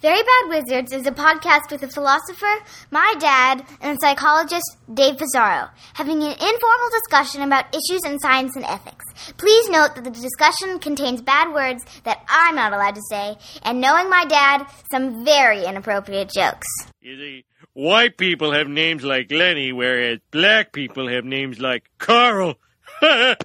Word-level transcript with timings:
Very 0.00 0.22
Bad 0.22 0.48
Wizards 0.48 0.94
is 0.94 1.06
a 1.06 1.10
podcast 1.12 1.70
with 1.70 1.82
a 1.82 1.88
philosopher, 1.88 2.64
my 2.90 3.14
dad, 3.18 3.66
and 3.82 3.98
a 3.98 4.00
psychologist, 4.00 4.64
Dave 4.94 5.18
Pizarro, 5.18 5.68
having 5.92 6.22
an 6.22 6.32
informal 6.32 6.90
discussion 6.90 7.42
about 7.42 7.66
issues 7.74 8.00
in 8.06 8.18
science 8.18 8.56
and 8.56 8.64
ethics. 8.64 9.04
Please 9.36 9.68
note 9.68 9.94
that 9.96 10.04
the 10.04 10.10
discussion 10.10 10.78
contains 10.78 11.20
bad 11.20 11.52
words 11.52 11.84
that 12.04 12.24
I'm 12.30 12.54
not 12.54 12.72
allowed 12.72 12.94
to 12.94 13.02
say, 13.10 13.36
and 13.62 13.82
knowing 13.82 14.08
my 14.08 14.24
dad, 14.24 14.64
some 14.90 15.22
very 15.22 15.66
inappropriate 15.66 16.30
jokes. 16.30 16.66
You 17.02 17.18
see, 17.18 17.44
white 17.74 18.16
people 18.16 18.52
have 18.52 18.68
names 18.68 19.04
like 19.04 19.30
Lenny, 19.30 19.70
whereas 19.70 20.20
black 20.30 20.72
people 20.72 21.08
have 21.08 21.26
names 21.26 21.60
like 21.60 21.90
Carl. 21.98 22.54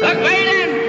The 0.00 0.12
great 0.12 0.83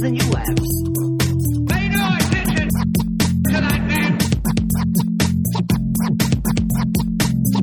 than 0.00 0.14
you 0.14 0.22
have. 0.22 0.56
Pay 1.68 1.88
no 1.90 2.16
attention 2.16 2.68
to 3.44 3.60
that 3.60 3.82
man. 3.86 4.18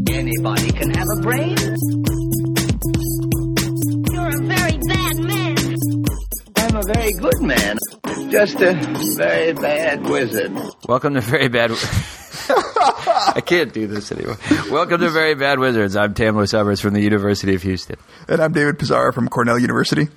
Anybody 0.10 0.72
can 0.72 0.94
have 0.94 1.08
a 1.18 1.22
brain. 1.22 1.58
You're 4.13 4.27
a 4.27 4.41
very 4.46 4.77
bad 4.77 5.18
man. 5.18 5.58
I'm 6.58 6.76
a 6.76 6.84
very 6.93 7.13
good 7.13 7.41
man. 7.41 7.77
Just 8.30 8.62
a 8.62 8.74
very 9.15 9.54
bad 9.54 10.08
wizard. 10.08 10.55
Welcome 10.88 11.15
to 11.15 11.21
Very 11.21 11.48
Bad. 11.48 11.71
I 12.49 13.41
can't 13.43 13.74
do 13.74 13.88
this 13.88 14.12
anymore. 14.12 14.38
Welcome 14.70 15.02
to 15.02 15.10
Very 15.10 15.34
Bad 15.34 15.58
Wizards. 15.58 15.96
I'm 15.96 16.13
Tamler 16.13 16.48
Sommers 16.48 16.82
from 16.82 16.93
the 16.93 17.02
University 17.02 17.55
of 17.55 17.63
Houston. 17.63 17.96
And 18.27 18.40
I'm 18.41 18.52
David 18.52 18.77
Pizarro 18.77 19.12
from 19.12 19.27
Cornell 19.27 19.58
University. 19.58 20.08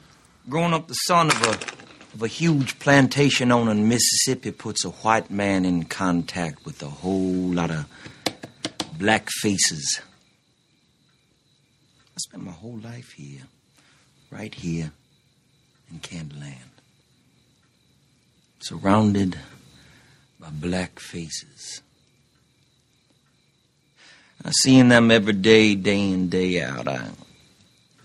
Growing 0.48 0.74
up 0.74 0.86
the 0.88 0.94
son 0.94 1.28
of 1.28 1.42
a 1.42 1.79
of 2.12 2.22
a 2.22 2.26
huge 2.26 2.78
plantation 2.78 3.52
owner 3.52 3.70
in 3.70 3.88
Mississippi 3.88 4.50
puts 4.50 4.84
a 4.84 4.90
white 4.90 5.30
man 5.30 5.64
in 5.64 5.84
contact 5.84 6.64
with 6.64 6.82
a 6.82 6.88
whole 6.88 7.52
lot 7.52 7.70
of 7.70 7.86
black 8.98 9.28
faces. 9.40 10.00
I 12.14 12.18
spent 12.18 12.44
my 12.44 12.52
whole 12.52 12.78
life 12.78 13.12
here, 13.12 13.42
right 14.30 14.54
here 14.54 14.90
in 15.90 16.00
Candyland, 16.00 16.56
surrounded 18.58 19.38
by 20.38 20.50
black 20.50 20.98
faces. 20.98 21.82
I 24.44 24.50
seen 24.62 24.88
them 24.88 25.10
every 25.10 25.34
day, 25.34 25.74
day 25.74 26.10
in, 26.10 26.28
day 26.28 26.62
out. 26.62 26.88
I, 26.88 27.08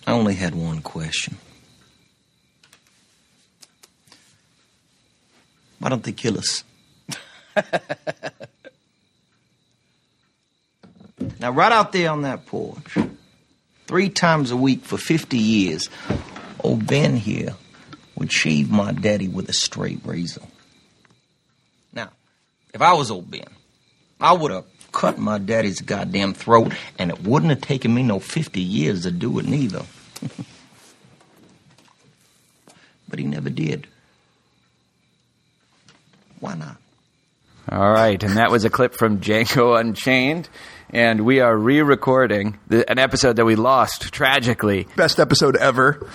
I 0.05 0.11
only 0.11 0.35
had 0.35 0.53
one 0.53 0.81
question. 0.81 1.37
Why 5.85 5.89
don't 5.89 6.03
they 6.03 6.13
kill 6.13 6.39
us? 6.39 6.63
now, 11.39 11.51
right 11.51 11.71
out 11.71 11.91
there 11.91 12.09
on 12.09 12.23
that 12.23 12.47
porch, 12.47 12.97
three 13.85 14.09
times 14.09 14.49
a 14.49 14.57
week 14.57 14.83
for 14.83 14.97
50 14.97 15.37
years, 15.37 15.91
old 16.63 16.87
Ben 16.87 17.15
here 17.15 17.53
would 18.15 18.31
shave 18.31 18.71
my 18.71 18.93
daddy 18.93 19.27
with 19.27 19.47
a 19.47 19.53
straight 19.53 19.99
razor. 20.03 20.41
Now, 21.93 22.09
if 22.73 22.81
I 22.81 22.93
was 22.93 23.11
old 23.11 23.29
Ben, 23.29 23.45
I 24.19 24.33
would 24.33 24.49
have 24.49 24.65
cut 24.91 25.19
my 25.19 25.37
daddy's 25.37 25.81
goddamn 25.81 26.33
throat, 26.33 26.73
and 26.97 27.11
it 27.11 27.21
wouldn't 27.21 27.51
have 27.51 27.61
taken 27.61 27.93
me 27.93 28.01
no 28.01 28.17
50 28.19 28.59
years 28.59 29.03
to 29.03 29.11
do 29.11 29.37
it 29.37 29.45
neither. 29.45 29.83
but 33.07 33.19
he 33.19 33.25
never 33.25 33.51
did. 33.51 33.85
Why 36.45 36.53
not? 36.53 36.77
All 37.71 37.91
right, 38.05 38.23
and 38.23 38.37
that 38.37 38.51
was 38.51 38.65
a 38.65 38.69
clip 38.69 38.93
from 38.93 39.19
Django 39.19 39.79
Unchained, 39.79 40.47
and 40.91 41.25
we 41.25 41.39
are 41.39 41.55
re-recording 41.57 42.57
an 42.69 42.99
episode 42.99 43.37
that 43.37 43.45
we 43.45 43.55
lost 43.55 44.13
tragically. 44.13 44.87
Best 44.95 45.19
episode 45.19 45.55
ever. 45.55 46.07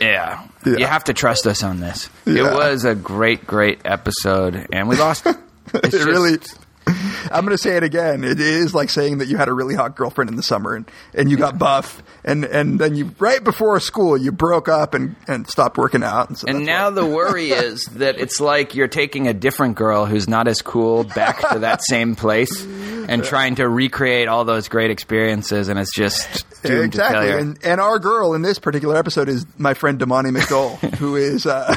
Yeah. 0.00 0.46
Yeah. 0.64 0.76
you 0.78 0.86
have 0.86 1.04
to 1.04 1.14
trust 1.14 1.46
us 1.46 1.62
on 1.62 1.78
this. 1.78 2.10
Yeah. 2.24 2.50
It 2.50 2.54
was 2.54 2.84
a 2.84 2.94
great, 2.96 3.46
great 3.46 3.80
episode, 3.84 4.66
and 4.72 4.88
we 4.88 4.96
lost. 4.96 5.26
it. 5.26 5.36
It's 5.74 5.88
it 5.88 5.90
just- 5.98 6.04
really. 6.04 6.38
I'm 7.30 7.44
going 7.44 7.56
to 7.56 7.58
say 7.58 7.76
it 7.76 7.82
again. 7.82 8.22
It 8.22 8.40
is 8.40 8.74
like 8.74 8.90
saying 8.90 9.18
that 9.18 9.28
you 9.28 9.36
had 9.36 9.48
a 9.48 9.52
really 9.52 9.74
hot 9.74 9.96
girlfriend 9.96 10.30
in 10.30 10.36
the 10.36 10.42
summer 10.42 10.74
and, 10.74 10.88
and 11.14 11.30
you 11.30 11.36
got 11.36 11.58
buff, 11.58 12.02
and, 12.24 12.44
and 12.44 12.78
then 12.78 12.94
you 12.94 13.14
right 13.18 13.42
before 13.42 13.78
school 13.80 14.16
you 14.16 14.30
broke 14.30 14.68
up 14.68 14.94
and, 14.94 15.16
and 15.26 15.48
stopped 15.48 15.76
working 15.76 16.02
out. 16.02 16.28
And, 16.28 16.38
so 16.38 16.46
And 16.48 16.64
now 16.64 16.90
the 16.90 17.04
worry 17.04 17.50
is 17.50 17.84
that 17.94 18.18
it's 18.18 18.40
like 18.40 18.74
you're 18.74 18.88
taking 18.88 19.26
a 19.26 19.34
different 19.34 19.76
girl 19.76 20.06
who's 20.06 20.28
not 20.28 20.46
as 20.46 20.62
cool 20.62 21.04
back 21.04 21.40
to 21.50 21.60
that 21.60 21.82
same 21.88 22.14
place 22.14 22.64
and 22.64 23.24
trying 23.24 23.56
to 23.56 23.68
recreate 23.68 24.28
all 24.28 24.44
those 24.44 24.68
great 24.68 24.90
experiences, 24.90 25.68
and 25.68 25.78
it's 25.78 25.94
just 25.94 26.46
doomed 26.62 26.86
exactly. 26.94 27.26
to 27.26 27.32
failure. 27.32 27.38
And, 27.38 27.58
and 27.64 27.80
our 27.80 27.98
girl 27.98 28.34
in 28.34 28.42
this 28.42 28.58
particular 28.58 28.96
episode 28.96 29.28
is 29.28 29.46
my 29.58 29.74
friend 29.74 29.98
Damani 29.98 30.36
McDowell, 30.36 30.78
who 30.96 31.16
is 31.16 31.46
uh, 31.46 31.74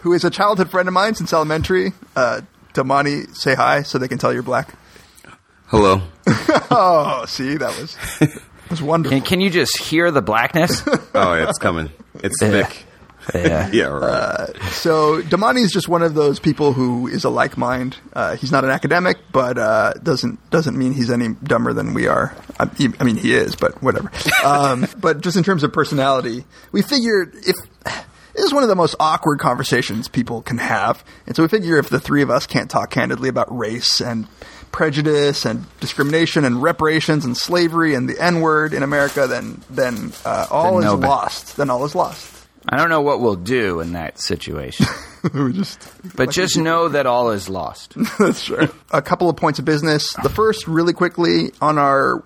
who 0.00 0.12
is 0.12 0.24
a 0.24 0.30
childhood 0.30 0.70
friend 0.70 0.88
of 0.88 0.94
mine 0.94 1.14
since 1.14 1.32
elementary. 1.32 1.92
Uh, 2.14 2.40
Damani, 2.76 3.34
say 3.34 3.54
hi 3.54 3.82
so 3.82 3.98
they 3.98 4.08
can 4.08 4.18
tell 4.18 4.32
you're 4.32 4.42
black. 4.42 4.74
Hello. 5.66 6.02
Oh, 6.78 7.24
see, 7.26 7.56
that 7.56 7.68
was 7.80 7.96
that 8.20 8.70
was 8.70 8.82
wonderful. 8.82 9.18
can, 9.18 9.26
can 9.26 9.40
you 9.40 9.48
just 9.50 9.78
hear 9.78 10.10
the 10.10 10.20
blackness? 10.22 10.82
Oh, 11.14 11.34
yeah, 11.34 11.48
it's 11.48 11.58
coming. 11.58 11.90
It's 12.22 12.38
thick. 12.40 12.84
yeah. 13.34 13.70
Yeah, 13.72 13.84
right. 13.86 14.54
So 14.72 15.22
Damani 15.22 15.62
is 15.62 15.72
just 15.72 15.88
one 15.88 16.02
of 16.02 16.14
those 16.14 16.38
people 16.38 16.72
who 16.74 17.06
is 17.06 17.24
a 17.24 17.30
like 17.30 17.56
mind. 17.56 17.96
Uh, 18.12 18.36
he's 18.36 18.52
not 18.52 18.64
an 18.64 18.70
academic, 18.70 19.16
but 19.32 19.56
uh, 19.58 19.94
doesn't 20.02 20.50
doesn't 20.50 20.76
mean 20.76 20.92
he's 20.92 21.10
any 21.10 21.28
dumber 21.42 21.72
than 21.72 21.94
we 21.94 22.06
are. 22.08 22.36
I, 22.60 22.68
I 23.00 23.04
mean, 23.04 23.16
he 23.16 23.32
is, 23.34 23.56
but 23.56 23.82
whatever. 23.82 24.10
Um, 24.44 24.86
but 24.98 25.20
just 25.22 25.36
in 25.36 25.42
terms 25.44 25.62
of 25.62 25.72
personality, 25.72 26.44
we 26.72 26.82
figured 26.82 27.34
if 27.46 27.56
this 28.36 28.44
is 28.44 28.54
one 28.54 28.62
of 28.62 28.68
the 28.68 28.76
most 28.76 28.94
awkward 29.00 29.38
conversations 29.38 30.08
people 30.08 30.42
can 30.42 30.58
have, 30.58 31.02
and 31.26 31.34
so 31.34 31.42
we 31.42 31.48
figure 31.48 31.78
if 31.78 31.88
the 31.88 32.00
three 32.00 32.22
of 32.22 32.30
us 32.30 32.46
can't 32.46 32.70
talk 32.70 32.90
candidly 32.90 33.28
about 33.28 33.56
race 33.56 34.00
and 34.00 34.28
prejudice 34.72 35.46
and 35.46 35.64
discrimination 35.80 36.44
and 36.44 36.62
reparations 36.62 37.24
and 37.24 37.34
slavery 37.34 37.94
and 37.94 38.08
the 38.08 38.22
N 38.22 38.40
word 38.40 38.74
in 38.74 38.82
America, 38.82 39.26
then 39.26 39.62
then 39.70 40.12
uh, 40.24 40.46
all 40.50 40.78
Then 40.78 40.88
is 40.88 41.00
no 41.00 41.08
lost. 41.08 41.56
Then 41.56 41.70
all 41.70 41.84
is 41.84 41.94
lost. 41.94 42.46
I 42.68 42.76
don't 42.76 42.90
know 42.90 43.00
what 43.00 43.20
we'll 43.20 43.36
do 43.36 43.80
in 43.80 43.92
that 43.92 44.20
situation, 44.20 44.86
just 45.52 45.88
but 46.16 46.30
just 46.30 46.58
know 46.58 46.88
that 46.88 47.06
all 47.06 47.30
is 47.30 47.48
lost. 47.48 47.94
That's 48.18 48.44
true. 48.44 48.68
A 48.90 49.00
couple 49.00 49.30
of 49.30 49.36
points 49.36 49.58
of 49.58 49.64
business. 49.64 50.12
The 50.22 50.28
first, 50.28 50.66
really 50.66 50.92
quickly, 50.92 51.52
on 51.62 51.78
our 51.78 52.22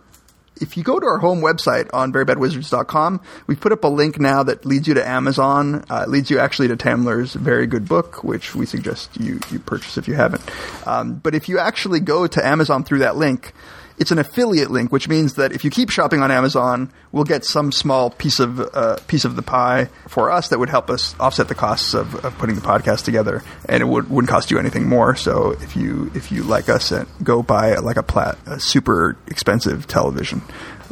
if 0.61 0.77
you 0.77 0.83
go 0.83 1.01
to 1.01 1.07
our 1.07 1.19
home 1.19 1.41
website 1.41 1.89
on 1.93 2.13
verybadwizards.com, 2.13 3.21
we've 3.47 3.61
put 3.61 3.73
up 3.73 3.83
a 3.85 3.89
link 3.89 4.21
now 4.21 4.43
that 4.43 4.65
leads 4.65 4.87
you 4.87 4.95
to 4.95 5.07
Amazon. 5.07 5.85
Uh, 5.91 6.05
leads 6.07 6.31
you 6.31 6.39
actually 6.39 6.69
to 6.69 6.77
Tamler's 6.77 7.35
very 7.35 7.67
good 7.67 7.89
book, 7.89 8.23
which 8.23 8.55
we 8.55 8.67
suggest 8.67 9.19
you, 9.19 9.41
you 9.51 9.59
purchase 9.59 9.97
if 9.97 10.07
you 10.07 10.15
haven't. 10.15 10.43
Um, 10.87 11.15
but 11.15 11.35
if 11.35 11.49
you 11.49 11.59
actually 11.59 12.01
go 12.01 12.27
to 12.27 12.47
Amazon 12.47 12.85
through 12.85 13.01
that 13.01 13.17
link, 13.17 13.53
it's 14.01 14.11
an 14.11 14.19
affiliate 14.19 14.71
link, 14.71 14.91
which 14.91 15.09
means 15.09 15.35
that 15.35 15.53
if 15.53 15.63
you 15.63 15.71
keep 15.71 15.91
shopping 15.91 16.23
on 16.23 16.31
Amazon, 16.33 16.91
we'll 17.13 17.23
get 17.25 17.45
some 17.45 17.71
small 17.71 18.11
piece 18.11 18.41
of 18.41 18.59
uh, 18.59 18.97
piece 19.07 19.25
of 19.25 19.37
the 19.37 19.43
pie 19.43 19.89
for 20.09 20.31
us 20.33 20.49
that 20.49 20.59
would 20.59 20.71
help 20.71 20.91
us 20.91 21.15
offset 21.21 21.47
the 21.49 21.55
costs 21.55 21.95
of, 21.95 22.15
of 22.25 22.37
putting 22.39 22.57
the 22.57 22.63
podcast 22.63 23.05
together, 23.05 23.43
and 23.69 23.83
it 23.83 23.87
would, 23.87 24.11
wouldn't 24.11 24.31
cost 24.31 24.51
you 24.51 24.59
anything 24.59 24.89
more. 24.89 25.15
So 25.15 25.51
if 25.61 25.77
you 25.77 26.11
if 26.15 26.33
you 26.33 26.43
like 26.43 26.69
us, 26.69 26.91
uh, 26.91 27.05
go 27.23 27.43
buy 27.43 27.75
like 27.77 27.97
a 27.99 28.03
plat 28.03 28.39
a 28.47 28.59
super 28.59 29.17
expensive 29.29 29.87
television 29.87 30.43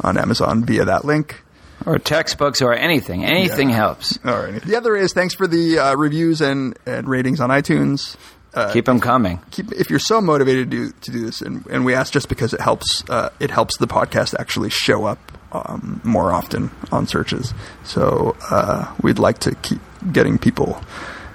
on 0.01 0.17
Amazon 0.17 0.63
via 0.63 0.85
that 0.85 1.03
link. 1.03 1.43
Or 1.85 1.97
textbooks 1.97 2.61
or 2.61 2.73
anything. 2.73 3.23
Anything 3.25 3.69
Yeah. 3.69 3.75
helps. 3.77 4.19
All 4.25 4.37
right. 4.37 4.61
The 4.61 4.75
other 4.75 4.97
is 4.97 5.13
thanks 5.13 5.33
for 5.33 5.47
the 5.47 5.79
uh, 5.79 5.95
reviews 5.95 6.41
and, 6.41 6.77
and 6.85 7.07
ratings 7.07 7.39
on 7.39 7.49
iTunes. 7.51 8.17
Uh, 8.53 8.71
Keep 8.73 8.85
them 8.85 8.99
coming. 8.99 9.39
keep 9.51 9.71
if 9.73 9.89
you're 9.91 9.99
so 9.99 10.19
motivated 10.19 10.71
to 10.71 10.77
do, 10.87 10.91
to 11.01 11.11
do 11.11 11.25
this, 11.25 11.41
and, 11.41 11.65
and 11.67 11.85
we 11.85 11.93
ask 11.93 12.11
just 12.11 12.29
because 12.29 12.51
it 12.53 12.59
helps 12.59 13.03
uh, 13.09 13.29
it 13.39 13.51
helps 13.51 13.77
the 13.77 13.85
podcast 13.87 14.33
actually 14.39 14.69
show 14.71 15.05
up 15.05 15.19
um, 15.51 16.01
more 16.03 16.31
often 16.31 16.71
on 16.91 17.05
searches. 17.05 17.53
So 17.83 18.35
uh, 18.49 18.91
we'd 19.03 19.19
like 19.19 19.37
to 19.39 19.53
keep 19.55 19.79
getting 20.11 20.37
people 20.39 20.81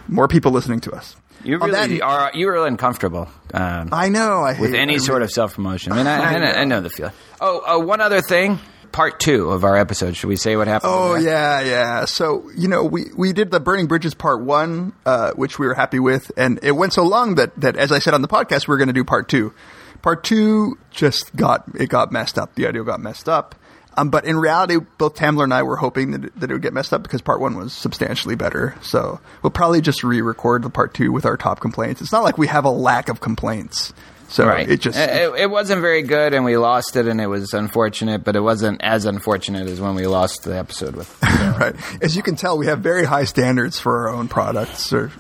more 0.09 0.27
people 0.29 0.51
listening 0.53 0.81
to 0.81 0.93
us. 0.93 1.17
You 1.45 1.59
On 1.61 1.71
that- 1.71 1.87
really 1.89 2.01
are. 2.03 2.31
You 2.35 2.47
were 2.47 2.67
uncomfortable 2.67 3.29
um, 3.53 3.91
I 3.93 4.09
know. 4.09 4.43
I 4.43 4.59
with 4.59 4.75
any 4.75 4.95
I 4.95 4.99
sort 4.99 5.23
of 5.23 5.31
self 5.31 5.55
promotion. 5.55 5.93
I 5.93 5.97
mean, 5.97 6.07
I, 6.09 6.17
I, 6.35 6.39
know, 6.39 6.47
I 6.47 6.65
know 6.65 6.81
the 6.81 6.91
feeling. 6.91 7.13
Oh, 7.41 7.63
oh, 7.67 7.79
one 7.81 8.01
other 8.01 8.21
thing. 8.23 8.59
Part 8.95 9.19
two 9.19 9.51
of 9.51 9.65
our 9.65 9.77
episode. 9.77 10.15
Should 10.15 10.29
we 10.29 10.37
say 10.37 10.55
what 10.55 10.69
happened? 10.69 10.93
Oh 10.95 11.17
yeah, 11.17 11.61
yeah. 11.63 12.05
So 12.05 12.49
you 12.57 12.69
know, 12.69 12.85
we 12.85 13.07
we 13.17 13.33
did 13.33 13.51
the 13.51 13.59
Burning 13.59 13.89
Bridges 13.89 14.15
part 14.15 14.41
one, 14.41 14.93
uh, 15.05 15.33
which 15.33 15.59
we 15.59 15.67
were 15.67 15.75
happy 15.75 15.99
with, 15.99 16.31
and 16.37 16.61
it 16.63 16.71
went 16.71 16.93
so 16.93 17.03
long 17.03 17.35
that 17.35 17.59
that 17.61 17.77
as 17.77 17.91
I 17.91 17.99
said 17.99 18.15
on 18.15 18.23
the 18.23 18.29
podcast, 18.29 18.69
we 18.69 18.75
are 18.75 18.79
going 18.79 18.87
to 18.87 18.95
do 18.95 19.03
part 19.03 19.29
two. 19.29 19.53
Part 20.01 20.23
two 20.23 20.79
just 20.93 21.35
got 21.35 21.65
it 21.75 21.89
got 21.89 22.13
messed 22.13 22.39
up. 22.39 22.55
The 22.55 22.69
audio 22.69 22.85
got 22.85 23.01
messed 23.01 23.29
up. 23.29 23.57
Um, 23.97 24.11
but 24.11 24.27
in 24.27 24.37
reality, 24.37 24.77
both 24.99 25.17
Tamler 25.17 25.43
and 25.43 25.55
I 25.55 25.65
were 25.65 25.77
hoping 25.77 26.13
that 26.13 26.25
it, 26.27 26.41
that 26.41 26.51
it 26.51 26.53
would 26.53 26.63
get 26.63 26.73
messed 26.73 26.93
up 26.93 27.03
because 27.03 27.21
part 27.21 27.41
one 27.41 27.57
was 27.57 27.73
substantially 27.73 28.37
better. 28.37 28.77
So 28.81 29.21
we'll 29.43 29.51
probably 29.51 29.81
just 29.81 30.05
re-record 30.05 30.63
the 30.63 30.71
part 30.71 30.95
two 30.95 31.11
with 31.11 31.27
our 31.27 31.37
top 31.37 31.59
complaints. 31.61 32.01
It's 32.01 32.13
not 32.13 32.23
like 32.23 32.39
we 32.39 32.47
have 32.47 32.65
a 32.65 32.71
lack 32.71 33.09
of 33.09 33.21
complaints. 33.21 33.93
So 34.29 34.47
Right. 34.47 34.69
it 34.69 34.81
just 34.81 34.99
it, 34.99 35.33
it 35.39 35.51
wasn't 35.51 35.81
very 35.81 36.03
good, 36.03 36.35
and 36.35 36.45
we 36.45 36.57
lost 36.57 36.97
it, 36.97 37.07
and 37.07 37.21
it 37.21 37.27
was 37.27 37.53
unfortunate. 37.53 38.25
But 38.25 38.37
it 38.37 38.41
wasn't 38.41 38.81
as 38.83 39.05
unfortunate 39.05 39.69
as 39.69 39.81
when 39.81 39.95
we 39.95 40.07
lost 40.07 40.45
the 40.45 40.57
episode 40.57 40.97
with. 40.97 41.17
right. 41.23 41.75
As 42.03 42.17
you 42.17 42.23
can 42.23 42.35
tell, 42.37 42.57
we 42.59 42.67
have 42.67 42.81
very 42.81 43.05
high 43.05 43.25
standards 43.25 43.79
for 43.79 44.09
our 44.09 44.15
own 44.15 44.29
products. 44.29 44.93
Or, 44.93 45.13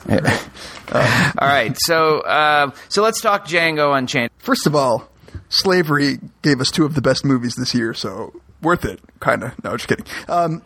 All 0.92 1.48
right, 1.48 1.76
so 1.78 2.20
uh, 2.20 2.70
so 2.88 3.02
let's 3.02 3.20
talk 3.20 3.46
Django 3.46 3.96
Unchained. 3.96 4.30
First 4.38 4.66
of 4.66 4.74
all, 4.74 5.08
slavery 5.48 6.18
gave 6.42 6.60
us 6.60 6.70
two 6.70 6.84
of 6.84 6.94
the 6.94 7.02
best 7.02 7.24
movies 7.24 7.54
this 7.56 7.74
year, 7.74 7.94
so 7.94 8.32
worth 8.62 8.84
it, 8.84 9.00
kind 9.20 9.42
of. 9.44 9.64
No, 9.64 9.76
just 9.76 9.88
kidding. 9.88 10.06
Um, 10.28 10.62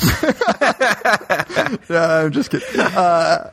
yeah, 1.88 2.22
I'm 2.24 2.32
just 2.32 2.50
kidding. 2.50 2.80
Uh, 2.80 3.50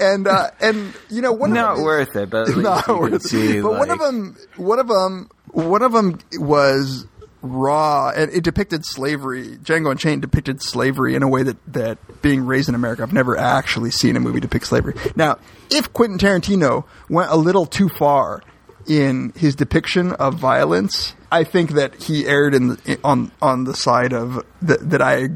and 0.00 0.26
uh, 0.26 0.50
and 0.60 0.94
you 1.08 1.22
know, 1.22 1.32
one 1.32 1.52
Not 1.52 1.72
of 1.72 1.76
them, 1.76 1.84
worth 1.84 2.16
it, 2.16 2.30
but 2.30 2.48
not 2.56 2.88
worth 2.88 3.12
it. 3.14 3.22
see, 3.22 3.60
but 3.60 3.72
one 3.72 3.90
of 3.90 3.98
them, 3.98 4.36
one 4.56 4.78
of 4.78 4.88
them, 4.88 5.30
one 5.52 5.82
of 5.82 5.92
them 5.92 6.18
was 6.34 7.06
raw, 7.42 8.10
and 8.10 8.30
it 8.32 8.44
depicted 8.44 8.84
slavery. 8.84 9.56
Django 9.58 9.90
Unchained 9.90 10.22
depicted 10.22 10.62
slavery 10.62 11.14
in 11.14 11.22
a 11.22 11.28
way 11.28 11.42
that 11.42 11.56
that 11.72 12.22
being 12.22 12.44
raised 12.46 12.68
in 12.68 12.74
America, 12.74 13.02
I've 13.02 13.12
never 13.12 13.36
actually 13.36 13.90
seen 13.90 14.16
a 14.16 14.20
movie 14.20 14.40
depict 14.40 14.66
slavery. 14.66 14.94
Now, 15.16 15.38
if 15.70 15.92
Quentin 15.92 16.18
Tarantino 16.18 16.84
went 17.08 17.30
a 17.30 17.36
little 17.36 17.66
too 17.66 17.88
far 17.88 18.42
in 18.86 19.32
his 19.36 19.54
depiction 19.54 20.12
of 20.12 20.34
violence, 20.34 21.14
I 21.30 21.44
think 21.44 21.72
that 21.72 22.02
he 22.02 22.26
erred 22.26 22.54
in 22.54 22.68
the, 22.68 22.98
on 23.04 23.30
on 23.40 23.64
the 23.64 23.74
side 23.74 24.12
of 24.12 24.44
that 24.62 24.90
that 24.90 25.02
I 25.02 25.28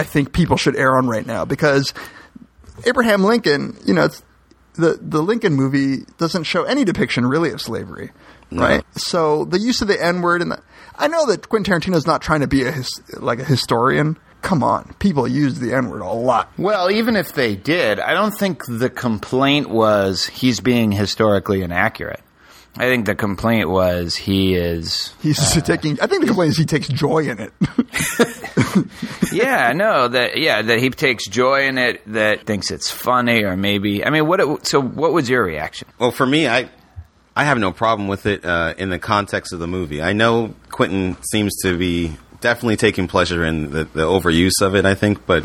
I 0.00 0.02
think 0.02 0.32
people 0.32 0.56
should 0.56 0.76
err 0.76 0.96
on 0.96 1.08
right 1.08 1.26
now 1.26 1.44
because 1.44 1.92
Abraham 2.86 3.22
Lincoln, 3.22 3.76
you 3.84 3.92
know, 3.92 4.06
it's, 4.06 4.22
the 4.74 4.98
the 4.98 5.22
Lincoln 5.22 5.52
movie 5.52 6.06
doesn't 6.16 6.44
show 6.44 6.62
any 6.64 6.84
depiction 6.84 7.26
really 7.26 7.50
of 7.50 7.60
slavery, 7.60 8.12
right? 8.50 8.82
So 8.92 9.44
the 9.44 9.58
use 9.58 9.82
of 9.82 9.88
the 9.88 10.02
N 10.02 10.22
word 10.22 10.40
and 10.40 10.52
the, 10.52 10.62
I 10.96 11.08
know 11.08 11.26
that 11.26 11.50
Quentin 11.50 11.80
Tarantino 11.80 11.96
is 11.96 12.06
not 12.06 12.22
trying 12.22 12.40
to 12.40 12.46
be 12.46 12.64
a 12.64 12.72
his, 12.72 12.88
like 13.18 13.40
a 13.40 13.44
historian. 13.44 14.16
Come 14.40 14.62
on, 14.62 14.94
people 15.00 15.28
use 15.28 15.58
the 15.58 15.74
N 15.74 15.90
word 15.90 16.00
a 16.00 16.06
lot. 16.06 16.50
Well, 16.56 16.90
even 16.90 17.14
if 17.14 17.34
they 17.34 17.56
did, 17.56 18.00
I 18.00 18.14
don't 18.14 18.32
think 18.32 18.64
the 18.66 18.88
complaint 18.88 19.68
was 19.68 20.24
he's 20.24 20.60
being 20.60 20.92
historically 20.92 21.60
inaccurate. 21.60 22.22
I 22.76 22.84
think 22.84 23.06
the 23.06 23.14
complaint 23.14 23.68
was 23.68 24.14
he 24.16 24.54
is. 24.54 25.12
He's 25.20 25.60
taking. 25.62 26.00
I 26.00 26.06
think 26.06 26.22
the 26.22 26.28
complaint 26.28 26.52
is 26.52 26.56
he 26.56 26.64
takes 26.64 26.88
joy 26.88 27.28
in 27.28 27.38
it. 27.40 27.52
yeah, 29.32 29.72
no, 29.72 30.08
that 30.08 30.36
yeah, 30.36 30.62
that 30.62 30.78
he 30.78 30.90
takes 30.90 31.26
joy 31.26 31.66
in 31.66 31.78
it, 31.78 32.00
that 32.12 32.46
thinks 32.46 32.70
it's 32.70 32.90
funny, 32.90 33.42
or 33.42 33.56
maybe. 33.56 34.04
I 34.04 34.10
mean, 34.10 34.26
what? 34.26 34.40
It, 34.40 34.66
so, 34.66 34.80
what 34.80 35.12
was 35.12 35.28
your 35.28 35.44
reaction? 35.44 35.88
Well, 35.98 36.12
for 36.12 36.24
me, 36.24 36.46
I 36.46 36.70
I 37.34 37.44
have 37.44 37.58
no 37.58 37.72
problem 37.72 38.08
with 38.08 38.26
it 38.26 38.44
uh, 38.44 38.74
in 38.78 38.90
the 38.90 38.98
context 38.98 39.52
of 39.52 39.58
the 39.58 39.66
movie. 39.66 40.00
I 40.00 40.12
know 40.12 40.54
Quentin 40.70 41.16
seems 41.22 41.56
to 41.62 41.76
be 41.76 42.16
definitely 42.40 42.76
taking 42.76 43.08
pleasure 43.08 43.44
in 43.44 43.70
the, 43.70 43.84
the 43.84 44.02
overuse 44.02 44.62
of 44.62 44.74
it. 44.74 44.86
I 44.86 44.94
think, 44.94 45.26
but 45.26 45.44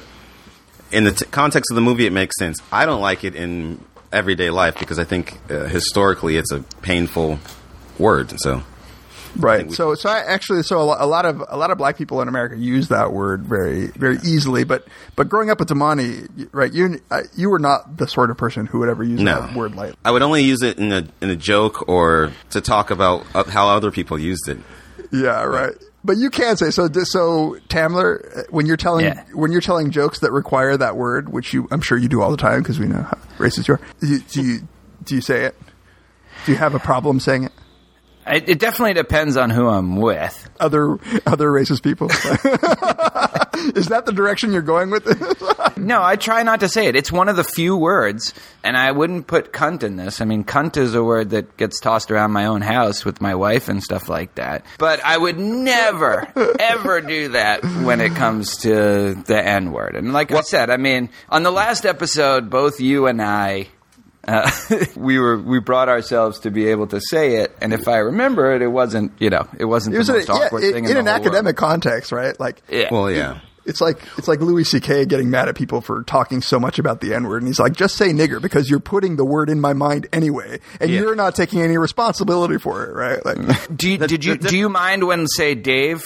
in 0.92 1.06
the 1.06 1.12
t- 1.12 1.26
context 1.26 1.72
of 1.72 1.76
the 1.76 1.82
movie, 1.82 2.06
it 2.06 2.14
makes 2.14 2.38
sense. 2.38 2.62
I 2.72 2.86
don't 2.86 3.02
like 3.02 3.24
it 3.24 3.36
in 3.36 3.84
everyday 4.12 4.50
life 4.50 4.78
because 4.80 5.00
I 5.00 5.04
think 5.04 5.38
uh, 5.50 5.66
historically 5.66 6.38
it's 6.38 6.52
a 6.52 6.62
painful 6.82 7.40
word. 7.98 8.34
So 8.40 8.64
Right. 9.38 9.72
So, 9.72 9.96
so 9.96 10.10
I 10.10 10.20
actually, 10.20 10.64
so 10.64 10.80
a 10.82 11.06
lot 11.06 11.26
of 11.26 11.44
a 11.50 11.58
lot 11.58 11.72
of 11.72 11.78
black 11.78 11.98
people 11.98 12.22
in 12.22 12.28
America 12.28 12.56
use 12.56 12.88
that 12.88 13.12
word 13.12 13.44
very, 13.46 13.88
very 13.88 14.18
easily. 14.24 14.64
But, 14.64 14.88
but 15.16 15.28
growing 15.28 15.50
up 15.50 15.60
with 15.60 15.70
Damani, 15.70 16.48
right, 16.54 16.72
you 16.72 17.02
uh, 17.12 17.24
you 17.36 17.50
were 17.50 17.60
not 17.60 17.98
the 17.98 18.08
sort 18.08 18.32
of 18.32 18.38
person 18.38 18.66
who 18.66 18.80
would 18.80 18.90
ever 18.90 19.04
use 19.04 19.20
No. 19.20 19.42
that 19.42 19.54
word 19.56 19.76
lightly. 19.76 19.98
I 20.06 20.12
would 20.12 20.22
only 20.22 20.44
use 20.44 20.62
it 20.62 20.78
in 20.78 20.92
a 20.92 21.08
in 21.22 21.30
a 21.30 21.36
joke 21.36 21.88
or 21.90 22.32
to 22.52 22.62
talk 22.62 22.92
about 22.92 23.26
uh, 23.36 23.44
how 23.44 23.68
other 23.68 23.92
people 23.92 24.18
used 24.18 24.48
it. 24.48 24.58
Yeah, 25.12 25.44
right. 25.44 25.74
But 26.06 26.18
you 26.18 26.30
can 26.30 26.56
say 26.56 26.70
so. 26.70 26.88
So 27.04 27.58
Tamler, 27.68 28.38
uh, 28.38 28.44
when 28.52 28.66
you're 28.68 28.78
telling 28.78 29.06
Yeah. 29.06 29.24
when 29.34 29.52
you're 29.52 29.62
telling 29.62 29.90
jokes 29.92 30.20
that 30.20 30.32
require 30.32 30.78
that 30.78 30.96
word, 30.96 31.30
which 31.30 31.52
you 31.54 31.68
I'm 31.72 31.82
sure 31.82 31.98
you 31.98 32.08
do 32.08 32.22
all 32.22 32.30
the 32.32 32.38
time 32.38 32.62
because 32.62 32.80
we 32.80 32.86
know 32.86 33.02
how 33.02 33.18
racist 33.38 33.68
you 33.68 33.74
are. 33.76 33.80
Do 34.00 34.08
you, 34.08 34.20
do 34.20 34.42
you 34.44 34.68
do 35.04 35.16
you 35.16 35.22
say 35.22 35.46
it? 35.46 35.56
Do 36.46 36.52
you 36.52 36.58
have 36.60 36.76
a 36.76 36.80
problem 36.80 37.20
saying 37.20 37.46
it? 37.46 37.52
It, 38.28 38.50
it 38.50 38.60
definitely 38.60 38.94
depends 38.94 39.36
on 39.38 39.50
who 39.50 39.68
I'm 39.68 39.98
with. 39.98 40.50
Other 40.60 41.00
other 41.26 41.50
racist 41.50 41.82
people. 41.84 42.08
Is 43.76 43.88
that 43.88 44.06
the 44.06 44.14
direction 44.14 44.52
you're 44.54 44.62
going 44.62 44.92
with 44.92 45.06
this? 45.06 45.18
No, 45.86 46.02
I 46.04 46.16
try 46.16 46.44
not 46.44 46.62
to 46.62 46.70
say 46.70 46.88
it. 46.88 46.96
It's 46.96 47.12
one 47.12 47.30
of 47.30 47.36
the 47.36 47.44
few 47.44 47.76
words, 47.76 48.34
and 48.64 48.76
I 48.78 48.92
wouldn't 48.92 49.28
put 49.28 49.52
cunt 49.54 49.84
in 49.84 49.98
this. 49.98 50.22
I 50.22 50.26
mean, 50.26 50.44
cunt 50.44 50.78
is 50.78 50.96
a 50.96 51.04
word 51.04 51.32
that 51.32 51.58
gets 51.58 51.80
tossed 51.80 52.12
around 52.12 52.32
my 52.32 52.46
own 52.46 52.62
house 52.62 53.04
with 53.06 53.22
my 53.22 53.36
wife 53.36 53.68
and 53.70 53.84
stuff 53.84 54.08
like 54.10 54.36
that. 54.36 54.66
But 54.78 55.04
I 55.04 55.18
would 55.18 55.38
never, 55.38 56.28
ever 56.60 57.02
do 57.02 57.30
that 57.30 57.64
when 57.84 58.02
it 58.02 58.16
comes 58.16 58.58
to 58.58 59.16
the 59.16 59.42
N 59.44 59.72
word. 59.72 59.96
And 59.96 60.14
like 60.14 60.32
I 60.32 60.42
said, 60.42 60.70
I 60.70 60.78
mean, 60.78 61.10
on 61.30 61.44
the 61.44 61.52
last 61.52 61.86
episode, 61.86 62.50
both 62.50 62.80
you 62.80 63.08
and 63.08 63.22
I. 63.22 63.68
Uh, 64.28 64.50
we 64.96 65.20
were 65.20 65.38
we 65.38 65.60
brought 65.60 65.88
ourselves 65.88 66.40
to 66.40 66.50
be 66.50 66.70
able 66.70 66.88
to 66.88 67.00
say 67.00 67.36
it, 67.44 67.56
and 67.62 67.74
if 67.74 67.88
I 67.88 67.98
remember 67.98 68.56
it, 68.56 68.64
it 68.64 68.68
wasn't 68.68 69.12
you 69.20 69.30
know 69.30 69.48
it 69.60 69.66
wasn't 69.66 69.94
It 69.94 70.00
was 70.00 70.08
the 70.08 70.14
in, 70.14 70.20
most 70.22 70.30
a, 70.30 70.34
yeah, 70.34 70.46
awkward 70.48 70.62
thing 70.62 70.86
in 70.86 70.90
in, 70.92 70.98
an 70.98 71.06
the 71.06 71.12
whole 71.12 71.20
world. 71.22 71.28
academic 71.28 71.58
context, 71.58 72.12
right? 72.12 72.40
Like 72.40 72.64
Yeah. 72.68 72.88
Well, 72.90 73.12
yeah. 73.12 73.42
It's 73.66 73.82
like 73.82 73.98
it's 74.18 74.28
like 74.28 74.40
Louis 74.42 74.64
C.K. 74.64 75.06
getting 75.06 75.30
mad 75.30 75.50
at 75.50 75.56
people 75.56 75.82
for 75.82 76.04
talking 76.04 76.42
so 76.42 76.60
much 76.60 76.80
about 76.80 77.02
the 77.02 77.14
N 77.14 77.26
word, 77.28 77.42
and 77.42 77.48
he's 77.48 77.60
like, 77.60 77.74
just 77.74 77.96
say 77.96 78.10
nigger 78.10 78.42
because 78.42 78.70
you're 78.70 78.80
putting 78.80 79.16
the 79.16 79.26
word 79.26 79.50
in 79.50 79.60
my 79.60 79.74
mind 79.74 80.08
anyway, 80.14 80.60
and 80.80 80.90
Yeah. 80.92 81.00
you're 81.02 81.16
not 81.16 81.36
taking 81.36 81.62
any 81.62 81.78
responsibility 81.78 82.58
for 82.58 82.86
it, 82.86 82.94
right? 82.94 83.26
Like, 83.26 83.38
Do 83.76 83.90
you, 83.92 83.98
did 83.98 84.24
you 84.26 84.36
the- 84.36 84.50
do 84.50 84.58
you 84.58 84.70
mind 84.70 85.06
when 85.06 85.28
say 85.28 85.56
Dave 85.56 86.04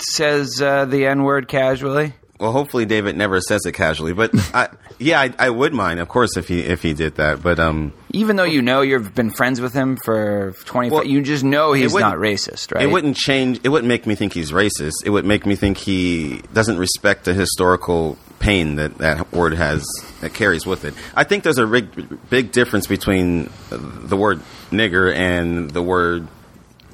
says 0.00 0.60
uh, 0.60 0.84
the 0.86 1.06
N 1.06 1.22
word 1.24 1.48
casually? 1.48 2.14
Well, 2.40 2.52
hopefully 2.52 2.84
David 2.84 3.16
never 3.16 3.40
says 3.40 3.64
it 3.64 3.72
casually, 3.72 4.12
but 4.12 4.32
I, 4.54 4.68
yeah, 4.98 5.20
I, 5.20 5.32
I 5.38 5.50
would 5.50 5.72
mind, 5.72 6.00
of 6.00 6.08
course, 6.08 6.36
if 6.36 6.48
he 6.48 6.60
if 6.60 6.82
he 6.82 6.92
did 6.92 7.14
that. 7.16 7.42
But 7.42 7.58
um, 7.60 7.92
Even 8.14 8.36
though 8.36 8.44
you 8.44 8.62
know 8.62 8.80
you've 8.80 9.14
been 9.14 9.30
friends 9.30 9.60
with 9.60 9.72
him 9.74 9.96
for 10.04 10.54
twenty, 10.64 10.90
Well, 10.90 11.04
you 11.04 11.20
just 11.20 11.42
know 11.44 11.72
he's 11.72 11.92
wouldn't- 11.92 12.14
racist, 12.14 12.72
right? 12.74 12.84
it 12.84 12.86
wouldn't 12.90 13.16
change. 13.16 13.60
It 13.64 13.68
wouldn't 13.70 13.88
make 13.88 14.06
me 14.06 14.14
think 14.14 14.32
he's 14.32 14.52
racist. 14.52 14.92
It 15.04 15.10
would 15.10 15.24
make 15.24 15.44
me 15.46 15.56
think 15.56 15.78
he 15.78 16.40
doesn't 16.52 16.78
respect 16.78 17.24
the 17.24 17.34
historical 17.34 18.16
pain 18.38 18.76
that 18.76 18.98
that 18.98 19.32
word 19.32 19.54
has 19.54 19.84
that 20.20 20.32
carries 20.32 20.64
with 20.64 20.84
it. 20.84 20.94
I 21.16 21.24
think 21.24 21.42
there's 21.42 21.58
a 21.58 21.66
big 21.66 22.30
big 22.30 22.52
difference 22.52 22.86
between 22.86 23.50
the 23.70 24.16
word 24.16 24.40
nigger 24.70 25.12
and 25.14 25.70
the 25.70 25.82
word 25.82 26.28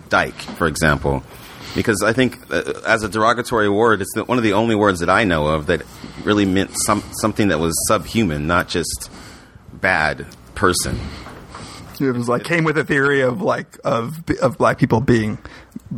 dyke, 0.08 0.40
for 0.58 0.66
example. 0.66 1.22
Because 1.74 2.02
I 2.02 2.12
think, 2.12 2.36
uh, 2.50 2.80
as 2.84 3.04
a 3.04 3.08
derogatory 3.08 3.68
word, 3.68 4.00
it's 4.00 4.12
the, 4.14 4.24
one 4.24 4.38
of 4.38 4.42
the 4.44 4.54
only 4.54 4.74
words 4.74 4.98
that 5.00 5.08
I 5.10 5.22
know 5.22 5.46
of 5.46 5.66
that 5.66 5.82
really 6.24 6.44
meant 6.44 6.70
some 6.86 7.02
something 7.20 7.48
that 7.48 7.60
was 7.60 7.74
subhuman, 7.86 8.46
not 8.48 8.68
just 8.68 9.08
bad 9.72 10.26
person. 10.60 11.00
it 11.98 12.12
was 12.12 12.28
like 12.28 12.44
came 12.44 12.64
with 12.64 12.76
a 12.76 12.84
theory 12.84 13.22
of 13.22 13.40
like 13.40 13.78
of 13.82 14.22
of 14.42 14.58
black 14.58 14.78
people 14.78 15.00
being 15.00 15.38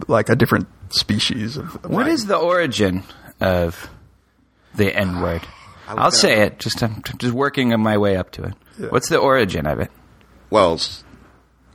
like 0.07 0.29
a 0.29 0.37
different 0.37 0.69
species 0.91 1.57
of. 1.57 1.75
of 1.85 1.91
What 1.91 2.07
is 2.07 2.27
the 2.27 2.37
origin 2.37 3.03
of 3.41 3.91
the 4.77 4.95
N 4.95 5.21
word? 5.21 5.43
I'll 5.89 6.13
say 6.13 6.43
it. 6.43 6.61
Just 6.61 6.81
I'm 6.81 7.03
just 7.19 7.35
working 7.35 7.79
my 7.81 7.99
way 7.99 8.17
up 8.17 8.31
to 8.33 8.45
it. 8.45 8.93
What's 8.93 9.09
the 9.09 9.19
origin 9.19 9.67
of 9.67 9.81
it? 9.81 9.91
Well, 10.49 10.81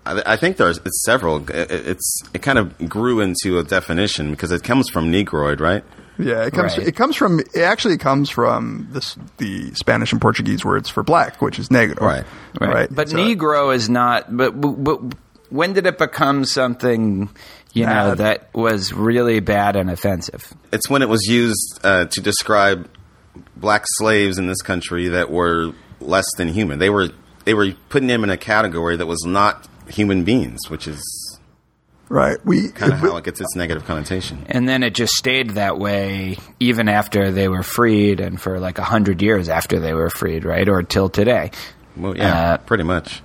I, 0.05 0.23
I 0.25 0.35
think 0.37 0.55
there's 0.55 0.77
it's 0.77 1.03
several. 1.03 1.49
It, 1.49 1.69
it's 1.69 2.21
it 2.33 2.41
kind 2.41 2.57
of 2.57 2.89
grew 2.89 3.19
into 3.19 3.59
a 3.59 3.63
definition 3.63 4.31
because 4.31 4.53
it 4.53 4.63
comes 4.63 4.89
from 4.89 5.11
Negroid, 5.11 5.59
right? 5.59 5.83
Yeah, 6.19 6.45
it 6.45 6.53
comes. 6.53 6.77
Right. 6.77 6.87
It 6.87 6.95
comes 6.95 7.15
from. 7.15 7.39
It 7.39 7.57
actually 7.57 7.97
comes 7.97 8.29
from 8.29 8.87
this 8.91 9.17
the 9.37 9.73
Spanish 9.75 10.11
and 10.11 10.19
Portuguese 10.21 10.65
words 10.65 10.89
for 10.89 11.03
black, 11.03 11.41
which 11.41 11.59
is 11.59 11.69
negro. 11.69 11.99
Right. 12.01 12.25
Right. 12.59 12.87
But 12.93 13.09
So- 13.09 13.17
Negro 13.17 13.73
is 13.75 13.89
not. 13.89 14.35
But, 14.35 14.59
but, 14.59 14.83
but 14.83 14.99
when 15.49 15.73
did 15.73 15.85
it 15.85 15.97
become 15.97 16.45
something? 16.45 17.29
You 17.73 17.85
know 17.85 18.15
Bad. 18.15 18.17
that 18.19 18.49
was 18.55 18.91
really 18.91 19.39
bad 19.39 19.75
and 19.75 19.91
offensive. 19.91 20.51
It's 20.71 20.89
when 20.89 21.03
it 21.03 21.09
was 21.09 21.27
used 21.27 21.79
uh, 21.83 22.05
to 22.05 22.21
describe 22.21 22.89
black 23.55 23.83
slaves 23.97 24.39
in 24.39 24.47
this 24.47 24.61
country 24.63 25.09
that 25.09 25.29
were 25.29 25.73
less 25.99 26.25
than 26.37 26.47
human. 26.47 26.79
They 26.79 26.89
were 26.89 27.09
they 27.45 27.53
were 27.53 27.73
putting 27.89 28.07
them 28.07 28.23
in 28.23 28.31
a 28.31 28.37
category 28.37 28.95
that 28.97 29.05
was 29.05 29.23
not 29.25 29.67
human 29.87 30.23
beings, 30.23 30.59
which 30.69 30.87
is 30.87 30.99
Right. 32.09 32.37
We 32.45 32.69
kind 32.69 32.93
of 32.93 32.99
how 32.99 33.17
it 33.17 33.25
gets 33.25 33.41
its 33.41 33.55
negative 33.55 33.85
connotation. 33.85 34.45
And 34.47 34.67
then 34.67 34.81
it 34.83 34.93
just 34.95 35.13
stayed 35.13 35.51
that 35.51 35.77
way 35.77 36.37
even 36.59 36.87
after 36.87 37.31
they 37.31 37.49
were 37.49 37.63
freed 37.63 38.19
and 38.21 38.39
for 38.39 38.59
like 38.59 38.77
a 38.77 38.83
hundred 38.83 39.21
years 39.21 39.49
after 39.49 39.79
they 39.79 39.93
were 39.93 40.09
freed, 40.09 40.45
right? 40.45 40.67
Or 40.69 40.83
till 40.83 41.09
today. 41.09 41.51
Well, 41.97 42.15
yeah, 42.15 42.53
Uh, 42.53 42.57
pretty 42.59 42.83
much. 42.83 43.21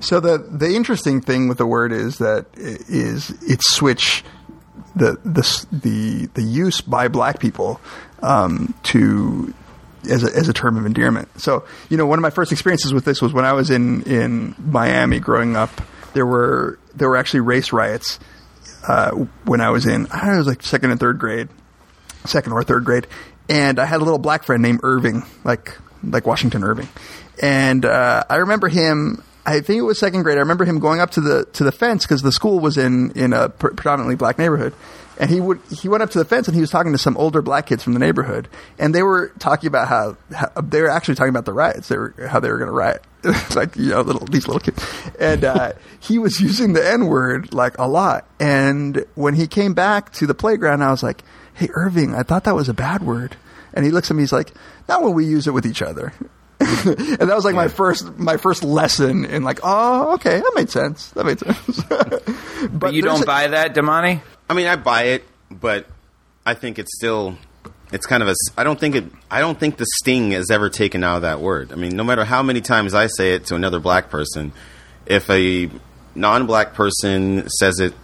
So 0.00 0.20
the 0.20 0.38
the 0.38 0.74
interesting 0.74 1.20
thing 1.20 1.48
with 1.48 1.58
the 1.58 1.66
word 1.66 1.92
is 1.92 2.18
that 2.18 2.46
it 2.54 2.82
is 2.88 3.30
is 3.30 3.50
it 3.50 3.60
switch 3.62 4.24
the 4.94 5.18
the 5.24 5.66
the 5.72 6.26
the 6.34 6.42
use 6.42 6.80
by 6.80 7.08
black 7.08 7.40
people 7.40 7.80
um, 8.22 8.74
to 8.84 9.52
as 10.10 10.22
a, 10.24 10.36
as 10.36 10.48
a 10.48 10.52
term 10.52 10.76
of 10.76 10.86
endearment. 10.86 11.28
So 11.40 11.64
you 11.88 11.96
know 11.96 12.06
one 12.06 12.18
of 12.18 12.22
my 12.22 12.30
first 12.30 12.52
experiences 12.52 12.92
with 12.94 13.04
this 13.04 13.20
was 13.20 13.32
when 13.32 13.44
I 13.44 13.52
was 13.52 13.70
in 13.70 14.02
in 14.04 14.54
Miami 14.58 15.18
growing 15.18 15.56
up. 15.56 15.70
There 16.14 16.26
were 16.26 16.78
there 16.94 17.08
were 17.08 17.16
actually 17.16 17.40
race 17.40 17.72
riots 17.72 18.18
uh, 18.86 19.10
when 19.44 19.60
I 19.60 19.70
was 19.70 19.86
in 19.86 20.06
I 20.06 20.18
don't 20.18 20.28
know 20.28 20.34
it 20.34 20.38
was 20.38 20.46
like 20.46 20.62
second 20.62 20.90
and 20.90 21.00
third 21.00 21.18
grade, 21.18 21.48
second 22.24 22.52
or 22.52 22.62
third 22.62 22.84
grade, 22.84 23.06
and 23.48 23.78
I 23.78 23.84
had 23.84 24.00
a 24.00 24.04
little 24.04 24.18
black 24.18 24.44
friend 24.44 24.62
named 24.62 24.80
Irving, 24.82 25.22
like 25.44 25.76
like 26.02 26.26
Washington 26.26 26.64
Irving, 26.64 26.88
and 27.40 27.84
uh, 27.84 28.24
I 28.28 28.36
remember 28.36 28.68
him. 28.68 29.22
I 29.44 29.60
think 29.60 29.78
it 29.78 29.82
was 29.82 29.98
second 29.98 30.22
grade. 30.22 30.36
I 30.36 30.40
remember 30.40 30.64
him 30.64 30.78
going 30.78 31.00
up 31.00 31.10
to 31.12 31.20
the 31.20 31.44
to 31.54 31.64
the 31.64 31.72
fence 31.72 32.04
because 32.04 32.22
the 32.22 32.32
school 32.32 32.60
was 32.60 32.78
in 32.78 33.10
in 33.12 33.32
a 33.32 33.48
pre- 33.48 33.74
predominantly 33.74 34.14
black 34.14 34.38
neighborhood, 34.38 34.72
and 35.18 35.30
he 35.30 35.40
would 35.40 35.60
he 35.70 35.88
went 35.88 36.02
up 36.02 36.10
to 36.10 36.18
the 36.18 36.24
fence 36.24 36.46
and 36.48 36.54
he 36.54 36.60
was 36.60 36.70
talking 36.70 36.92
to 36.92 36.98
some 36.98 37.16
older 37.16 37.42
black 37.42 37.66
kids 37.66 37.82
from 37.82 37.92
the 37.94 37.98
neighborhood, 37.98 38.48
and 38.78 38.94
they 38.94 39.02
were 39.02 39.32
talking 39.38 39.66
about 39.66 39.88
how, 39.88 40.16
how 40.32 40.48
they 40.60 40.80
were 40.80 40.90
actually 40.90 41.16
talking 41.16 41.30
about 41.30 41.44
the 41.44 41.52
riots. 41.52 41.88
They 41.88 41.96
were 41.96 42.14
how 42.28 42.40
they 42.40 42.50
were 42.50 42.58
going 42.58 42.68
to 42.68 42.72
riot. 42.72 43.02
it's 43.24 43.56
like 43.56 43.76
you 43.76 43.90
know 43.90 44.00
little 44.00 44.26
these 44.26 44.46
little 44.46 44.60
kids, 44.60 44.84
and 45.18 45.44
uh, 45.44 45.72
he 46.00 46.18
was 46.18 46.40
using 46.40 46.72
the 46.72 46.86
n 46.92 47.06
word 47.06 47.54
like 47.54 47.78
a 47.78 47.86
lot. 47.86 48.26
And 48.40 49.04
when 49.14 49.34
he 49.34 49.46
came 49.46 49.74
back 49.74 50.12
to 50.14 50.26
the 50.26 50.34
playground, 50.34 50.82
I 50.82 50.90
was 50.90 51.02
like, 51.02 51.22
"Hey 51.54 51.68
Irving, 51.74 52.14
I 52.14 52.22
thought 52.22 52.44
that 52.44 52.54
was 52.54 52.68
a 52.68 52.74
bad 52.74 53.02
word." 53.02 53.36
And 53.74 53.84
he 53.84 53.90
looks 53.90 54.10
at 54.10 54.16
me. 54.16 54.22
He's 54.22 54.32
like, 54.32 54.52
"Not 54.88 55.02
when 55.02 55.14
we 55.14 55.24
use 55.24 55.46
it 55.46 55.52
with 55.52 55.66
each 55.66 55.82
other." 55.82 56.12
and 56.60 57.28
that 57.28 57.32
was 57.34 57.44
like 57.44 57.56
my 57.56 57.66
first 57.68 58.16
my 58.18 58.36
first 58.36 58.62
lesson 58.62 59.24
in 59.24 59.42
like, 59.42 59.58
oh, 59.64 60.14
okay, 60.14 60.38
that 60.38 60.52
made 60.54 60.70
sense. 60.70 61.08
That 61.10 61.26
made 61.26 61.40
sense. 61.40 61.82
but, 61.88 62.22
But 62.70 62.94
you 62.94 63.02
don't 63.02 63.22
a- 63.22 63.26
buy 63.26 63.48
that, 63.48 63.74
Damani? 63.74 64.20
I 64.48 64.54
mean, 64.54 64.66
I 64.68 64.76
buy 64.76 65.04
it, 65.04 65.24
but 65.50 65.86
I 66.46 66.54
think 66.54 66.78
it's 66.78 66.94
still 66.96 67.36
it's 67.92 68.06
kind 68.06 68.22
of 68.22 68.28
a. 68.28 68.34
I 68.56 68.64
don't 68.64 68.78
think 68.80 68.94
it. 68.94 69.04
I 69.30 69.40
don't 69.40 69.58
think 69.58 69.76
the 69.76 69.86
sting 70.00 70.32
is 70.32 70.50
ever 70.50 70.68
taken 70.70 71.04
out 71.04 71.16
of 71.16 71.22
that 71.22 71.40
word. 71.40 71.72
I 71.72 71.76
mean, 71.76 71.94
no 71.96 72.04
matter 72.04 72.24
how 72.24 72.42
many 72.42 72.60
times 72.60 72.94
I 72.94 73.06
say 73.06 73.34
it 73.34 73.46
to 73.46 73.54
another 73.54 73.80
black 73.80 74.10
person, 74.10 74.52
if 75.06 75.28
a 75.30 75.70
non-black 76.14 76.74
person 76.74 77.48
says 77.48 77.78
it 77.80 77.94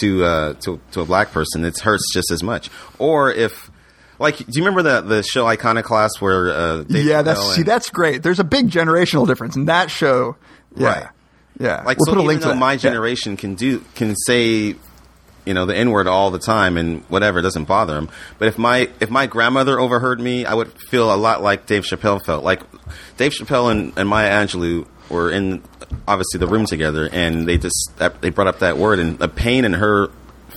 to 0.00 0.24
uh, 0.24 0.54
to 0.60 0.80
to 0.92 1.00
a 1.00 1.04
black 1.04 1.32
person, 1.32 1.64
it 1.64 1.78
hurts 1.78 2.12
just 2.12 2.30
as 2.30 2.42
much. 2.42 2.70
Or 2.98 3.30
if 3.32 3.70
like, 4.18 4.38
do 4.38 4.44
you 4.48 4.64
remember 4.64 4.82
the 4.82 5.00
the 5.00 5.22
show 5.22 5.46
Iconoclast 5.46 6.20
where 6.20 6.50
uh, 6.50 6.84
Yeah, 6.88 7.22
that's 7.22 7.54
see, 7.54 7.62
that's 7.62 7.90
great. 7.90 8.22
There's 8.22 8.40
a 8.40 8.44
big 8.44 8.70
generational 8.70 9.26
difference 9.26 9.56
in 9.56 9.66
that 9.66 9.90
show. 9.90 10.36
Yeah. 10.74 10.86
Right. 10.88 11.08
Yeah. 11.58 11.82
like 11.84 11.98
we'll 11.98 12.06
so 12.06 12.12
put 12.12 12.18
a 12.18 12.22
even 12.22 12.26
link 12.26 12.42
to 12.42 12.54
my 12.54 12.72
Yeah. 12.72 12.78
generation 12.78 13.36
can 13.38 13.54
do 13.54 13.82
can 13.94 14.14
say 14.26 14.74
you 15.46 15.54
know 15.54 15.64
the 15.64 15.74
n 15.74 15.90
word 15.90 16.06
all 16.06 16.30
the 16.30 16.38
time 16.38 16.76
and 16.76 17.02
whatever 17.04 17.38
it 17.38 17.42
doesn't 17.42 17.64
bother 17.64 17.96
him. 17.96 18.10
but 18.38 18.48
if 18.48 18.58
my 18.58 18.90
if 19.00 19.08
my 19.08 19.26
grandmother 19.26 19.78
overheard 19.78 20.20
me 20.20 20.44
i 20.44 20.52
would 20.52 20.70
feel 20.90 21.14
a 21.14 21.16
lot 21.16 21.42
like 21.42 21.66
dave 21.66 21.84
chappelle 21.84 22.22
felt 22.22 22.44
like 22.44 22.60
dave 23.16 23.32
chappelle 23.32 23.70
and, 23.70 23.92
and 23.96 24.08
maya 24.08 24.30
angelou 24.30 24.86
were 25.08 25.30
in 25.30 25.62
obviously 26.06 26.38
the 26.38 26.48
room 26.48 26.66
together 26.66 27.08
and 27.10 27.48
they 27.48 27.56
just 27.56 27.92
they 28.20 28.30
brought 28.30 28.48
up 28.48 28.58
that 28.58 28.76
word 28.76 28.98
and 28.98 29.18
the 29.18 29.28
pain 29.28 29.64
in 29.64 29.72
her 29.72 30.08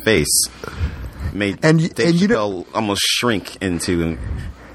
face 0.03 0.47
made 1.31 1.63
And 1.63 1.93
dave 1.93 2.07
and 2.07 2.21
you 2.21 2.27
chappelle 2.27 2.65
almost 2.73 3.01
shrink 3.01 3.57
into 3.61 4.17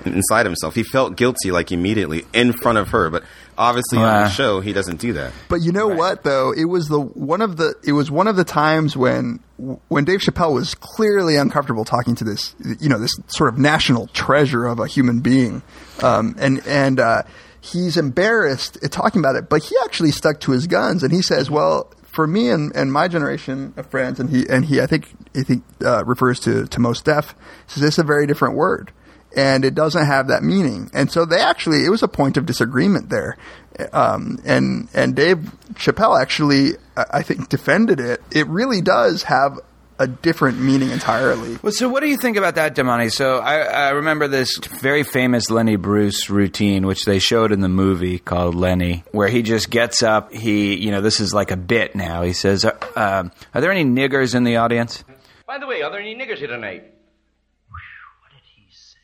inside 0.04 0.46
himself 0.46 0.74
he 0.74 0.84
felt 0.84 1.16
guilty 1.16 1.50
like 1.50 1.72
immediately 1.72 2.24
in 2.32 2.52
front 2.52 2.78
of 2.78 2.88
her 2.88 3.10
but 3.10 3.24
obviously 3.58 3.98
on 3.98 4.24
the 4.24 4.28
show 4.30 4.60
he 4.60 4.72
doesn't 4.72 5.00
do 5.00 5.12
that 5.14 5.32
But 5.48 5.62
you 5.62 5.72
know 5.72 5.88
what 5.88 6.24
though? 6.24 6.52
It 6.52 6.64
was 6.64 6.88
the 6.88 7.00
one 7.00 7.40
of 7.40 7.56
the 7.56 7.74
it 7.84 7.92
was 7.92 8.10
one 8.10 8.28
of 8.28 8.36
the 8.36 8.44
times 8.44 8.96
when 8.96 9.40
when 9.88 10.04
Dave 10.04 10.20
Chappelle 10.20 10.52
was 10.52 10.74
clearly 10.74 11.36
uncomfortable 11.36 11.84
talking 11.84 12.14
to 12.16 12.24
this 12.24 12.54
you 12.80 12.88
know 12.88 12.98
this 12.98 13.12
sort 13.28 13.52
of 13.52 13.58
national 13.58 14.08
treasure 14.08 14.66
of 14.66 14.80
a 14.80 14.86
human 14.86 15.20
being, 15.20 15.62
um, 16.02 16.34
and 16.38 16.66
and 16.66 16.98
uh, 16.98 17.22
he's 17.60 17.96
embarrassed 17.96 18.78
at 18.82 18.90
talking 18.90 19.20
about 19.20 19.36
it, 19.36 19.48
but 19.48 19.62
he 19.62 19.76
actually 19.84 20.10
stuck 20.10 20.40
to 20.40 20.52
his 20.52 20.66
guns 20.66 21.02
and 21.02 21.12
he 21.12 21.22
says, 21.22 21.50
well. 21.50 21.92
For 22.14 22.28
me 22.28 22.48
and, 22.48 22.70
and 22.76 22.92
my 22.92 23.08
generation 23.08 23.74
of 23.76 23.86
friends, 23.86 24.20
and 24.20 24.30
he 24.30 24.48
and 24.48 24.64
he, 24.64 24.80
I 24.80 24.86
think, 24.86 25.10
I 25.34 25.42
think 25.42 25.64
uh, 25.84 26.04
refers 26.04 26.38
to 26.40 26.64
to 26.64 26.78
Mos 26.80 27.02
Def. 27.02 27.34
Says 27.66 27.82
this 27.82 27.94
is 27.94 27.98
a 27.98 28.04
very 28.04 28.24
different 28.24 28.54
word 28.54 28.92
and 29.36 29.64
it 29.64 29.74
doesn't 29.74 30.06
have 30.06 30.28
that 30.28 30.42
meaning. 30.42 30.90
And 30.92 31.10
so 31.10 31.24
they 31.24 31.40
actually, 31.40 31.84
it 31.84 31.90
was 31.90 32.02
a 32.02 32.08
point 32.08 32.36
of 32.36 32.46
disagreement 32.46 33.10
there. 33.10 33.36
Um, 33.92 34.38
and 34.44 34.88
and 34.94 35.16
Dave 35.16 35.38
Chappelle 35.74 36.20
actually, 36.20 36.72
I 36.96 37.04
I 37.14 37.22
think, 37.22 37.48
defended 37.48 37.98
it. 37.98 38.22
It 38.30 38.46
really 38.46 38.80
does 38.80 39.24
have 39.24 39.58
a 39.98 40.06
different 40.06 40.60
meaning 40.60 40.90
entirely. 40.90 41.56
Well, 41.62 41.72
so 41.72 41.88
what 41.88 42.00
do 42.00 42.08
you 42.08 42.16
think 42.16 42.36
about 42.36 42.56
that, 42.56 42.74
Damani? 42.74 43.12
So 43.12 43.38
I, 43.38 43.58
I 43.60 43.88
remember 43.90 44.26
this 44.26 44.58
very 44.80 45.04
famous 45.04 45.50
Lenny 45.50 45.76
Bruce 45.76 46.28
routine, 46.30 46.86
which 46.86 47.04
they 47.04 47.18
showed 47.18 47.52
in 47.52 47.60
the 47.60 47.68
movie 47.68 48.18
called 48.18 48.54
Lenny, 48.54 49.04
where 49.12 49.28
he 49.28 49.42
just 49.42 49.70
gets 49.70 50.02
up. 50.02 50.32
He, 50.32 50.74
you 50.76 50.90
know, 50.90 51.00
this 51.00 51.20
is 51.20 51.32
like 51.32 51.50
a 51.50 51.56
bit 51.56 51.94
now. 51.94 52.22
He 52.22 52.32
says, 52.32 52.64
uh, 52.64 52.72
um, 52.96 53.32
"Are 53.54 53.60
there 53.60 53.70
any 53.70 53.84
niggers 53.84 54.34
in 54.34 54.44
the 54.44 54.56
audience?" 54.56 55.04
By 55.46 55.58
the 55.58 55.66
way, 55.66 55.82
are 55.82 55.90
there 55.90 56.00
any 56.00 56.16
niggers 56.16 56.38
here 56.38 56.48
tonight? 56.48 56.82
What 57.68 58.32
did 58.32 58.42
he 58.42 58.66
say? 58.72 58.98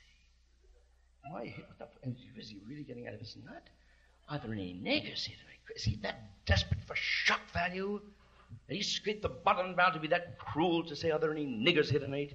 Why, 1.30 1.54
what 1.78 1.90
the, 2.02 2.40
is 2.40 2.48
he 2.50 2.58
really 2.68 2.82
getting 2.82 3.06
out 3.06 3.14
of 3.14 3.20
his 3.20 3.36
nut? 3.44 3.62
Are 4.30 4.38
there 4.38 4.52
any 4.52 4.80
niggers 4.80 5.24
here? 5.24 5.36
Is 5.74 5.82
he 5.82 5.96
that 6.02 6.22
desperate 6.46 6.82
for 6.86 6.94
shock 6.94 7.40
value? 7.52 8.00
That 8.68 8.74
he 8.74 8.82
scraped 8.82 9.22
the 9.22 9.28
bottom 9.28 9.74
bound 9.74 9.94
to 9.94 10.00
be 10.00 10.08
that 10.08 10.38
cruel 10.38 10.84
to 10.84 10.94
say, 10.94 11.10
are 11.10 11.18
there 11.18 11.32
any 11.32 11.46
niggers 11.46 11.90
here 11.90 11.98
tonight? 11.98 12.34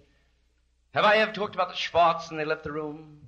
Have 0.94 1.06
I 1.06 1.18
ever 1.18 1.32
talked 1.32 1.56
about 1.56 1.70
the 1.70 1.76
Schwartz 1.76 2.30
and 2.30 2.40
they 2.40 2.46
left 2.46 2.64
the 2.64 2.72
room? 2.72 3.22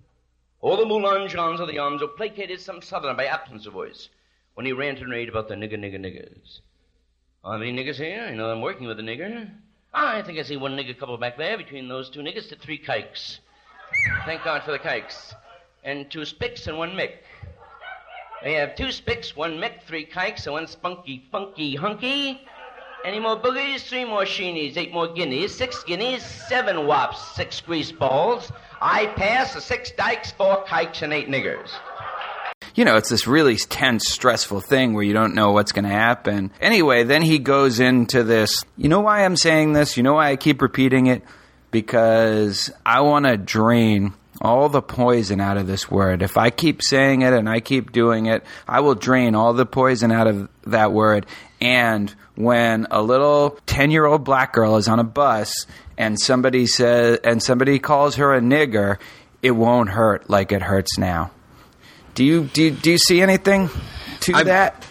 Or 0.59 0.75
the 0.75 0.85
Moulin 0.85 1.29
Johns 1.29 1.61
or 1.61 1.65
the 1.65 1.73
Yons 1.73 2.01
who 2.01 2.07
placated 2.07 2.59
some 2.59 2.81
southerner 2.81 3.13
by 3.13 3.25
absence 3.25 3.65
of 3.65 3.73
voice 3.73 4.09
when 4.55 4.65
he 4.65 4.73
ranted 4.73 5.03
and 5.03 5.11
raved 5.11 5.29
about 5.29 5.47
the 5.47 5.55
nigger, 5.55 5.77
nigger, 5.77 5.99
niggers? 5.99 6.59
Are 7.43 7.57
there 7.57 7.67
any 7.67 7.83
niggers 7.83 7.95
here? 7.95 8.25
I 8.29 8.33
know 8.33 8.49
I'm 8.49 8.61
working 8.61 8.87
with 8.87 8.99
a 8.99 9.03
nigger. 9.03 9.49
Ah, 9.93 10.15
I 10.15 10.23
think 10.23 10.39
I 10.39 10.43
see 10.43 10.57
one 10.57 10.75
nigger 10.75 10.97
couple 10.97 11.17
back 11.17 11.37
there. 11.37 11.57
Between 11.57 11.87
those 11.87 12.09
two 12.09 12.19
niggers, 12.19 12.49
to 12.49 12.55
three 12.57 12.77
kikes. 12.77 13.39
Thank 14.25 14.43
God 14.43 14.63
for 14.63 14.71
the 14.71 14.79
kikes. 14.79 15.33
And 15.83 16.09
two 16.11 16.25
spicks 16.25 16.67
and 16.67 16.77
one 16.77 16.91
mick. 16.91 17.19
They 18.43 18.53
have 18.53 18.75
two 18.75 18.91
spicks, 18.91 19.35
one 19.35 19.53
mick, 19.57 19.83
three 19.83 20.05
kikes, 20.05 20.45
and 20.45 20.53
one 20.53 20.67
spunky, 20.67 21.23
funky, 21.31 21.75
hunky. 21.75 22.41
Any 23.03 23.19
more 23.19 23.39
boogies? 23.39 23.81
Three 23.81 24.05
more 24.05 24.23
sheenies, 24.23 24.77
eight 24.77 24.93
more 24.93 25.07
guineas, 25.07 25.55
six 25.55 25.83
guineas, 25.83 26.23
seven 26.23 26.85
wops, 26.87 27.35
six 27.35 27.61
grease 27.61 27.91
balls. 27.91 28.51
I 28.81 29.07
pass 29.07 29.63
six 29.63 29.91
dykes, 29.91 30.31
four 30.31 30.63
kikes, 30.65 31.01
and 31.01 31.13
eight 31.13 31.27
niggers. 31.29 31.69
you 32.75 32.85
know, 32.85 32.95
it's 32.95 33.09
this 33.09 33.25
really 33.25 33.55
tense, 33.57 34.07
stressful 34.07 34.61
thing 34.61 34.93
where 34.93 35.03
you 35.03 35.13
don't 35.13 35.33
know 35.33 35.51
what's 35.51 35.71
going 35.71 35.85
to 35.85 35.89
happen. 35.89 36.51
Anyway, 36.61 37.03
then 37.03 37.23
he 37.23 37.39
goes 37.39 37.79
into 37.79 38.23
this. 38.23 38.63
You 38.77 38.87
know 38.89 38.99
why 39.01 39.25
I'm 39.25 39.35
saying 39.37 39.73
this? 39.73 39.97
You 39.97 40.03
know 40.03 40.13
why 40.13 40.29
I 40.29 40.35
keep 40.35 40.61
repeating 40.61 41.07
it? 41.07 41.23
Because 41.71 42.71
I 42.85 43.01
want 43.01 43.25
to 43.25 43.35
drain 43.37 44.13
all 44.41 44.69
the 44.69 44.81
poison 44.81 45.39
out 45.41 45.57
of 45.57 45.67
this 45.67 45.89
word. 45.89 46.21
If 46.21 46.37
I 46.37 46.49
keep 46.49 46.81
saying 46.83 47.21
it 47.21 47.33
and 47.33 47.49
I 47.49 47.59
keep 47.59 47.91
doing 47.91 48.27
it, 48.27 48.43
I 48.67 48.81
will 48.81 48.95
drain 48.95 49.35
all 49.35 49.53
the 49.53 49.65
poison 49.65 50.11
out 50.11 50.27
of 50.27 50.49
that 50.65 50.91
word. 50.91 51.25
And 51.59 52.13
when 52.35 52.87
a 52.91 53.01
little 53.01 53.57
10 53.65 53.91
year 53.91 54.05
old 54.05 54.23
black 54.23 54.53
girl 54.53 54.77
is 54.77 54.87
on 54.87 54.99
a 54.99 55.03
bus 55.03 55.65
and 55.97 56.19
somebody 56.19 56.67
says, 56.67 57.19
and 57.23 57.41
somebody 57.41 57.79
calls 57.79 58.15
her 58.15 58.33
a 58.35 58.39
nigger, 58.39 58.97
it 59.41 59.51
won't 59.51 59.89
hurt 59.89 60.29
like 60.29 60.51
it 60.51 60.61
hurts 60.61 60.97
now. 60.97 61.31
Do 62.13 62.23
you 62.23 62.45
do 62.45 62.63
you, 62.63 62.71
do 62.71 62.91
you 62.91 62.97
see 62.97 63.21
anything 63.21 63.69
to 64.21 64.33
I- 64.35 64.43
that? 64.43 64.86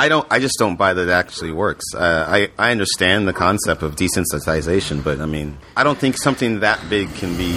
I 0.00 0.08
don't. 0.08 0.26
I 0.30 0.38
just 0.38 0.56
don't 0.58 0.76
buy 0.76 0.94
that 0.94 1.08
it 1.08 1.10
actually 1.10 1.52
works. 1.52 1.84
Uh, 1.94 2.24
I 2.26 2.50
I 2.58 2.70
understand 2.70 3.28
the 3.28 3.34
concept 3.34 3.82
of 3.82 3.96
desensitization, 3.96 5.04
but 5.04 5.20
I 5.20 5.26
mean, 5.26 5.58
I 5.76 5.84
don't 5.84 5.98
think 5.98 6.16
something 6.16 6.60
that 6.60 6.80
big 6.88 7.12
can 7.16 7.36
be 7.36 7.52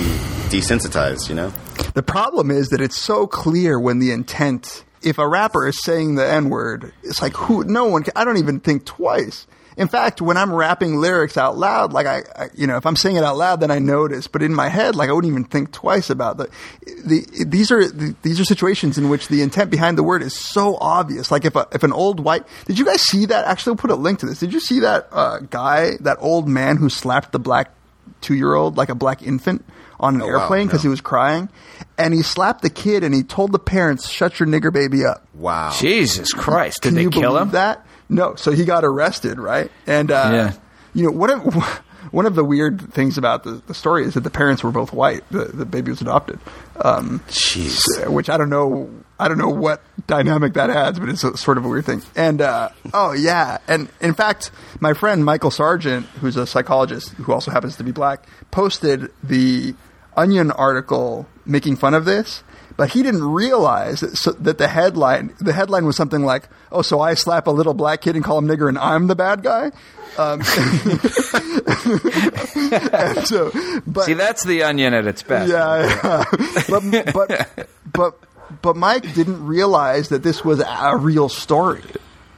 desensitized. 0.50 1.30
You 1.30 1.36
know, 1.36 1.54
The 1.94 2.04
problem 2.04 2.52
is 2.52 2.68
that 2.70 2.82
it's 2.82 2.98
so 2.98 3.28
clear 3.28 3.80
when 3.80 4.00
the 4.00 4.12
intent. 4.12 4.84
If 5.02 5.18
a 5.18 5.28
rapper 5.28 5.68
is 5.68 5.82
saying 5.84 6.16
the 6.16 6.26
N 6.26 6.50
word, 6.50 6.94
it's 7.02 7.22
like 7.22 7.34
who? 7.34 7.64
No 7.64 7.86
one. 7.86 8.04
Can, 8.04 8.14
I 8.16 8.26
don't 8.26 8.38
even 8.38 8.60
think 8.60 8.86
twice. 8.86 9.48
In 9.78 9.88
fact, 9.88 10.22
when 10.22 10.38
I'm 10.38 10.54
rapping 10.54 10.98
lyrics 10.98 11.38
out 11.38 11.58
loud, 11.58 11.94
like 11.94 12.06
I, 12.06 12.24
I, 12.36 12.50
you 12.56 12.68
know, 12.68 12.78
if 12.78 12.86
I'm 12.86 12.96
saying 12.96 13.16
it 13.16 13.24
out 13.24 13.38
loud, 13.38 13.60
then 13.60 13.72
I 13.72 13.80
notice. 13.80 14.28
But 14.28 14.44
in 14.44 14.54
my 14.54 14.70
head, 14.70 14.96
like 14.96 15.10
I 15.10 15.14
wouldn't 15.14 15.32
even 15.32 15.44
think 15.46 15.72
twice 15.72 16.10
about 16.10 16.38
the. 16.38 16.50
the 17.06 17.46
these 17.48 17.72
are 17.72 17.88
the, 17.88 18.16
these 18.22 18.40
are 18.40 18.46
situations 18.46 18.98
in 18.98 19.10
which 19.10 19.28
the 19.28 19.42
intent 19.42 19.72
behind 19.72 19.98
the 19.98 20.04
word 20.04 20.22
is 20.22 20.34
so 20.36 20.78
obvious. 20.80 21.32
Like 21.32 21.46
if 21.46 21.56
a, 21.56 21.68
if 21.72 21.84
an 21.84 21.94
old 21.94 22.20
white, 22.20 22.44
did 22.66 22.78
you 22.78 22.86
guys 22.86 23.02
see 23.02 23.26
that? 23.26 23.46
Actually, 23.46 23.72
we'll 23.72 23.78
put 23.78 23.92
a 23.92 23.96
link 23.96 24.20
to 24.20 24.26
this. 24.26 24.40
Did 24.40 24.54
you 24.54 24.60
see 24.60 24.80
that 24.82 25.08
uh, 25.12 25.40
guy, 25.40 25.98
that 26.02 26.18
old 26.20 26.48
man 26.48 26.78
who 26.78 26.90
slapped 26.90 27.32
the 27.32 27.40
black 27.40 27.72
two 28.22 28.36
year 28.36 28.54
old 28.54 28.78
like 28.78 28.90
a 28.90 28.96
black 28.96 29.22
infant 29.22 29.66
on 30.00 30.16
an 30.16 30.22
Oh, 30.22 30.26
airplane 30.28 30.68
because 30.68 30.84
no. 30.84 30.90
he 30.90 30.92
was 30.92 31.02
crying, 31.02 31.50
and 31.98 32.14
he 32.14 32.22
slapped 32.22 32.62
the 32.62 32.70
kid 32.70 33.04
and 33.04 33.14
he 33.16 33.24
told 33.24 33.52
the 33.54 33.60
parents, 33.60 34.10
"Shut 34.10 34.40
your 34.40 34.48
nigger 34.48 34.72
baby 34.74 35.06
up." 35.06 35.26
Wow. 35.34 35.72
Jesus 35.80 36.32
Christ! 36.34 36.82
Did 36.82 36.90
Can 36.90 36.96
they 36.96 37.02
you 37.04 37.10
kill 37.10 37.32
believe 37.32 37.42
him? 37.44 37.50
That 37.52 37.86
no. 38.14 38.36
So 38.36 38.52
he 38.52 38.66
got 38.66 38.84
arrested, 38.86 39.40
right? 39.40 39.70
And 39.88 40.12
uh, 40.12 40.30
Yeah. 40.34 40.54
you 40.94 41.06
know 41.06 41.12
one 41.12 41.30
of 41.30 41.54
one 42.12 42.26
of 42.26 42.36
the 42.36 42.44
weird 42.44 42.94
things 42.94 43.18
about 43.18 43.44
the, 43.44 43.62
the 43.68 43.74
story 43.74 44.04
is 44.04 44.14
that 44.16 44.22
the 44.22 44.30
parents 44.30 44.64
were 44.64 44.72
both 44.72 44.92
white. 44.94 45.24
The, 45.32 45.46
the 45.46 45.66
baby 45.66 45.90
was 45.92 46.02
adopted. 46.02 46.40
Um, 46.84 47.22
Jeez. 47.28 47.82
which 48.10 48.30
I 48.30 48.38
don't 48.38 48.50
know. 48.50 48.90
I 49.20 49.28
don't 49.30 49.38
know 49.38 49.50
what 49.50 49.82
dynamic 50.08 50.54
that 50.54 50.70
adds, 50.70 51.00
but 51.00 51.08
it's 51.08 51.24
a, 51.24 51.38
sort 51.38 51.58
of 51.58 51.64
a 51.64 51.70
weird 51.70 51.86
thing. 51.86 52.02
And 52.16 52.42
uh, 52.42 52.70
oh 52.94 53.14
yeah, 53.14 53.60
and 53.68 53.88
in 54.02 54.14
fact, 54.14 54.52
my 54.82 54.94
friend 54.94 55.24
Michael 55.24 55.52
Sargent, 55.52 56.06
who's 56.20 56.36
a 56.36 56.46
psychologist 56.46 57.10
who 57.14 57.32
also 57.32 57.52
happens 57.52 57.78
to 57.78 57.84
be 57.84 57.92
black, 57.92 58.26
posted 58.52 59.12
the 59.24 59.76
Onion 60.18 60.52
article 60.52 61.26
making 61.46 61.78
fun 61.78 61.94
of 61.94 62.06
this. 62.06 62.44
But 62.76 62.90
he 62.90 63.04
didn't 63.04 63.24
realize 63.24 64.00
that, 64.00 64.18
so, 64.18 64.32
that 64.32 64.58
the 64.58 64.68
headline 64.68 65.34
the 65.40 65.54
headline 65.54 65.86
was 65.86 65.96
something 65.96 66.26
like, 66.26 66.50
"Oh, 66.72 66.82
so 66.82 67.00
I 67.00 67.14
slap 67.14 67.48
a 67.48 67.52
little 67.52 67.74
black 67.74 68.02
kid 68.02 68.16
and 68.16 68.26
call 68.26 68.40
him 68.40 68.48
nigger, 68.48 68.68
and 68.68 68.78
I'm 68.80 69.08
the 69.08 69.16
bad 69.16 69.44
guy." 69.44 69.72
Um, 70.18 70.44
so, 73.26 73.52
but 73.88 74.04
See, 74.06 74.14
that's 74.14 74.44
the 74.44 74.64
onion 74.64 74.94
at 74.94 75.08
its 75.08 75.24
best. 75.24 75.52
yeah, 75.52 76.00
yeah. 76.04 76.24
but 76.70 76.84
but 77.14 77.68
but 77.92 78.20
but 78.62 78.76
Mike 78.76 79.14
didn't 79.14 79.46
realize 79.46 80.10
that 80.10 80.24
this 80.24 80.44
was 80.46 80.60
a 80.60 80.96
real 80.98 81.30
story 81.30 81.82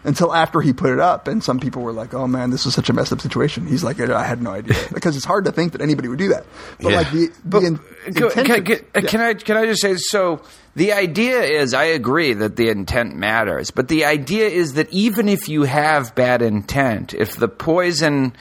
until 0.06 0.34
after 0.34 0.62
he 0.62 0.72
put 0.72 0.92
it 0.92 1.00
up, 1.00 1.28
and 1.28 1.44
some 1.44 1.60
people 1.60 1.82
were 1.82 1.92
like, 1.92 2.14
"Oh 2.14 2.28
man, 2.28 2.52
this 2.52 2.66
is 2.66 2.74
such 2.74 2.90
a 2.90 2.94
messed 2.94 3.12
up 3.12 3.20
situation." 3.22 3.66
He's 3.68 3.84
like, 3.84 4.00
"I 4.00 4.24
had 4.24 4.42
no 4.42 4.52
idea," 4.52 4.78
because 4.94 5.16
it's 5.18 5.26
hard 5.26 5.46
to 5.46 5.52
think 5.52 5.74
that 5.74 5.82
anybody 5.82 6.08
would 6.08 6.20
do 6.20 6.30
that. 6.30 6.46
But 6.82 6.92
Yeah. 6.92 6.98
like 6.98 7.12
the 7.12 7.30
the 7.44 7.58
in, 7.60 7.76
uh, 7.76 8.12
Go- 8.12 8.30
can, 8.30 8.46
can- 8.64 8.76
uh, 8.76 8.80
yeah. 8.96 9.02
can 9.02 9.22
I 9.22 9.34
can 9.34 9.58
I 9.58 9.66
just 9.66 9.82
say 9.82 9.96
so? 9.98 10.42
The 10.76 10.92
idea 10.94 11.42
is, 11.42 11.74
I 11.74 11.86
agree 11.86 12.34
that 12.34 12.58
the 12.58 12.68
intent 12.70 13.16
matters, 13.16 13.72
but 13.72 13.88
the 13.88 14.04
idea 14.06 14.48
is 14.48 14.74
that 14.74 14.92
even 14.92 15.30
if 15.30 15.48
you 15.48 15.64
have 15.64 16.14
bad 16.16 16.42
intent, 16.42 17.14
if 17.14 17.38
the 17.38 17.48
poison 17.48 18.36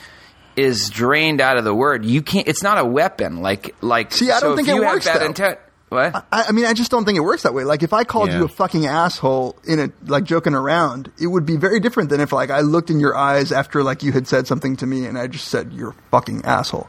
is 0.57 0.89
drained 0.91 1.41
out 1.41 1.57
of 1.57 1.65
the 1.65 1.75
word, 1.75 2.05
you 2.05 2.23
can't. 2.23 2.47
It's 2.49 2.63
not 2.63 2.79
a 2.79 2.85
weapon. 2.85 3.41
Like 3.41 3.75
like. 3.81 4.13
See, 4.13 4.31
I 4.31 4.41
don't 4.41 4.53
if 4.53 4.57
think 4.57 4.69
it 4.69 4.75
you 4.75 4.83
works, 4.83 5.07
have 5.07 5.15
bad 5.15 5.23
though. 5.23 5.27
intent. 5.27 5.59
What? 5.95 6.27
I, 6.33 6.45
I 6.49 6.53
mean, 6.53 6.67
I 6.67 6.75
just 6.75 6.91
don't 6.91 7.05
think 7.05 7.17
it 7.17 7.23
works 7.23 7.45
that 7.45 7.55
way. 7.55 7.65
Like, 7.65 7.83
if 7.83 7.93
I 7.93 8.05
called 8.05 8.29
Yeah. 8.29 8.39
you 8.39 8.45
a 8.45 8.49
fucking 8.49 8.87
asshole 8.87 9.57
in 9.65 9.79
a 9.81 9.91
like 10.07 10.25
joking 10.25 10.55
around, 10.55 11.11
it 11.21 11.29
would 11.29 11.47
be 11.47 11.57
very 11.57 11.81
different 11.81 12.11
than 12.11 12.21
if 12.21 12.33
like 12.33 12.51
I 12.51 12.61
looked 12.61 12.91
in 12.91 13.01
your 13.01 13.17
eyes 13.17 13.53
after 13.53 13.83
like 13.83 14.03
you 14.03 14.13
had 14.13 14.27
said 14.29 14.47
something 14.47 14.77
to 14.77 14.87
me 14.87 15.07
and 15.07 15.17
I 15.19 15.27
just 15.29 15.49
said 15.49 15.73
you're 15.73 15.91
a 15.91 15.95
fucking 16.11 16.45
asshole. 16.45 16.89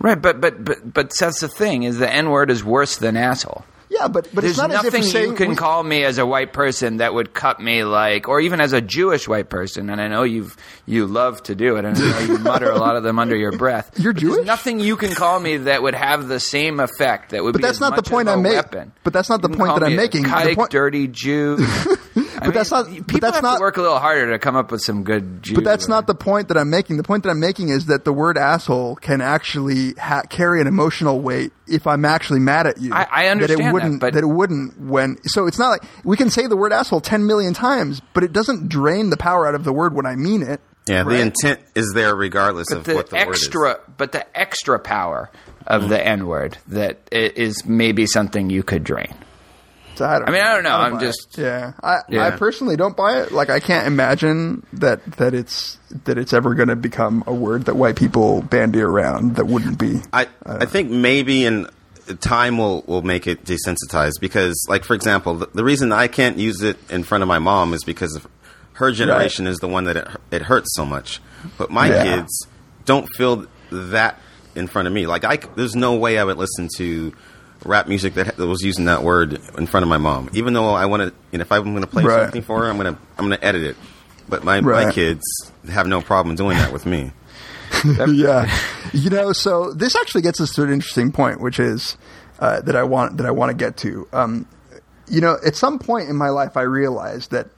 Right, 0.00 0.20
but 0.20 0.40
but 0.40 0.64
but 0.64 0.92
but 0.94 1.10
that's 1.18 1.40
the 1.40 1.48
thing 1.48 1.82
is 1.84 1.98
the 1.98 2.10
N 2.12 2.30
word 2.30 2.50
is 2.50 2.64
worse 2.64 2.96
than 2.98 3.16
asshole. 3.16 3.64
Yeah, 3.90 4.06
but 4.06 4.28
but 4.32 4.42
There's 4.42 4.52
it's 4.52 4.58
not 4.58 4.70
as 4.70 4.78
if 4.78 4.84
nothing 4.84 5.02
you're 5.02 5.10
saying 5.10 5.30
you 5.30 5.34
can 5.36 5.48
we- 5.50 5.56
call 5.56 5.82
me 5.82 6.04
as 6.04 6.18
a 6.18 6.24
white 6.24 6.52
person 6.52 6.98
that 6.98 7.12
would 7.12 7.34
cut 7.34 7.60
me 7.60 7.82
like, 7.82 8.28
or 8.28 8.40
even 8.40 8.60
as 8.60 8.72
a 8.72 8.80
Jewish 8.80 9.26
white 9.26 9.50
person. 9.50 9.90
And 9.90 10.00
I 10.00 10.06
know 10.06 10.22
you've 10.22 10.56
you 10.86 11.06
love 11.06 11.42
to 11.44 11.56
do 11.56 11.76
it, 11.76 11.84
and 11.84 11.98
I 11.98 12.00
know 12.00 12.18
you 12.20 12.38
mutter 12.50 12.70
a 12.70 12.78
lot 12.78 12.94
of 12.96 13.02
them 13.02 13.18
under 13.18 13.34
your 13.36 13.50
breath. 13.58 13.90
You're 13.98 14.12
Jewish? 14.12 14.46
nothing 14.46 14.78
you 14.78 14.96
can 14.96 15.12
call 15.14 15.40
me 15.40 15.56
that 15.56 15.82
would 15.82 15.94
have 15.96 16.28
the 16.28 16.38
same 16.40 16.78
effect. 16.78 17.30
That 17.30 17.42
would. 17.42 17.52
But 17.52 17.58
be 17.58 17.62
that's 17.62 17.78
as 17.78 17.80
not 17.80 17.96
the 17.96 18.08
point 18.08 18.28
I'm 18.28 18.42
making. 18.42 18.92
But 19.02 19.12
that's 19.12 19.28
not 19.28 19.42
the 19.42 19.48
point 19.48 19.74
that 19.74 19.82
I'm 19.84 19.96
making. 19.96 20.22
The 20.22 20.28
Kike, 20.28 20.54
point- 20.54 20.70
dirty 20.70 21.08
Jew. 21.08 21.58
but 22.44 22.54
that's 22.54 22.70
not- 22.70 22.86
but 22.86 23.06
People 23.06 23.20
that's 23.20 23.36
have 23.36 23.42
not- 23.42 23.56
to 23.56 23.60
work 23.60 23.76
a 23.76 23.82
little 23.82 23.98
harder 23.98 24.30
to 24.30 24.38
come 24.38 24.56
up 24.56 24.70
with 24.70 24.80
some 24.82 25.02
good 25.04 25.42
Jew. 25.42 25.54
But 25.54 25.64
that's 25.64 25.88
not 25.88 26.06
the 26.06 26.14
point 26.14 26.48
that 26.48 26.56
I'm 26.56 26.70
making. 26.70 26.96
The 26.96 27.02
point 27.02 27.22
that 27.24 27.30
I'm 27.30 27.40
making 27.40 27.68
is 27.68 27.86
that 27.86 28.04
the 28.04 28.12
word 28.12 28.36
asshole 28.38 28.96
can 28.96 29.20
actually 29.20 29.94
ha- 29.94 30.22
carry 30.28 30.60
an 30.60 30.66
emotional 30.66 31.20
weight 31.20 31.52
if 31.66 31.86
I'm 31.86 32.04
actually 32.04 32.40
mad 32.40 32.66
at 32.66 32.80
you. 32.80 32.92
I- 32.92 33.06
I 33.10 33.26
understand 33.28 33.58
that 33.60 33.62
that, 33.64 33.68
it 33.68 33.72
wouldn't. 33.72 34.00
but- 34.00 34.16
it 34.16 34.26
wouldn't 34.28 34.80
when. 34.80 35.16
So 35.24 35.46
it's 35.46 35.58
not 35.58 35.68
like 35.70 35.82
we 36.04 36.16
can 36.16 36.30
say 36.30 36.46
the 36.46 36.56
word 36.56 36.72
asshole 36.72 37.00
ten 37.00 37.26
million 37.26 37.54
times, 37.54 38.00
but 38.14 38.24
it 38.24 38.32
doesn't 38.32 38.68
drain 38.68 39.10
the 39.10 39.16
power 39.16 39.46
out 39.46 39.54
of 39.54 39.64
the 39.64 39.72
word 39.72 39.94
when 39.94 40.06
I 40.06 40.16
mean 40.16 40.42
it. 40.42 40.60
Yeah, 40.86 41.02
Right? 41.02 41.08
the 41.08 41.20
intent 41.20 41.60
is 41.76 41.92
there 41.94 42.14
regardless 42.16 42.66
But 42.70 42.78
of 42.78 42.84
the, 42.84 42.94
what 42.94 43.10
the 43.10 43.18
extra, 43.18 43.60
word 43.60 43.70
is. 43.76 43.94
but 43.98 44.12
the 44.12 44.24
extra 44.38 44.78
power 44.78 45.30
of 45.66 45.82
Mm. 45.82 45.88
the 45.90 46.06
N 46.06 46.26
word 46.26 46.58
that 46.68 46.98
i- 47.14 47.52
maybe 47.66 48.06
something 48.06 48.50
you 48.50 48.62
could 48.62 48.82
drain. 48.82 49.14
So 50.00 50.06
I, 50.06 50.18
don't 50.18 50.28
I 50.30 50.32
mean, 50.32 50.40
I 50.40 50.54
don't 50.54 50.64
know. 50.64 50.76
I'm 50.76 50.92
buy 50.92 50.98
it. 50.98 51.00
just- 51.02 51.36
yeah. 51.36 51.72
I, 51.82 51.98
Yeah. 52.08 52.26
I 52.26 52.30
personally 52.30 52.76
don't 52.76 52.96
buy 52.96 53.20
it. 53.20 53.32
Like 53.32 53.50
I 53.50 53.60
can't 53.60 53.86
imagine 53.86 54.66
that 54.72 55.04
that 55.18 55.34
it's 55.34 55.76
that 56.06 56.16
it's 56.16 56.32
ever 56.32 56.54
going 56.54 56.68
to 56.70 56.76
become 56.76 57.22
a 57.26 57.34
word 57.34 57.66
that 57.66 57.76
white 57.76 57.96
people 57.96 58.40
bandy 58.40 58.80
around 58.80 59.36
that 59.36 59.44
wouldn't 59.46 59.78
be. 59.78 60.00
I 60.12 60.24
uh, 60.46 60.58
I 60.62 60.64
think 60.64 60.90
maybe 60.90 61.44
in 61.44 61.68
time 62.20 62.56
will 62.56 62.82
will 62.86 63.02
make 63.02 63.26
it 63.26 63.44
desensitized 63.44 64.20
because, 64.22 64.64
like 64.70 64.84
for 64.84 64.94
example, 64.94 65.34
the, 65.34 65.48
the 65.52 65.64
reason 65.64 65.92
I 65.92 66.08
can't 66.08 66.38
use 66.38 66.62
it 66.62 66.78
in 66.90 67.02
front 67.04 67.20
of 67.22 67.28
my 67.28 67.38
mom 67.38 67.74
is 67.74 67.84
because 67.84 68.16
of 68.16 68.26
her 68.72 68.92
generation 68.92 69.46
is 69.46 69.58
the 69.58 69.68
one 69.68 69.84
that 69.84 69.98
it, 69.98 70.08
it 70.30 70.40
hurts 70.42 70.74
so 70.74 70.86
much, 70.86 71.20
but 71.58 71.70
my 71.70 71.88
Yeah. 71.88 72.02
kids 72.04 72.46
don't 72.86 73.06
feel 73.18 73.46
that 73.70 74.18
in 74.54 74.66
front 74.66 74.88
of 74.88 74.94
me. 74.94 75.06
Like 75.06 75.24
I, 75.24 75.36
c- 75.36 75.48
there's 75.56 75.76
no 75.76 75.96
way 75.96 76.18
I 76.18 76.24
would 76.24 76.38
listen 76.38 76.68
to 76.78 77.12
rap 77.64 77.88
music 77.88 78.14
that, 78.14 78.36
that 78.36 78.46
was 78.46 78.62
using 78.62 78.86
that 78.86 79.02
word 79.02 79.40
in 79.58 79.66
front 79.66 79.82
of 79.82 79.88
my 79.88 79.98
mom, 79.98 80.30
even 80.32 80.52
though 80.54 80.70
I 80.74 80.86
want 80.86 81.02
to. 81.02 81.14
You 81.32 81.38
know, 81.38 81.42
if 81.42 81.52
I'm 81.52 81.64
going 81.64 81.80
to 81.82 81.86
play 81.86 82.04
Right. 82.04 82.22
something 82.24 82.42
for 82.42 82.62
her, 82.64 82.70
I'm 82.70 82.76
gonna 82.76 82.98
I'm 83.18 83.24
gonna 83.24 83.38
edit 83.42 83.62
it. 83.62 83.76
But 84.28 84.44
my 84.44 84.60
my 84.60 84.90
kids 84.92 85.22
have 85.70 85.86
no 85.86 86.00
problem 86.00 86.36
doing 86.36 86.56
that 86.56 86.72
with 86.72 86.86
me. 86.86 87.12
yeah, 88.08 88.50
you 88.92 89.10
know. 89.10 89.32
So 89.32 89.72
this 89.72 89.94
actually 89.96 90.22
gets 90.22 90.40
us 90.40 90.52
to 90.54 90.62
an 90.62 90.72
interesting 90.72 91.12
point, 91.12 91.40
which 91.40 91.58
is 91.60 91.96
uh, 92.38 92.60
that 92.62 92.76
I 92.76 92.82
want 92.82 93.16
that 93.18 93.26
I 93.26 93.30
want 93.30 93.50
to 93.50 93.56
get 93.56 93.76
to. 93.78 94.08
Um, 94.12 94.46
you 95.08 95.20
know, 95.20 95.36
at 95.44 95.56
some 95.56 95.78
point 95.78 96.08
in 96.08 96.16
my 96.16 96.28
life, 96.30 96.56
I 96.56 96.62
realized 96.62 97.30
that 97.32 97.48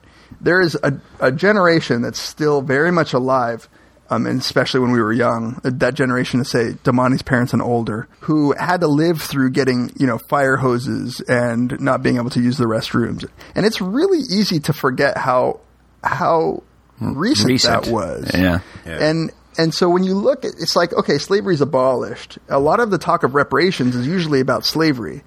there 0.40 0.60
is 0.60 0.74
a, 0.82 0.98
a 1.20 1.30
generation 1.32 2.00
that's 2.02 2.20
still 2.20 2.62
very 2.62 2.90
much 2.90 3.12
alive, 3.12 3.68
um, 4.12 4.26
and 4.26 4.40
especially 4.40 4.80
when 4.80 4.92
we 4.92 5.00
were 5.00 5.12
young, 5.12 5.60
that 5.64 5.94
generation 5.94 6.38
to 6.40 6.44
say 6.44 6.72
Damani's 6.84 7.22
parents 7.22 7.52
and 7.52 7.62
older, 7.62 8.08
who 8.20 8.52
had 8.52 8.80
to 8.80 8.88
live 8.88 9.20
through 9.22 9.50
getting 9.50 9.90
you 9.98 10.06
know 10.06 10.18
fire 10.28 10.56
hoses 10.56 11.20
and 11.22 11.80
not 11.80 12.02
being 12.02 12.16
able 12.16 12.30
to 12.30 12.40
use 12.40 12.58
the 12.58 12.64
restrooms, 12.64 13.26
and 13.54 13.64
it's 13.64 13.80
really 13.80 14.18
easy 14.18 14.60
to 14.60 14.72
forget 14.72 15.16
how 15.16 15.60
how 16.04 16.62
recent, 17.00 17.48
Recent. 17.48 17.84
that 17.84 17.90
was. 17.92 18.30
Yeah. 18.34 18.60
Yeah. 18.86 19.04
And 19.08 19.32
and 19.58 19.74
so 19.74 19.88
when 19.88 20.02
you 20.04 20.14
look 20.14 20.44
at 20.44 20.52
it's 20.58 20.76
like 20.76 20.92
okay, 20.92 21.18
slavery's 21.18 21.60
abolished. 21.60 22.38
A 22.48 22.58
lot 22.58 22.80
of 22.80 22.90
the 22.90 22.98
talk 22.98 23.22
of 23.22 23.34
reparations 23.34 23.94
is 23.96 24.06
usually 24.06 24.40
about 24.40 24.64
slavery. 24.64 25.22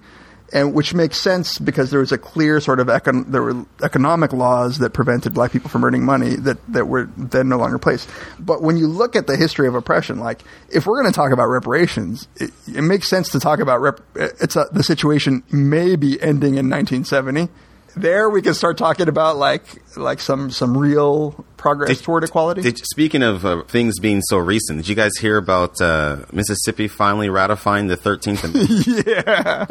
And 0.52 0.74
which 0.74 0.94
makes 0.94 1.20
sense 1.20 1.58
because 1.58 1.90
there 1.90 1.98
was 1.98 2.12
a 2.12 2.18
clear 2.18 2.60
sort 2.60 2.78
of 2.78 2.86
econ- 2.86 3.30
there 3.32 3.42
were 3.42 3.66
economic 3.82 4.32
laws 4.32 4.78
that 4.78 4.90
prevented 4.90 5.34
black 5.34 5.50
people 5.50 5.68
from 5.68 5.84
earning 5.84 6.04
money 6.04 6.36
that, 6.36 6.58
that 6.72 6.86
were 6.86 7.06
then 7.16 7.48
no 7.48 7.58
longer 7.58 7.78
placed. 7.78 8.08
But 8.38 8.62
when 8.62 8.76
you 8.76 8.86
look 8.86 9.16
at 9.16 9.26
the 9.26 9.36
history 9.36 9.66
of 9.66 9.74
oppression, 9.74 10.20
like 10.20 10.42
if 10.68 10.86
we're 10.86 11.00
going 11.00 11.12
to 11.12 11.16
talk 11.16 11.32
about 11.32 11.48
reparations, 11.48 12.28
it, 12.36 12.52
it 12.72 12.82
makes 12.82 13.08
sense 13.10 13.30
to 13.30 13.40
talk 13.40 13.58
about 13.58 13.80
rep- 13.80 14.00
it's 14.14 14.54
a, 14.54 14.66
the 14.70 14.84
situation 14.84 15.42
maybe 15.50 16.20
ending 16.22 16.56
in 16.56 16.70
1970. 16.70 17.48
There 17.96 18.28
we 18.28 18.42
can 18.42 18.52
start 18.54 18.76
talking 18.76 19.08
about 19.08 19.36
like 19.38 19.64
like 19.96 20.20
some 20.20 20.50
some 20.50 20.76
real 20.76 21.44
progress 21.56 22.00
toward 22.02 22.24
equality. 22.24 22.60
Did, 22.60 22.78
speaking 22.78 23.22
of 23.22 23.46
uh, 23.46 23.62
things 23.64 23.98
being 23.98 24.20
so 24.22 24.36
recent, 24.36 24.78
did 24.80 24.88
you 24.88 24.94
guys 24.94 25.16
hear 25.18 25.38
about 25.38 25.80
uh, 25.80 26.18
Mississippi 26.30 26.88
finally 26.88 27.30
ratifying 27.30 27.86
the 27.86 27.96
Thirteenth 27.96 28.44
Amendment? 28.44 29.06
yeah. 29.06 29.66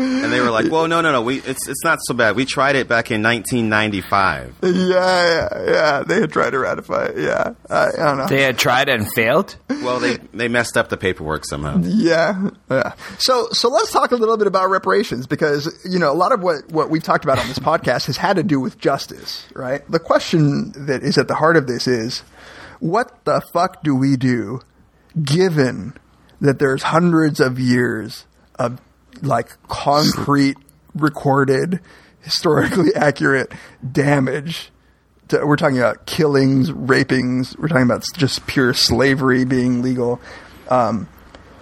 and 0.00 0.32
they 0.32 0.40
were 0.40 0.50
like, 0.50 0.70
"Well, 0.70 0.88
no, 0.88 1.00
no, 1.00 1.12
no, 1.12 1.22
we 1.22 1.38
it's 1.40 1.68
it's 1.68 1.84
not 1.84 1.98
so 2.02 2.14
bad. 2.14 2.36
We 2.36 2.44
tried 2.44 2.76
it 2.76 2.88
back 2.88 3.10
in 3.10 3.22
1995." 3.22 4.56
Yeah, 4.62 4.70
yeah, 4.72 5.70
yeah. 5.70 6.02
They 6.06 6.20
had 6.20 6.32
tried 6.32 6.50
to 6.50 6.58
ratify 6.58 7.06
it. 7.06 7.18
Yeah, 7.18 7.54
I, 7.68 7.86
I 7.86 8.04
don't 8.04 8.18
know. 8.18 8.26
They 8.26 8.42
had 8.42 8.58
tried 8.58 8.88
and 8.88 9.10
failed. 9.12 9.56
Well, 9.68 10.00
they 10.00 10.16
they 10.32 10.48
messed 10.48 10.76
up 10.76 10.88
the 10.88 10.96
paperwork 10.96 11.44
somehow. 11.44 11.78
yeah, 11.82 12.50
yeah. 12.70 12.92
So, 13.18 13.48
so 13.52 13.68
let's 13.68 13.92
talk 13.92 14.12
a 14.12 14.16
little 14.16 14.36
bit 14.36 14.46
about 14.46 14.70
reparations 14.70 15.26
because 15.26 15.80
you 15.84 15.98
know 15.98 16.10
a 16.10 16.14
lot 16.14 16.32
of 16.32 16.42
what 16.42 16.68
what 16.70 16.90
we've 16.90 17.02
talked 17.02 17.24
about 17.24 17.38
on 17.38 17.48
this 17.48 17.58
podcast 17.70 18.06
has 18.06 18.16
had 18.16 18.36
to 18.36 18.42
do 18.42 18.60
with 18.60 18.78
justice, 18.78 19.44
right? 19.54 19.82
The 19.90 19.98
question 20.00 20.72
that 20.86 21.02
is 21.02 21.18
at 21.18 21.28
the 21.28 21.34
heart 21.34 21.56
of 21.56 21.66
this 21.66 21.86
is, 21.86 22.22
what 22.80 23.24
the 23.24 23.40
fuck 23.52 23.82
do 23.82 23.94
we 23.94 24.16
do, 24.16 24.60
given 25.22 25.94
that 26.40 26.58
there's 26.58 26.84
hundreds 26.84 27.40
of 27.40 27.58
years 27.58 28.24
of 28.58 28.80
like 29.22 29.56
concrete, 29.68 30.56
recorded, 30.94 31.80
historically 32.22 32.94
accurate 32.96 33.52
damage 33.90 34.70
we're 35.32 35.56
talking 35.56 35.78
about 35.78 36.06
killings, 36.06 36.70
rapings. 36.70 37.56
We're 37.58 37.68
talking 37.68 37.84
about 37.84 38.04
just 38.16 38.46
pure 38.46 38.74
slavery 38.74 39.44
being 39.44 39.82
legal. 39.82 40.20
Um, 40.68 41.08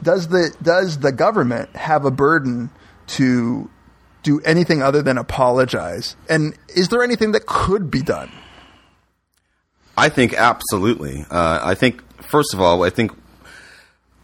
does 0.02 0.28
the 0.28 0.54
does 0.62 0.98
the 0.98 1.12
government 1.12 1.74
have 1.76 2.04
a 2.04 2.10
burden 2.10 2.70
to 3.08 3.70
do 4.22 4.40
anything 4.40 4.82
other 4.82 5.02
than 5.02 5.18
apologize? 5.18 6.16
And 6.28 6.56
is 6.68 6.88
there 6.88 7.02
anything 7.02 7.32
that 7.32 7.46
could 7.46 7.90
be 7.90 8.02
done? 8.02 8.30
I 9.96 10.08
think 10.08 10.34
absolutely. 10.34 11.24
Uh, 11.30 11.60
I 11.62 11.74
think 11.74 12.02
first 12.22 12.54
of 12.54 12.60
all, 12.60 12.84
I 12.84 12.90
think. 12.90 13.12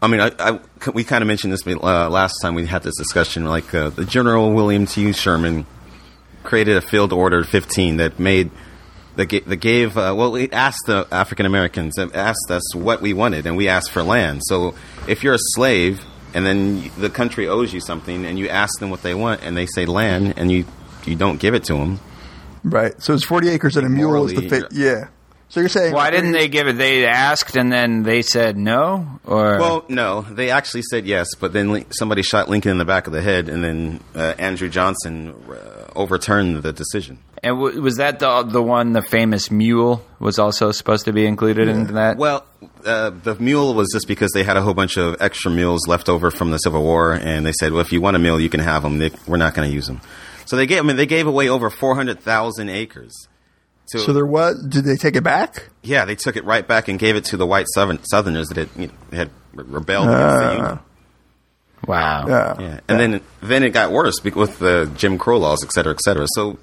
I 0.05 0.07
mean, 0.07 0.21
I, 0.21 0.31
I 0.37 0.59
we 0.91 1.03
kind 1.03 1.23
of 1.23 1.27
mentioned 1.27 1.51
this 1.51 1.65
uh, 1.65 2.09
last 2.09 2.39
time 2.39 2.53
we 2.53 2.67
had 2.67 2.83
this 2.83 2.95
discussion. 2.95 3.45
Like 3.45 3.73
uh, 3.73 3.89
the 3.89 4.05
General 4.05 4.53
William 4.53 4.85
T. 4.85 5.11
Sherman 5.13 5.65
created 6.43 6.77
a 6.77 6.81
Field 6.81 7.11
Order 7.11 7.43
15 7.43 7.97
that 7.97 8.19
made 8.19 8.51
that 9.15 9.25
gave, 9.25 9.45
that 9.45 9.55
gave 9.55 9.97
uh, 9.97 10.13
well, 10.15 10.35
it 10.35 10.53
asked 10.53 10.85
the 10.85 11.07
African 11.11 11.47
Americans, 11.47 11.97
it 11.97 12.13
asked 12.13 12.51
us 12.51 12.75
what 12.75 13.01
we 13.01 13.13
wanted, 13.13 13.47
and 13.47 13.57
we 13.57 13.67
asked 13.67 13.91
for 13.91 14.03
land. 14.03 14.41
So 14.45 14.75
if 15.07 15.23
you're 15.23 15.33
a 15.33 15.39
slave 15.55 16.05
and 16.35 16.45
then 16.45 16.91
the 16.99 17.09
country 17.09 17.47
owes 17.47 17.73
you 17.73 17.79
something, 17.79 18.25
and 18.25 18.37
you 18.37 18.47
ask 18.49 18.79
them 18.79 18.91
what 18.91 19.01
they 19.01 19.15
want, 19.15 19.41
and 19.41 19.57
they 19.57 19.65
say 19.65 19.87
land, 19.87 20.35
and 20.37 20.51
you 20.51 20.65
you 21.05 21.15
don't 21.15 21.39
give 21.39 21.55
it 21.55 21.63
to 21.65 21.73
them, 21.73 21.99
Right. 22.65 22.99
So 22.99 23.13
it's 23.13 23.23
40 23.23 23.49
acres 23.49 23.77
and 23.77 23.85
a 23.85 23.89
mule 23.89 24.25
is 24.25 24.33
the 24.33 24.49
fit. 24.49 24.65
Yeah. 24.71 25.09
So 25.49 25.59
you're 25.61 25.69
saying 25.69 25.93
Why 25.93 26.09
didn't 26.09 26.31
they 26.33 26.47
give 26.47 26.67
it? 26.67 26.73
They 26.77 27.05
asked 27.05 27.55
and 27.55 27.71
then 27.71 28.03
they 28.03 28.21
said 28.23 28.57
no, 28.57 29.19
or 29.25 29.57
Well, 29.59 29.85
no, 29.87 30.21
they 30.21 30.49
actually 30.49 30.81
said 30.81 31.05
yes, 31.05 31.27
but 31.39 31.53
then 31.53 31.85
somebody 31.91 32.23
shot 32.23 32.49
Lincoln 32.49 32.71
in 32.71 32.77
the 32.77 32.85
back 32.85 33.07
of 33.07 33.13
the 33.13 33.21
head, 33.21 33.47
and 33.47 33.63
then 33.63 33.99
uh, 34.15 34.33
Andrew 34.37 34.67
Johnson 34.69 35.33
uh, 35.49 35.91
overturned 35.95 36.61
the 36.63 36.73
decision. 36.73 37.19
and 37.43 37.55
w- 37.57 37.79
was 37.81 37.97
that 37.97 38.19
the 38.19 38.43
the 38.43 38.61
one? 38.61 38.93
The 38.93 39.01
famous 39.03 39.49
mule 39.51 40.03
was 40.19 40.39
also 40.39 40.71
supposed 40.71 41.05
to 41.05 41.13
be 41.13 41.25
included 41.25 41.67
in 41.69 41.93
that. 41.93 42.17
Well, 42.17 42.43
uh, 42.83 43.11
the 43.11 43.35
mule 43.35 43.73
was 43.75 43.87
just 43.93 44.07
because 44.07 44.31
they 44.33 44.43
had 44.43 44.57
a 44.57 44.61
whole 44.61 44.73
bunch 44.73 44.97
of 44.97 45.15
extra 45.21 45.51
mules 45.51 45.87
left 45.87 46.09
over 46.09 46.31
from 46.31 46.51
the 46.51 46.57
Civil 46.57 46.81
War, 46.83 47.13
and 47.13 47.45
they 47.45 47.53
said, 47.53 47.71
"Well, 47.71 47.81
if 47.81 47.91
you 47.93 48.01
want 48.01 48.15
a 48.15 48.19
mule, 48.19 48.39
you 48.41 48.49
can 48.49 48.59
have 48.61 48.83
them. 48.83 48.97
They, 48.97 49.11
we're 49.27 49.37
not 49.37 49.53
going 49.53 49.69
to 49.69 49.73
use 49.73 49.87
them." 49.87 50.01
So 50.47 50.57
they 50.57 50.65
gave. 50.65 50.79
I 50.79 50.81
mean, 50.81 50.97
they 50.97 51.05
gave 51.05 51.27
away 51.27 51.47
over 51.49 51.69
four 51.69 51.95
hundred 51.95 52.19
thousand 52.19 52.69
acres. 52.69 53.13
To, 53.91 53.99
So 53.99 54.13
there 54.13 54.25
was. 54.25 54.63
Did 54.67 54.83
they 54.85 54.95
take 54.95 55.15
it 55.15 55.23
back? 55.23 55.69
yeah, 55.83 56.05
they 56.05 56.15
took 56.15 56.35
it 56.35 56.43
right 56.45 56.67
back 56.67 56.87
and 56.87 56.97
gave 56.97 57.15
it 57.15 57.25
to 57.25 57.37
the 57.37 57.45
white 57.45 57.67
southern, 57.73 58.03
Southerners 58.03 58.47
that 58.49 58.57
had, 58.57 58.69
you 58.75 58.87
know, 58.87 58.93
had 59.17 59.29
rebelled 59.53 60.07
against 60.07 60.39
the 60.39 60.45
ah. 60.45 60.51
Union. 60.53 60.79
wow. 61.87 62.27
Yeah. 62.27 62.55
Yeah, 62.59 62.79
and 62.87 62.99
then 62.99 63.21
then 63.41 63.63
it 63.63 63.69
got 63.71 63.91
worse 63.91 64.23
with 64.23 64.59
the 64.59 64.91
Jim 64.95 65.17
Crow 65.17 65.37
laws, 65.37 65.63
et 65.63 65.71
cetera, 65.71 65.93
et 65.93 66.01
cetera. 66.01 66.25
So 66.35 66.57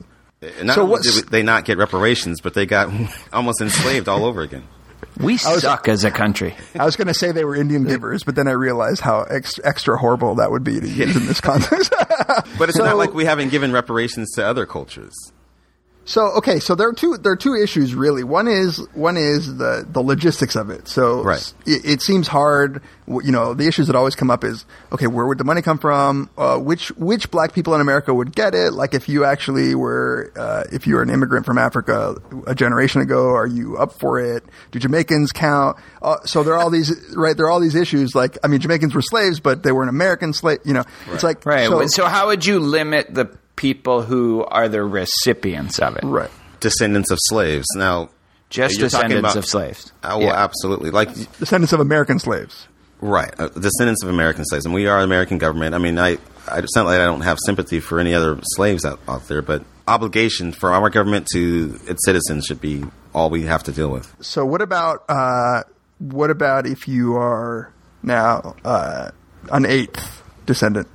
not 0.63 0.75
So 0.75 0.83
only 0.83 1.03
did 1.03 1.29
they 1.29 1.43
not 1.43 1.65
get 1.65 1.79
reparations, 1.79 2.41
but 2.41 2.55
they 2.55 2.67
got 2.67 2.91
almost 3.33 3.61
enslaved 3.61 4.09
all 4.09 4.25
over 4.25 4.41
again. 4.43 4.65
We 5.21 5.37
suck 5.37 5.89
as 5.89 6.05
a 6.05 6.11
country. 6.11 6.57
I 6.79 6.85
was 6.85 6.97
going 6.97 7.07
to 7.09 7.15
say 7.15 7.33
they 7.33 7.45
were 7.45 7.55
Indian 7.55 7.85
givers, 7.85 8.23
but 8.25 8.35
then 8.35 8.49
I 8.49 8.53
realized 8.53 9.01
how 9.01 9.23
ex- 9.23 9.61
extra 9.63 9.99
horrible 9.99 10.37
that 10.37 10.51
would 10.51 10.65
be 10.65 10.81
to 10.81 10.89
use 10.89 11.15
in 11.17 11.27
this 11.27 11.41
context. 11.41 11.93
But 12.59 12.69
it's 12.71 12.79
So- 12.79 12.85
not 12.85 12.97
like 12.97 13.13
we 13.15 13.25
haven't 13.27 13.51
given 13.51 13.73
reparations 13.73 14.31
to 14.37 14.47
other 14.47 14.65
cultures. 14.65 15.13
So 16.05 16.33
okay, 16.39 16.59
so 16.59 16.75
there 16.75 16.89
are 16.89 16.93
two 16.93 17.17
there 17.17 17.33
are 17.33 17.37
two 17.37 17.55
issues 17.55 17.95
really. 17.95 18.25
One 18.25 18.49
is 18.49 18.79
one 18.93 19.17
is 19.17 19.57
the 19.57 19.87
the 19.89 20.01
logistics 20.01 20.57
of 20.57 20.69
it. 20.69 20.89
So 20.89 21.23
Right. 21.23 21.55
it, 21.65 21.85
it 21.85 22.03
seems 22.03 22.27
hard. 22.29 22.83
You 23.07 23.31
know, 23.33 23.53
the 23.55 23.67
issues 23.69 23.87
that 23.89 23.95
always 23.97 24.15
come 24.17 24.31
up 24.31 24.43
is 24.43 24.65
okay, 24.91 25.07
where 25.07 25.27
would 25.27 25.39
the 25.39 25.45
money 25.45 25.63
come 25.63 25.79
from? 25.79 26.29
Uh, 26.37 26.59
which 26.59 26.89
which 26.93 27.31
black 27.31 27.53
people 27.53 27.75
in 27.75 27.81
America 27.81 28.13
would 28.13 28.35
get 28.35 28.55
it? 28.55 28.73
Like 28.73 28.95
if 28.95 29.09
you 29.09 29.25
actually 29.25 29.75
were 29.75 30.33
uh, 30.37 30.65
if 30.73 30.87
you 30.87 30.97
were 30.97 31.03
an 31.03 31.11
immigrant 31.11 31.47
from 31.47 31.59
Africa 31.59 32.17
a 32.47 32.55
generation 32.55 33.01
ago, 33.01 33.31
are 33.35 33.47
you 33.47 33.77
up 33.77 33.93
for 33.93 34.19
it? 34.19 34.45
Do 34.73 34.79
Jamaicans 34.81 35.31
count? 35.31 35.77
Uh, 36.01 36.17
so 36.25 36.43
there 36.43 36.55
are 36.55 36.59
all 36.61 36.71
these 36.71 36.93
right. 37.17 37.37
There 37.37 37.47
are 37.47 37.51
all 37.51 37.61
these 37.61 37.75
issues. 37.77 38.15
Like 38.15 38.39
I 38.43 38.49
mean, 38.49 38.61
Jamaicans 38.61 38.95
were 38.95 39.03
slaves, 39.03 39.39
but 39.41 39.63
they 39.63 39.71
weren't 39.73 39.91
American 39.91 40.33
slave. 40.33 40.59
You 40.65 40.75
know, 40.75 40.85
it's 41.13 41.23
like 41.23 41.45
Right. 41.47 41.69
So, 41.69 41.87
So, 41.87 42.07
how 42.07 42.27
would 42.29 42.45
you 42.47 42.59
limit 42.59 43.15
the 43.15 43.27
people 43.57 44.03
who 44.03 44.45
are 44.45 44.69
the 44.69 44.83
recipients 44.83 45.79
of 45.79 45.97
it? 45.97 46.05
right. 46.05 46.31
Descendants 46.61 47.11
of 47.11 47.19
slaves. 47.23 47.67
Now, 47.77 48.09
Just 48.49 48.79
you're 48.79 48.87
descendants 48.87 49.19
about- 49.19 49.37
of 49.37 49.47
slaves. 49.47 49.93
Oh, 50.05 50.19
well, 50.19 50.29
Yeah. 50.29 50.45
absolutely. 50.45 50.91
Like, 50.91 51.13
Descendants 51.39 51.73
of 51.73 51.81
American 51.81 52.19
slaves. 52.21 52.69
right, 53.01 53.35
uh, 53.39 53.49
descendants 53.49 54.03
of 54.05 54.09
American 54.11 54.45
slaves, 54.45 54.65
and 54.65 54.73
we 54.73 54.87
are 54.87 55.01
American 55.01 55.39
government. 55.39 55.75
I 55.75 55.79
mean, 55.79 55.99
I, 55.99 56.19
I 56.49 56.59
it's 56.59 56.77
not 56.77 56.87
like 56.87 57.01
I 57.01 57.05
don't 57.05 57.23
have 57.23 57.39
sympathy 57.45 57.81
for 57.81 57.99
any 57.99 58.15
other 58.15 58.39
slaves 58.55 58.85
out, 58.85 59.01
out 59.09 59.27
there, 59.27 59.43
but 59.43 59.65
obligation 59.89 60.53
for 60.53 60.73
our 60.73 60.89
government 60.89 61.27
to 61.33 61.77
its 61.89 62.05
citizens 62.05 62.47
should 62.47 62.61
be 62.61 62.85
all 63.13 63.29
we 63.29 63.43
have 63.43 63.65
to 63.65 63.73
deal 63.73 63.89
with. 63.91 64.15
So 64.21 64.47
what 64.47 64.63
about 64.63 65.03
uh, 65.09 65.63
what 65.99 66.31
about 66.31 66.65
if 66.67 66.87
you 66.87 67.17
are 67.17 67.73
now 68.05 68.55
uh, 68.65 69.11
an 69.51 69.67
eighth 69.67 70.23
descendant? 70.47 70.87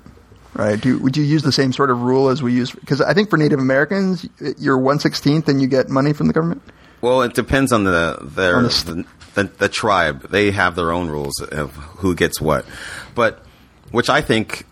Right? 0.58 0.82
Do, 0.82 0.98
would 0.98 1.16
you 1.16 1.24
use 1.24 1.44
the 1.44 1.52
same 1.52 1.72
sort 1.72 1.92
of 1.92 2.02
rule 2.02 2.30
as 2.30 2.42
we 2.42 2.52
use? 2.52 2.72
Because 2.72 3.00
I 3.00 3.14
think 3.14 3.30
for 3.30 3.38
Native 3.38 3.60
Americans, 3.60 4.28
you're 4.58 4.80
one 4.80 5.00
sixteenth 5.00 5.48
and 5.48 5.62
you 5.62 5.68
get 5.68 5.88
money 5.88 6.14
from 6.14 6.26
the 6.26 6.34
government. 6.34 6.64
Well, 7.00 7.22
it 7.22 7.36
depends 7.36 7.72
on 7.72 7.84
the 7.84 8.18
their 8.24 8.56
On 8.56 8.64
the 8.64 8.70
the, 8.70 8.74
st- 8.74 9.08
the, 9.36 9.44
the 9.44 9.70
tribe. 9.70 10.30
They 10.30 10.50
have 10.50 10.76
their 10.76 10.92
own 10.92 11.10
rules 11.10 11.40
of 11.42 11.76
who 11.76 12.16
gets 12.16 12.42
what, 12.42 12.66
but 13.14 13.46
which 13.92 14.10
I 14.10 14.22
think 14.22 14.66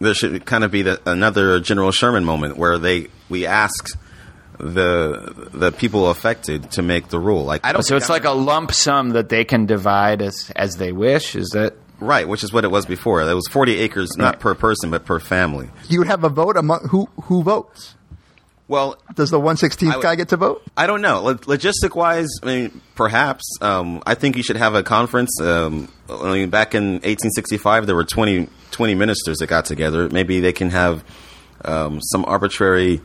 there 0.00 0.12
should 0.12 0.44
kind 0.44 0.64
of 0.64 0.72
be 0.72 0.82
the, 0.82 1.00
another 1.06 1.60
General 1.60 1.92
Sherman 1.92 2.24
moment 2.24 2.56
where 2.56 2.76
they 2.76 3.06
we 3.28 3.46
asked 3.46 3.96
the 4.58 5.50
the 5.52 5.70
people 5.70 6.10
affected 6.10 6.72
to 6.72 6.82
make 6.82 7.10
the 7.10 7.20
rule. 7.20 7.44
Like 7.44 7.64
I 7.64 7.72
don't. 7.72 7.84
So 7.84 7.96
it's 7.96 8.08
like 8.08 8.24
a 8.24 8.32
lump 8.32 8.72
sum 8.72 9.10
that 9.10 9.28
they 9.28 9.44
can 9.44 9.66
divide 9.66 10.20
as 10.20 10.50
as 10.56 10.78
they 10.78 10.90
wish. 10.90 11.36
Is 11.36 11.50
that 11.50 11.74
right, 12.00 12.26
which 12.28 12.42
is 12.44 12.52
what 12.52 12.64
it 12.64 12.70
was 12.70 12.86
before. 12.86 13.22
It 13.22 13.34
was 13.34 13.46
forty 13.48 13.76
acres, 13.78 14.16
not 14.16 14.40
per 14.40 14.54
person, 14.54 14.90
but 14.90 15.04
per 15.04 15.18
family. 15.20 15.68
You 15.88 15.98
would 16.00 16.08
have 16.08 16.24
a 16.24 16.28
vote 16.28 16.56
among 16.56 16.88
who 16.88 17.08
who 17.24 17.42
votes. 17.42 17.94
Well, 18.68 18.98
Does 19.14 19.30
the 19.30 19.40
one 19.40 19.56
sixteenth 19.56 19.96
I 19.96 20.02
guy 20.02 20.14
get 20.14 20.28
to 20.28 20.36
vote? 20.36 20.62
I 20.76 20.86
don't 20.86 21.00
know. 21.00 21.22
Lo- 21.22 21.34
Logistic 21.36 21.94
wise, 21.96 22.28
I 22.42 22.46
mean, 22.46 22.80
perhaps. 22.94 23.44
Um, 23.62 24.02
I 24.04 24.14
think 24.14 24.36
you 24.36 24.42
should 24.42 24.56
have 24.56 24.74
a 24.74 24.82
conference. 24.82 25.40
Um, 25.40 25.88
I 26.10 26.32
mean, 26.34 26.50
back 26.50 26.74
in 26.74 26.92
1865, 26.96 27.86
there 27.86 27.96
were 27.96 28.04
20, 28.04 28.46
20 28.70 28.94
ministers 28.94 29.38
that 29.38 29.46
got 29.46 29.64
together. 29.64 30.10
Maybe 30.10 30.40
they 30.40 30.52
can 30.52 30.68
have 30.68 31.02
um, 31.64 32.00
some 32.02 32.26
arbitrary 32.26 33.00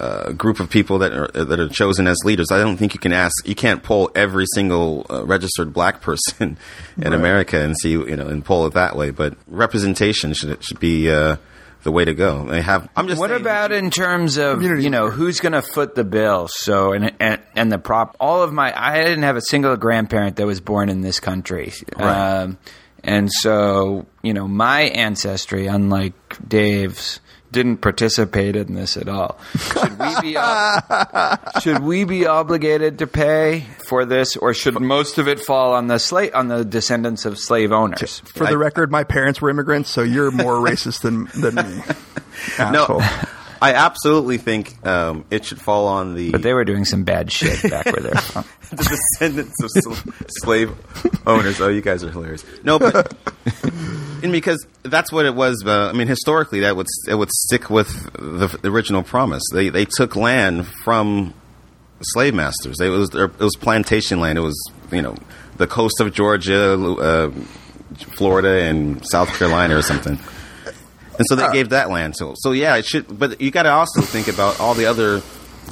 uh, 0.00 0.32
group 0.32 0.60
of 0.60 0.70
people 0.70 0.98
that 1.00 1.12
are 1.12 1.28
that 1.44 1.60
are 1.60 1.68
chosen 1.68 2.06
as 2.06 2.16
leaders. 2.24 2.50
I 2.50 2.58
don't 2.58 2.76
think 2.76 2.94
you 2.94 3.00
can 3.00 3.12
ask. 3.12 3.46
You 3.46 3.54
can't 3.54 3.82
poll 3.82 4.10
every 4.14 4.46
single 4.54 5.06
uh, 5.10 5.24
registered 5.26 5.72
black 5.72 6.00
person 6.00 6.56
in 6.96 7.12
America 7.12 7.60
and 7.60 7.76
see 7.78 7.90
you 7.90 8.16
know 8.16 8.26
and 8.28 8.44
poll 8.44 8.66
it 8.66 8.74
that 8.74 8.96
way. 8.96 9.10
But 9.10 9.36
representation 9.46 10.32
should 10.34 10.62
should 10.64 10.80
be. 10.80 11.10
Uh, 11.10 11.36
the 11.82 11.90
way 11.90 12.04
to 12.04 12.12
go. 12.12 12.44
They 12.44 12.60
have. 12.60 12.90
I'm 12.94 13.08
just. 13.08 13.18
what 13.18 13.30
saying- 13.30 13.40
about 13.40 13.72
in 13.72 13.90
terms 13.90 14.36
of 14.36 14.62
you 14.62 14.90
know 14.90 15.08
who's 15.08 15.40
going 15.40 15.54
to 15.54 15.62
foot 15.62 15.94
the 15.94 16.04
bill? 16.04 16.46
So 16.46 16.92
and, 16.92 17.10
and 17.18 17.40
and 17.56 17.72
the 17.72 17.78
prop. 17.78 18.18
All 18.20 18.42
of 18.42 18.52
my 18.52 18.70
I 18.78 19.02
didn't 19.02 19.22
have 19.22 19.36
a 19.36 19.40
single 19.40 19.74
grandparent 19.78 20.36
that 20.36 20.46
was 20.46 20.60
born 20.60 20.90
in 20.90 21.00
this 21.00 21.20
country, 21.20 21.72
Right. 21.98 22.40
um, 22.42 22.58
and 23.02 23.32
so 23.32 24.04
you 24.22 24.34
know 24.34 24.46
my 24.46 24.82
ancestry, 24.82 25.68
unlike 25.68 26.12
Dave's. 26.46 27.20
Didn't 27.52 27.78
participate 27.78 28.54
in 28.54 28.74
this 28.74 28.96
at 28.96 29.08
all. 29.08 29.38
Should 29.58 29.98
we 29.98 30.20
be 30.20 30.36
ob- 30.36 31.40
should 31.62 31.82
we 31.82 32.04
be 32.04 32.26
obligated 32.26 33.00
to 33.00 33.06
pay 33.08 33.66
for 33.88 34.04
this, 34.04 34.36
or 34.36 34.54
should 34.54 34.80
most 34.80 35.18
of 35.18 35.26
it 35.26 35.40
fall 35.40 35.74
on 35.74 35.88
the 35.88 35.98
slave 35.98 36.30
on 36.34 36.46
the 36.48 36.64
descendants 36.64 37.24
of 37.24 37.38
slave 37.38 37.72
owners? 37.72 38.20
For 38.20 38.46
the 38.46 38.56
record, 38.58 38.92
my 38.92 39.02
parents 39.02 39.40
were 39.40 39.50
immigrants, 39.50 39.90
so 39.90 40.02
you're 40.02 40.30
more 40.30 40.54
racist 40.64 41.00
than 41.02 41.28
than 41.40 41.54
me. 41.56 41.82
No, 42.58 43.00
Asshole. 43.00 43.02
I 43.62 43.74
absolutely 43.74 44.38
think 44.38 44.86
um, 44.86 45.24
it 45.30 45.44
should 45.44 45.60
fall 45.60 45.86
on 45.86 46.14
the, 46.14 46.30
But 46.30 46.42
they 46.42 46.54
were 46.54 46.64
doing 46.64 46.84
some 46.84 47.04
bad 47.04 47.30
shit 47.30 47.62
back 47.70 47.86
where 47.86 48.00
they're 48.02 48.14
from. 48.14 48.44
the 48.70 48.84
descendants 48.84 49.62
of 49.62 49.70
sl- 49.70 50.10
slave 50.40 50.72
owners. 51.26 51.60
Oh, 51.60 51.68
you 51.68 51.82
guys 51.82 52.02
are 52.02 52.10
hilarious. 52.10 52.44
No, 52.64 52.78
but 52.78 53.14
and 54.22 54.32
because 54.32 54.66
that's 54.82 55.12
what 55.12 55.26
it 55.26 55.34
was. 55.34 55.62
Uh, 55.66 55.90
I 55.92 55.92
mean, 55.92 56.08
historically, 56.08 56.60
that 56.60 56.76
would 56.76 56.86
it 57.06 57.14
would 57.14 57.30
stick 57.30 57.68
with 57.68 57.88
the, 58.14 58.46
the 58.62 58.68
original 58.70 59.02
promise. 59.02 59.42
They 59.52 59.68
they 59.68 59.84
took 59.84 60.16
land 60.16 60.66
from 60.66 61.34
slave 62.00 62.34
masters. 62.34 62.76
They, 62.78 62.86
it 62.86 62.90
was 62.90 63.14
it 63.14 63.38
was 63.38 63.56
plantation 63.56 64.20
land. 64.20 64.38
It 64.38 64.42
was 64.42 64.58
you 64.90 65.02
know 65.02 65.16
the 65.56 65.66
coast 65.66 66.00
of 66.00 66.14
Georgia, 66.14 66.74
uh, 66.74 67.30
Florida, 68.16 68.62
and 68.62 69.06
South 69.06 69.28
Carolina 69.36 69.76
or 69.76 69.82
something. 69.82 70.18
And 71.20 71.26
so 71.28 71.36
they 71.36 71.52
gave 71.52 71.68
that 71.68 71.90
land 71.90 72.14
to. 72.14 72.32
So 72.38 72.52
yeah, 72.52 72.76
it 72.76 72.86
should. 72.86 73.18
But 73.18 73.42
you 73.42 73.50
got 73.50 73.64
to 73.64 73.70
also 73.70 74.00
think 74.00 74.26
about 74.26 74.58
all 74.58 74.72
the 74.72 74.86
other 74.86 75.20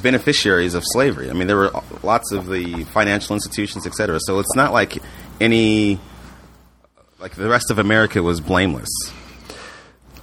beneficiaries 0.03 0.75
of 0.75 0.83
slavery. 0.85 1.27
I 1.31 1.33
mean, 1.33 1.47
there 1.47 1.57
were 1.57 1.71
lots 2.03 2.31
of 2.31 2.45
the 2.45 2.83
financial 2.83 3.33
institutions, 3.35 3.87
et 3.87 3.95
cetera. 3.95 4.19
So 4.21 4.37
it's 4.37 4.55
not 4.55 4.73
like 4.73 4.99
any 5.41 5.99
like 7.17 7.33
the 7.33 7.49
rest 7.49 7.71
of 7.71 7.79
America 7.79 8.21
was 8.21 8.39
blameless. 8.39 8.89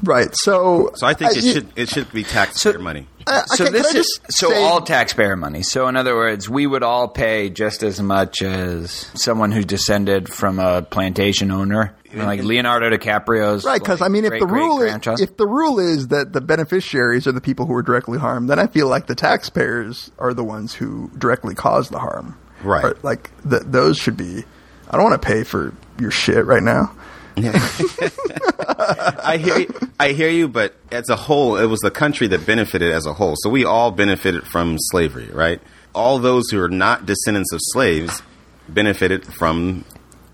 Right. 0.03 0.29
So, 0.35 0.91
So 0.95 1.07
I 1.07 1.15
think 1.15 1.37
it 1.37 1.45
you- 1.45 1.53
should 1.53 1.69
it 1.77 1.89
should 1.89 2.13
be 2.13 2.23
taxpayer 2.25 2.79
money. 2.79 3.09
Uh, 3.27 3.45
So 3.47 3.65
okay, 3.65 3.73
this 3.73 3.89
can 3.89 3.97
is 4.01 4.21
so 4.31 4.51
say- 4.51 4.63
all 4.63 4.81
taxpayer 4.83 5.35
money. 5.37 5.63
So 5.63 5.89
in 5.89 5.97
other 5.97 6.15
words, 6.15 6.49
we 6.49 6.67
would 6.67 6.83
all 6.85 7.09
pay 7.09 7.51
just 7.51 7.83
as 7.83 8.01
much 8.01 8.41
as 8.43 9.07
someone 9.15 9.51
who 9.53 9.63
descended 9.65 10.29
from 10.33 10.59
a 10.61 10.83
plantation 10.83 11.51
owner, 11.51 11.93
like 12.15 12.43
Leonardo 12.45 12.89
DiCaprio's. 12.91 13.65
Right, 13.65 13.81
because 13.81 14.01
like, 14.01 14.11
I 14.11 14.13
mean, 14.13 14.25
if 14.25 14.31
great, 14.31 14.41
the 14.41 14.47
rule 14.47 14.81
is, 14.81 15.21
if 15.21 15.37
the 15.37 15.47
rule 15.47 15.81
is 15.81 16.09
that 16.09 16.33
the 16.33 16.41
beneficiaries 16.41 17.27
are 17.27 17.33
the 17.33 17.41
people 17.41 17.67
who 17.67 17.75
are 17.75 17.83
directly 17.83 18.19
harmed, 18.19 18.49
then 18.49 18.61
I 18.61 18.69
feel 18.69 18.87
like 18.89 19.07
the 19.09 19.17
taxpayers 19.17 20.11
are 20.21 20.33
the 20.33 20.45
ones 20.45 20.73
who 20.75 21.11
directly 21.19 21.55
cause 21.57 21.89
the 21.89 21.99
harm. 21.99 22.37
Right. 22.63 22.85
Or, 22.85 22.97
like 23.03 23.31
th- 23.49 23.63
those 23.67 23.97
should 23.99 24.17
be. 24.17 24.45
I 24.89 24.97
don't 24.97 25.03
want 25.05 25.21
to 25.21 25.27
pay 25.27 25.43
for 25.43 25.73
your 25.99 26.13
shit 26.13 26.47
right 26.47 26.63
now. 26.63 26.93
I 27.39 29.37
hear 29.39 29.59
you, 29.59 29.75
I 30.01 30.13
hear 30.13 30.31
you, 30.31 30.49
but 30.49 30.75
as 30.91 31.11
a 31.11 31.17
whole, 31.17 31.57
it 31.57 31.67
was 31.67 31.81
the 31.81 31.91
country 31.91 32.29
that 32.29 32.47
benefited 32.47 32.93
as 32.93 33.05
a 33.05 33.13
whole. 33.13 33.35
So 33.37 33.51
we 33.51 33.65
all 33.65 33.91
benefited 33.91 34.47
from 34.47 34.77
slavery, 34.79 35.29
right? 35.31 35.61
All 35.95 36.19
those 36.19 36.49
who 36.51 36.61
are 36.63 36.71
not 36.71 37.05
descendants 37.05 37.53
of 37.53 37.61
slaves 37.63 38.23
benefited 38.69 39.27
from. 39.27 39.85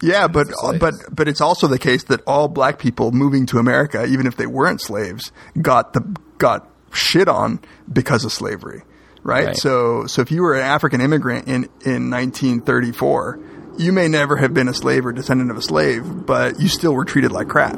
Yeah, 0.00 0.28
but 0.28 0.48
uh, 0.62 0.78
but 0.78 0.94
but 1.10 1.26
it's 1.26 1.40
also 1.40 1.66
the 1.66 1.78
case 1.78 2.04
that 2.04 2.20
all 2.26 2.46
black 2.48 2.78
people 2.78 3.10
moving 3.10 3.46
to 3.46 3.58
America, 3.58 4.04
even 4.04 4.26
if 4.26 4.36
they 4.36 4.46
weren't 4.46 4.80
slaves, 4.80 5.32
got 5.60 5.92
the 5.94 6.00
got 6.38 6.68
shit 6.92 7.28
on 7.28 7.60
because 7.92 8.24
of 8.24 8.32
slavery, 8.32 8.82
right? 9.22 9.46
Right. 9.46 9.56
So 9.56 10.06
so 10.06 10.22
if 10.22 10.30
you 10.30 10.42
were 10.42 10.54
an 10.54 10.62
African 10.62 11.00
immigrant 11.00 11.48
in 11.48 11.64
in 11.84 12.10
1934, 12.10 13.40
you 13.78 13.92
may 13.92 14.08
never 14.08 14.36
have 14.36 14.54
been 14.54 14.68
a 14.68 14.74
slave 14.74 15.06
or 15.06 15.12
descendant 15.12 15.50
of 15.50 15.56
a 15.56 15.62
slave, 15.62 16.26
but 16.26 16.60
you 16.60 16.68
still 16.68 16.94
were 16.94 17.04
treated 17.04 17.32
like 17.32 17.48
crap. 17.48 17.76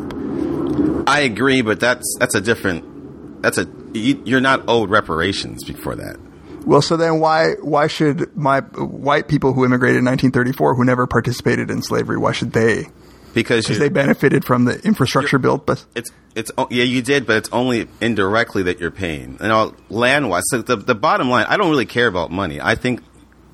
I 1.07 1.21
agree, 1.21 1.63
but 1.63 1.81
that's 1.81 2.17
that's 2.19 2.35
a 2.35 2.41
different. 2.41 3.43
That's 3.43 3.59
a 3.59 3.69
you, 3.93 4.23
you're 4.25 4.41
not 4.41 4.65
owed 4.69 4.91
reparations 4.91 5.65
before 5.65 5.97
that. 5.97 6.17
Well, 6.65 6.83
so 6.83 6.97
then 6.97 7.21
why 7.21 7.55
why 7.61 7.87
should 7.87 8.35
my 8.37 8.61
white 8.61 9.29
people 9.29 9.53
who 9.53 9.65
immigrated 9.65 9.99
in 9.99 10.05
1934 10.05 10.75
who 10.75 10.85
never 10.85 11.07
participated 11.07 11.71
in 11.71 11.83
slavery 11.83 12.17
why 12.17 12.33
should 12.33 12.53
they? 12.53 12.87
Because 13.35 13.65
Because 13.65 13.81
they 13.81 13.89
benefited 13.89 14.45
from 14.45 14.65
the 14.65 14.81
infrastructure 14.81 15.39
built, 15.39 15.67
but 15.67 15.85
it's 15.95 16.11
it's 16.35 16.53
yeah 16.71 16.85
you 16.85 17.03
did, 17.03 17.27
but 17.27 17.37
it's 17.37 17.49
only 17.53 17.89
indirectly 18.01 18.63
that 18.65 18.81
you're 18.81 18.93
paying. 18.93 19.39
You 19.41 19.49
know, 19.49 19.75
land 19.91 20.31
wise. 20.31 20.45
So 20.47 20.63
the 20.63 20.77
the 20.77 20.95
bottom 20.95 21.29
line, 21.29 21.47
I 21.49 21.57
don't 21.57 21.69
really 21.69 21.87
care 21.87 22.07
about 22.07 22.31
money. 22.31 22.61
I 22.61 22.77
think, 22.77 23.03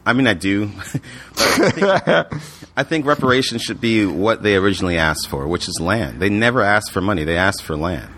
I 0.06 0.12
mean, 0.12 0.26
I 0.26 0.34
do. 0.34 0.70
I, 0.76 0.80
think, 1.70 2.42
I 2.76 2.82
think 2.84 3.06
reparations 3.06 3.62
should 3.62 3.80
be 3.80 4.06
what 4.06 4.42
they 4.42 4.56
originally 4.56 4.96
asked 4.96 5.28
for, 5.28 5.46
which 5.46 5.68
is 5.68 5.78
land. 5.80 6.20
They 6.20 6.30
never 6.30 6.62
asked 6.62 6.90
for 6.92 7.00
money; 7.00 7.24
they 7.24 7.36
asked 7.36 7.62
for 7.62 7.76
land. 7.76 8.10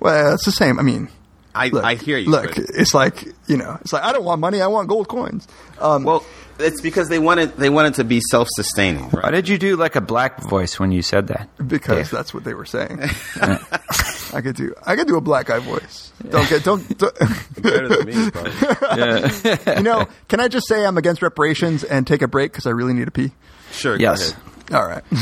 well, 0.00 0.34
it's 0.34 0.44
the 0.44 0.52
same. 0.52 0.78
I 0.78 0.82
mean, 0.82 1.08
I 1.54 1.68
look, 1.68 1.84
I 1.84 1.94
hear 1.94 2.16
you. 2.18 2.30
Look, 2.30 2.54
but- 2.54 2.64
it's 2.74 2.94
like 2.94 3.24
you 3.48 3.56
know, 3.56 3.76
it's 3.80 3.92
like 3.92 4.02
I 4.04 4.12
don't 4.12 4.24
want 4.24 4.40
money. 4.40 4.60
I 4.60 4.68
want 4.68 4.88
gold 4.88 5.08
coins. 5.08 5.48
Um, 5.80 6.04
well, 6.04 6.24
it's 6.58 6.80
because 6.80 7.08
they 7.08 7.18
wanted 7.18 7.56
they 7.56 7.70
wanted 7.70 7.94
to 7.94 8.04
be 8.04 8.20
self 8.30 8.48
sustaining. 8.54 9.04
Why 9.10 9.30
did 9.30 9.48
you 9.48 9.58
do 9.58 9.76
like 9.76 9.96
a 9.96 10.00
black 10.00 10.40
voice 10.42 10.78
when 10.78 10.92
you 10.92 11.02
said 11.02 11.26
that? 11.28 11.48
because 11.66 11.96
Dave? 11.96 12.10
that's 12.10 12.32
what 12.32 12.44
they 12.44 12.54
were 12.54 12.64
saying. 12.66 13.00
I 14.36 14.42
could 14.42 14.54
do. 14.56 14.74
I 14.84 14.96
could 14.96 15.06
do 15.06 15.16
a 15.16 15.20
black 15.22 15.46
guy 15.46 15.58
voice. 15.60 16.12
Don't 16.28 16.46
get. 16.48 16.62
Don't. 16.62 16.98
don't 16.98 17.18
Better 17.62 17.88
than 17.88 18.06
me, 18.06 18.30
probably. 18.30 18.52
you 19.76 19.82
know? 19.82 20.06
Can 20.28 20.40
I 20.40 20.48
just 20.48 20.68
say 20.68 20.84
I'm 20.84 20.98
against 20.98 21.22
reparations 21.22 21.84
and 21.84 22.06
take 22.06 22.20
a 22.20 22.28
break 22.28 22.52
because 22.52 22.66
I 22.66 22.70
really 22.70 22.92
need 22.92 23.06
to 23.06 23.10
pee? 23.10 23.32
Sure. 23.72 23.96
go 23.96 24.02
Yes. 24.02 24.32
ahead. 24.32 24.42
All 24.74 24.86
right. 24.86 25.02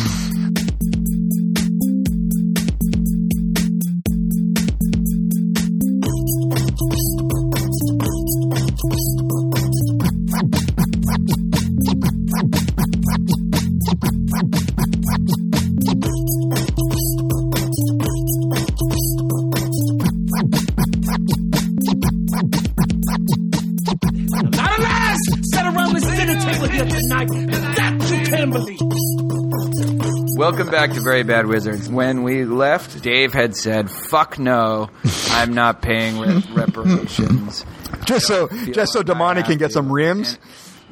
back 30.74 30.92
to 30.92 31.00
Very 31.00 31.22
Bad 31.22 31.46
Wizards. 31.46 31.88
When 31.88 32.22
we 32.24 32.44
left, 32.44 33.02
Dave 33.02 33.32
had 33.32 33.54
said, 33.56 33.90
"Fuck 33.90 34.38
no, 34.38 34.90
I'm 35.30 35.54
not 35.54 35.80
paying 35.82 36.18
re- 36.18 36.42
reparations." 36.52 37.64
Just 38.04 38.26
so, 38.26 38.48
just 38.72 38.92
so 38.92 39.00
like 39.00 39.10
I 39.10 39.12
Damani 39.14 39.44
can 39.44 39.56
get 39.58 39.72
some 39.72 39.90
rims. 39.92 40.38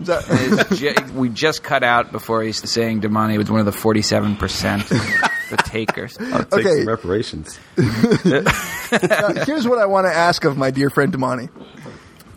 That- 0.01 0.69
ju- 0.75 1.13
we 1.15 1.29
just 1.29 1.63
cut 1.63 1.83
out 1.83 2.13
before 2.13 2.43
he's 2.43 2.69
saying 2.71 3.03
Damani 3.03 3.37
was 3.39 3.51
one 3.51 3.61
of 3.61 3.67
the 3.67 3.73
47 3.73 4.37
percent 4.37 4.89
the 4.89 5.57
takers. 5.65 6.17
Take 6.17 6.53
Okay. 6.53 6.63
some 6.63 6.89
reparations. 6.89 7.59
Now, 7.77 9.45
here's 9.45 9.67
what 9.69 9.79
I 9.79 9.87
want 9.87 10.07
to 10.07 10.15
ask 10.15 10.45
of 10.45 10.57
my 10.57 10.71
dear 10.71 10.91
friend 10.91 11.13
Damani. 11.13 11.51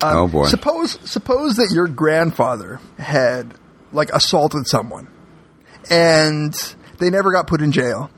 oh 0.02 0.24
um, 0.26 0.32
boy. 0.32 0.48
Suppose 0.48 0.98
suppose 1.10 1.58
that 1.58 1.72
your 1.74 1.88
grandfather 1.88 2.80
had 2.98 3.54
like 3.94 4.10
assaulted 4.12 4.68
someone 4.68 5.08
and 5.90 6.54
they 7.00 7.10
never 7.10 7.32
got 7.32 7.48
put 7.48 7.62
in 7.62 7.72
jail. 7.72 8.10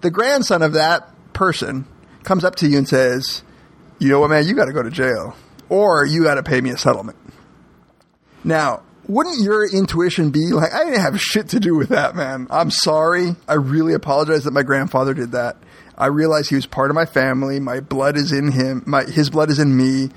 The 0.00 0.10
grandson 0.10 0.62
of 0.62 0.72
that 0.74 1.08
person 1.32 1.86
comes 2.24 2.44
up 2.44 2.56
to 2.56 2.68
you 2.68 2.78
and 2.78 2.88
says, 2.88 3.42
"You 3.98 4.08
know 4.08 4.20
what, 4.20 4.30
man? 4.30 4.46
You 4.46 4.54
got 4.54 4.66
to 4.66 4.72
go 4.72 4.82
to 4.82 4.90
jail, 4.90 5.36
or 5.68 6.04
you 6.04 6.22
got 6.22 6.34
to 6.34 6.42
pay 6.42 6.60
me 6.60 6.70
a 6.70 6.76
settlement." 6.76 7.18
Now, 8.44 8.82
wouldn't 9.06 9.40
your 9.40 9.68
intuition 9.68 10.30
be 10.30 10.52
like, 10.52 10.72
"I 10.72 10.84
didn't 10.84 11.00
have 11.00 11.20
shit 11.20 11.48
to 11.50 11.60
do 11.60 11.74
with 11.74 11.90
that, 11.90 12.16
man. 12.16 12.46
I'm 12.50 12.70
sorry. 12.70 13.36
I 13.48 13.54
really 13.54 13.94
apologize 13.94 14.44
that 14.44 14.52
my 14.52 14.62
grandfather 14.62 15.14
did 15.14 15.32
that. 15.32 15.56
I 15.96 16.06
realize 16.06 16.48
he 16.48 16.54
was 16.56 16.66
part 16.66 16.90
of 16.90 16.94
my 16.94 17.04
family. 17.04 17.60
My 17.60 17.80
blood 17.80 18.16
is 18.16 18.32
in 18.32 18.50
him. 18.50 18.82
My 18.86 19.04
his 19.04 19.30
blood 19.30 19.50
is 19.50 19.58
in 19.58 19.76
me." 19.76 20.10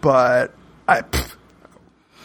but 0.00 0.54
I, 0.86 1.02
pff, 1.02 1.34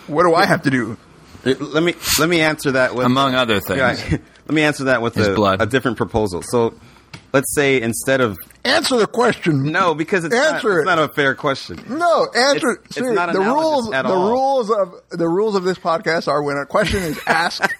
what 0.07 0.23
do 0.23 0.33
I 0.35 0.45
have 0.45 0.63
to 0.63 0.69
do? 0.69 0.97
Let 1.43 1.83
me 1.83 1.95
let 2.19 2.27
me 2.29 2.41
answer 2.41 2.71
that 2.71 2.95
with 2.95 3.05
Among 3.05 3.35
other 3.35 3.59
things. 3.59 4.11
Yeah, 4.11 4.17
let 4.47 4.53
me 4.55 4.62
answer 4.63 4.86
that 4.86 5.01
with 5.01 5.15
His 5.15 5.27
a, 5.29 5.34
blood. 5.36 5.62
a 5.62 5.65
different 5.65 5.97
proposal. 5.97 6.41
So, 6.43 6.73
let's 7.34 7.53
say 7.55 7.81
instead 7.81 8.21
of 8.21 8.38
Answer 8.63 8.97
the 8.97 9.08
question. 9.08 9.71
no, 9.71 9.93
because 9.93 10.25
it's, 10.25 10.34
not, 10.34 10.55
Answer 10.55 10.79
it's 10.79 10.86
not 10.86 10.99
a 10.99 11.08
fair 11.10 11.36
question. 11.36 11.79
No, 11.88 12.27
answer. 12.36 12.71
It's- 12.71 12.86
it's 12.86 12.95
seriously, 12.95 13.15
not 13.15 13.34
the 13.34 13.39
rules. 13.39 13.91
at 13.93 14.03
the 14.03 14.13
all. 14.13 14.29
rules 14.31 14.71
of 14.71 14.93
the 15.12 15.27
rules 15.27 15.55
of 15.55 15.63
this 15.63 15.77
podcast 15.77 16.27
are 16.27 16.41
when 16.41 16.58
a 16.58 16.65
question 16.65 17.03
is 17.03 17.19
asked, 17.27 17.73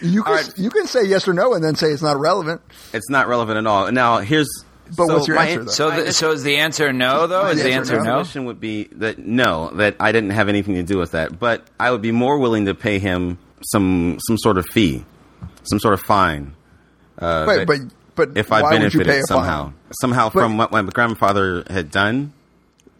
you 0.00 0.22
can 0.24 0.32
All 0.32 0.38
right. 0.38 0.52
you 0.58 0.70
can 0.70 0.86
say 0.88 1.04
yes 1.04 1.28
or 1.28 1.32
no 1.32 1.54
and 1.54 1.62
then 1.62 1.76
say 1.76 1.88
it's 1.88 2.02
not 2.02 2.18
relevant. 2.18 2.60
It's 2.92 3.08
not 3.08 3.28
relevant 3.28 3.58
at 3.58 3.66
all. 3.68 3.92
Now, 3.92 4.18
here's 4.18 4.48
But 4.96 5.06
so 5.06 5.14
what's 5.14 5.28
your 5.28 5.36
my- 5.36 5.46
answer, 5.46 5.64
though? 5.64 5.70
So, 5.70 5.90
the, 5.90 6.12
so 6.12 6.30
is 6.32 6.42
the 6.42 6.56
answer 6.56 6.92
no? 6.92 7.28
Though 7.28 7.46
is 7.50 7.62
the 7.62 7.68
Yes 7.68 7.76
or 7.76 7.78
answer 7.78 7.96
no? 7.98 8.02
no? 8.02 8.18
Intuition 8.18 8.44
would 8.46 8.58
be 8.60 8.84
that 8.96 9.18
no, 9.20 9.70
that 9.76 9.94
I 10.00 10.10
didn't 10.10 10.30
have 10.30 10.48
anything 10.48 10.74
to 10.74 10.82
do 10.82 10.98
with 10.98 11.12
that. 11.12 11.38
But 11.38 11.64
I 11.78 11.92
would 11.92 12.02
be 12.02 12.10
more 12.12 12.38
willing 12.38 12.66
to 12.66 12.74
pay 12.74 12.98
him 12.98 13.38
some 13.70 14.18
some 14.26 14.38
sort 14.38 14.58
of 14.58 14.66
fee, 14.66 15.04
some 15.64 15.78
sort 15.78 15.94
of 15.94 16.00
fine. 16.00 16.54
Uh, 17.18 17.64
but 17.66 17.78
but 18.14 18.36
if 18.36 18.52
I 18.52 18.62
why 18.62 18.72
would 18.78 18.92
you 18.94 19.00
benefited 19.00 19.26
somehow, 19.26 19.64
fine? 19.66 19.74
somehow 20.00 20.24
But- 20.30 20.40
from 20.40 20.56
what 20.56 20.70
my 20.72 20.82
grandfather 20.82 21.64
had 21.68 21.90
done, 21.90 22.32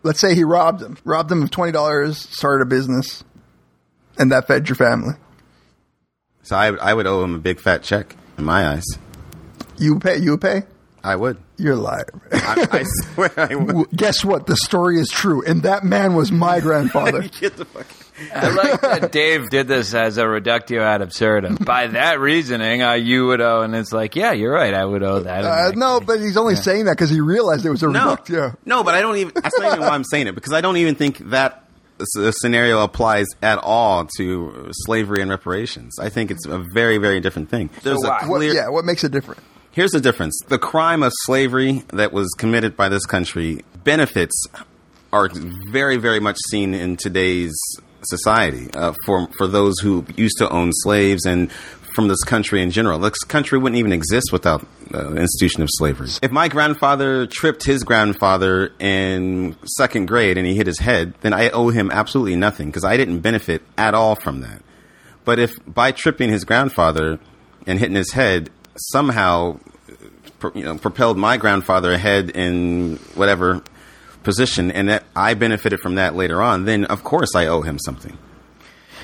Let's 0.04 0.18
say 0.20 0.34
he 0.34 0.42
robbed 0.42 0.82
him, 0.82 0.96
robbed 1.04 1.30
him 1.30 1.42
of 1.42 1.50
twenty 1.50 1.70
dollars, 1.72 2.18
started 2.18 2.62
a 2.62 2.66
business, 2.66 3.22
and 4.18 4.32
that 4.32 4.46
fed 4.48 4.68
your 4.68 4.76
family. 4.76 5.14
so 6.42 6.56
I, 6.56 6.68
I 6.74 6.92
would 6.94 7.06
owe 7.06 7.22
him 7.22 7.34
a 7.34 7.38
big 7.38 7.60
fat 7.60 7.82
check 7.84 8.16
in 8.36 8.44
my 8.44 8.66
eyes. 8.68 8.84
You 9.78 9.98
pay. 10.00 10.18
You 10.18 10.38
pay. 10.38 10.64
I 11.04 11.16
would. 11.16 11.36
You're 11.56 11.74
a 11.74 11.76
liar. 11.76 12.06
I, 12.32 12.66
I 12.72 12.82
swear 12.84 13.30
I 13.36 13.54
would. 13.56 13.90
Guess 13.90 14.24
what? 14.24 14.46
The 14.46 14.56
story 14.56 14.98
is 14.98 15.08
true, 15.08 15.44
and 15.44 15.62
that 15.62 15.84
man 15.84 16.14
was 16.14 16.30
my 16.32 16.58
grandfather. 16.60 17.22
Get 17.40 17.56
the 17.56 17.64
fuck. 17.64 17.86
I 18.34 18.48
like 18.50 18.80
that 18.82 19.12
Dave 19.12 19.48
did 19.50 19.68
this 19.68 19.94
as 19.94 20.18
a 20.18 20.26
reductio 20.28 20.82
ad 20.82 21.00
absurdum. 21.02 21.54
By 21.60 21.86
that 21.88 22.20
reasoning, 22.20 22.82
uh, 22.82 22.92
you 22.92 23.26
would 23.26 23.40
owe, 23.40 23.62
and 23.62 23.74
it's 23.74 23.92
like, 23.92 24.16
yeah, 24.16 24.32
you're 24.32 24.52
right, 24.52 24.74
I 24.74 24.84
would 24.84 25.02
owe 25.02 25.20
that. 25.20 25.44
Uh, 25.44 25.70
no, 25.74 26.00
but 26.00 26.20
he's 26.20 26.36
only 26.36 26.54
saying 26.56 26.84
that 26.84 26.92
because 26.92 27.10
he 27.10 27.20
realized 27.20 27.64
it 27.64 27.70
was 27.70 27.82
a 27.82 27.88
No, 27.88 28.10
reductio. 28.10 28.54
no, 28.66 28.84
but 28.84 28.94
I 28.94 29.00
don't 29.00 29.16
even. 29.16 29.32
That's 29.34 29.58
not 29.58 29.72
even 29.72 29.80
why 29.80 29.90
I'm 29.94 30.04
saying 30.04 30.26
it 30.26 30.34
because 30.34 30.52
I 30.52 30.60
don't 30.60 30.76
even 30.76 30.94
think 30.94 31.18
that 31.30 31.64
uh, 32.00 32.30
scenario 32.32 32.82
applies 32.82 33.26
at 33.42 33.58
all 33.58 34.06
to 34.18 34.68
slavery 34.72 35.22
and 35.22 35.30
reparations. 35.30 35.98
I 35.98 36.08
think 36.10 36.30
it's 36.30 36.46
a 36.46 36.58
very, 36.74 36.98
very 36.98 37.20
different 37.20 37.48
thing. 37.48 37.70
There's 37.82 37.98
why? 37.98 38.20
a 38.22 38.28
What, 38.28 38.38
clear. 38.38 38.54
yeah, 38.54 38.68
what 38.68 38.84
makes 38.84 39.04
it 39.04 39.12
different? 39.12 39.40
Here's 39.70 39.92
the 39.92 40.00
difference: 40.00 40.38
the 40.48 40.58
crime 40.58 41.02
of 41.02 41.12
slavery 41.24 41.82
that 41.94 42.12
was 42.12 42.28
committed 42.36 42.76
by 42.76 42.88
this 42.90 43.06
country 43.06 43.64
benefits 43.84 44.34
are 45.12 45.28
very, 45.70 45.96
very 45.96 46.20
much 46.20 46.36
seen 46.50 46.72
in 46.74 46.96
today's 46.96 47.52
society 48.04 48.70
uh, 48.74 48.92
for 49.04 49.28
for 49.38 49.46
those 49.46 49.78
who 49.80 50.04
used 50.16 50.38
to 50.38 50.48
own 50.48 50.70
slaves 50.72 51.24
and 51.24 51.50
from 51.94 52.08
this 52.08 52.22
country 52.24 52.62
in 52.62 52.70
general. 52.70 52.98
This 52.98 53.18
country 53.20 53.58
wouldn't 53.58 53.78
even 53.78 53.92
exist 53.92 54.32
without 54.32 54.66
the 54.90 55.16
institution 55.16 55.62
of 55.62 55.68
slavery. 55.72 56.08
If 56.22 56.30
my 56.30 56.48
grandfather 56.48 57.26
tripped 57.26 57.64
his 57.64 57.84
grandfather 57.84 58.72
in 58.78 59.56
second 59.64 60.06
grade 60.06 60.38
and 60.38 60.46
he 60.46 60.54
hit 60.54 60.66
his 60.66 60.78
head, 60.78 61.14
then 61.20 61.32
I 61.32 61.50
owe 61.50 61.68
him 61.68 61.90
absolutely 61.90 62.36
nothing 62.36 62.68
because 62.68 62.84
I 62.84 62.96
didn't 62.96 63.20
benefit 63.20 63.62
at 63.76 63.94
all 63.94 64.14
from 64.14 64.40
that. 64.40 64.62
But 65.24 65.38
if 65.38 65.58
by 65.66 65.92
tripping 65.92 66.30
his 66.30 66.44
grandfather 66.44 67.18
and 67.66 67.78
hitting 67.78 67.96
his 67.96 68.12
head 68.12 68.50
somehow 68.76 69.60
you 70.54 70.64
know, 70.64 70.76
propelled 70.76 71.18
my 71.18 71.36
grandfather 71.36 71.92
ahead 71.92 72.30
in 72.30 72.96
whatever 73.14 73.62
position, 74.22 74.70
and 74.70 74.88
that 74.88 75.04
I 75.14 75.34
benefited 75.34 75.80
from 75.80 75.96
that 75.96 76.14
later 76.14 76.40
on, 76.42 76.64
then 76.64 76.84
of 76.84 77.04
course 77.04 77.34
I 77.34 77.46
owe 77.46 77.62
him 77.62 77.78
something. 77.78 78.16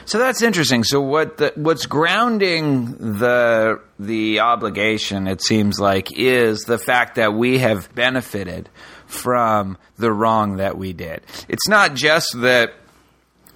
So 0.04 0.18
that's 0.18 0.40
interesting. 0.40 0.84
So 0.84 1.02
what 1.02 1.36
the, 1.36 1.52
what's 1.54 1.84
grounding 1.84 3.18
the 3.18 3.80
the 3.98 4.40
obligation 4.40 5.26
it 5.26 5.42
seems 5.42 5.78
like 5.78 6.18
is 6.18 6.62
the 6.62 6.78
fact 6.78 7.16
that 7.16 7.34
we 7.34 7.58
have 7.58 7.94
benefited 7.94 8.70
from 9.06 9.76
the 9.98 10.10
wrong 10.10 10.56
that 10.56 10.78
we 10.78 10.94
did. 10.94 11.20
It's 11.48 11.68
not 11.68 11.94
just 11.94 12.40
that 12.40 12.72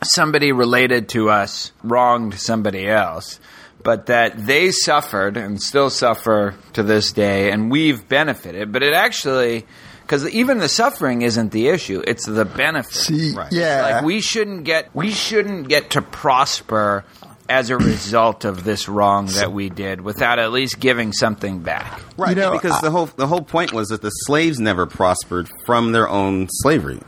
somebody 0.05 0.53
related 0.53 1.09
to 1.11 1.31
us 1.31 1.73
wronged 1.83 2.35
somebody 2.35 2.87
else, 2.89 3.41
but 3.83 4.07
that 4.07 4.47
they 4.47 4.71
suffered 4.71 5.37
and 5.37 5.61
still 5.61 5.91
suffer 5.91 6.55
to 6.75 6.83
this 6.83 7.13
day, 7.13 7.51
and 7.51 7.71
we've 7.71 8.09
benefited. 8.09 8.73
But 8.73 8.83
it 8.83 8.95
actually, 8.95 9.67
because 10.13 10.29
even 10.29 10.59
the 10.59 10.69
suffering 10.69 11.23
isn't 11.23 11.53
the 11.53 11.69
issue; 11.69 12.03
it's 12.07 12.27
the 12.27 12.45
benefit. 12.45 12.93
See, 12.93 13.35
yeah. 13.51 13.95
like 13.95 14.05
we 14.05 14.21
shouldn't 14.21 14.65
get 14.65 14.95
we 14.95 15.11
shouldn't 15.11 15.69
get 15.69 15.93
to 15.93 16.03
prosper 16.03 17.07
as 17.49 17.71
a 17.71 17.79
result 17.79 18.45
of 18.45 18.63
this 18.63 18.91
wrong 18.91 19.25
that 19.37 19.53
we 19.53 19.71
did 19.71 20.03
without 20.03 20.39
at 20.39 20.53
least 20.53 20.79
giving 20.79 21.15
something 21.15 21.61
back. 21.61 21.99
Right, 22.19 22.37
You 22.37 22.43
know, 22.43 22.53
because 22.53 22.73
I- 22.73 22.81
the 22.83 22.91
whole 22.91 23.07
the 23.07 23.27
whole 23.27 23.41
point 23.41 23.73
was 23.73 23.89
that 23.89 24.03
the 24.03 24.11
slaves 24.11 24.61
never 24.61 24.85
prospered 24.85 25.49
from 25.65 25.93
their 25.93 26.11
own 26.11 26.47
slavery. 26.51 27.01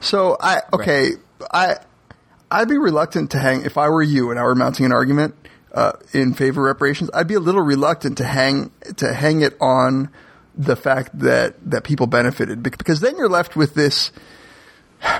So 0.00 0.38
I 0.40 0.62
okay, 0.72 1.10
I 1.52 1.76
I'd 2.50 2.68
be 2.68 2.78
reluctant 2.78 3.32
to 3.32 3.38
hang 3.38 3.66
if 3.66 3.76
I 3.76 3.90
were 3.90 4.02
you 4.02 4.30
and 4.30 4.40
I 4.40 4.44
were 4.44 4.54
mounting 4.54 4.86
an 4.86 4.92
argument 4.92 5.34
uh, 5.74 5.92
in 6.14 6.32
favor 6.32 6.62
of 6.62 6.74
reparations. 6.74 7.10
I'd 7.12 7.28
be 7.28 7.34
a 7.34 7.40
little 7.40 7.60
reluctant 7.60 8.16
to 8.16 8.24
hang 8.24 8.70
to 8.96 9.12
hang 9.12 9.42
it 9.42 9.58
on 9.60 10.08
the 10.56 10.76
fact 10.76 11.18
that 11.18 11.54
that 11.68 11.84
people 11.84 12.06
benefited 12.06 12.62
because 12.62 13.00
then 13.00 13.16
you're 13.16 13.28
left 13.28 13.56
with 13.56 13.74
this 13.74 14.10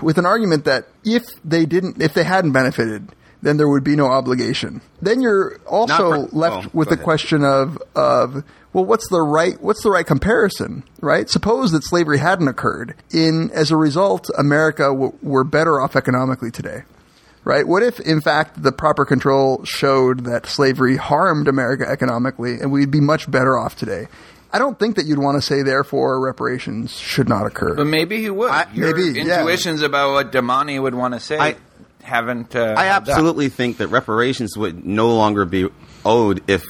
with 0.03 0.17
an 0.19 0.25
argument 0.27 0.65
that 0.65 0.87
if 1.05 1.25
they 1.45 1.67
didn't 1.67 2.01
if 2.01 2.15
they 2.15 2.25
hadn't 2.25 2.53
benefited 2.53 3.13
then 3.43 3.57
there 3.59 3.69
would 3.69 3.85
be 3.85 3.97
no 3.97 4.07
obligation. 4.07 4.81
Then 5.01 5.21
you're 5.21 5.61
also 5.67 6.27
for- 6.27 6.37
left 6.37 6.67
oh, 6.67 6.71
with 6.73 6.89
the 6.89 6.95
ahead. 6.95 7.05
question 7.05 7.45
of 7.45 7.79
of 7.95 8.43
well, 8.73 8.85
what's 8.85 9.09
the 9.09 9.23
right 9.23 9.61
what's 9.63 9.83
the 9.83 9.91
right 9.91 10.07
comparison, 10.07 10.83
right? 11.01 11.29
Suppose 11.31 11.73
that 11.73 11.85
slavery 11.85 12.19
hadn't 12.19 12.49
occurred. 12.49 12.95
In 13.13 13.51
as 13.53 13.71
a 13.71 13.77
result, 13.77 14.31
America 14.37 14.85
w- 14.85 15.13
were 15.23 15.45
better 15.45 15.81
off 15.81 15.97
economically 15.97 16.51
today, 16.51 16.83
right? 17.45 17.67
What 17.67 17.83
if, 17.83 18.01
in 18.01 18.21
fact, 18.21 18.63
the 18.63 18.73
proper 18.73 19.05
control 19.05 19.65
showed 19.65 20.25
that 20.25 20.47
slavery 20.47 20.97
harmed 20.97 21.47
America 21.47 21.87
economically, 21.89 22.55
and 22.55 22.73
we'd 22.73 22.91
be 22.91 23.01
much 23.01 23.31
better 23.31 23.57
off 23.57 23.77
today? 23.77 24.09
I 24.53 24.59
don't 24.59 24.79
think 24.79 24.97
that 24.97 25.07
you'd 25.07 25.19
want 25.19 25.37
to 25.37 25.43
say, 25.43 25.63
therefore, 25.63 26.21
reparations 26.21 26.97
should 26.97 27.29
not 27.29 27.47
occur. 27.47 27.75
But 27.75 27.87
maybe 27.87 28.21
he 28.21 28.31
would. 28.31 28.51
I- 28.51 28.67
Your 28.73 28.95
maybe, 28.97 29.19
yeah. 29.19 29.41
intuitions 29.41 29.83
about 29.83 30.13
what 30.13 30.33
Damani 30.33 30.81
would 30.81 30.95
want 30.95 31.15
to 31.15 31.21
say 31.21 31.39
I- 31.39 31.57
haven't. 32.03 32.55
Uh, 32.55 32.75
I 32.77 32.85
held 32.85 33.03
up. 33.03 33.09
absolutely 33.09 33.49
think 33.49 33.79
that 33.79 33.89
reparations 33.89 34.57
would 34.57 34.87
no 34.87 35.15
longer 35.15 35.45
be 35.45 35.69
owed 36.05 36.43
if 36.49 36.65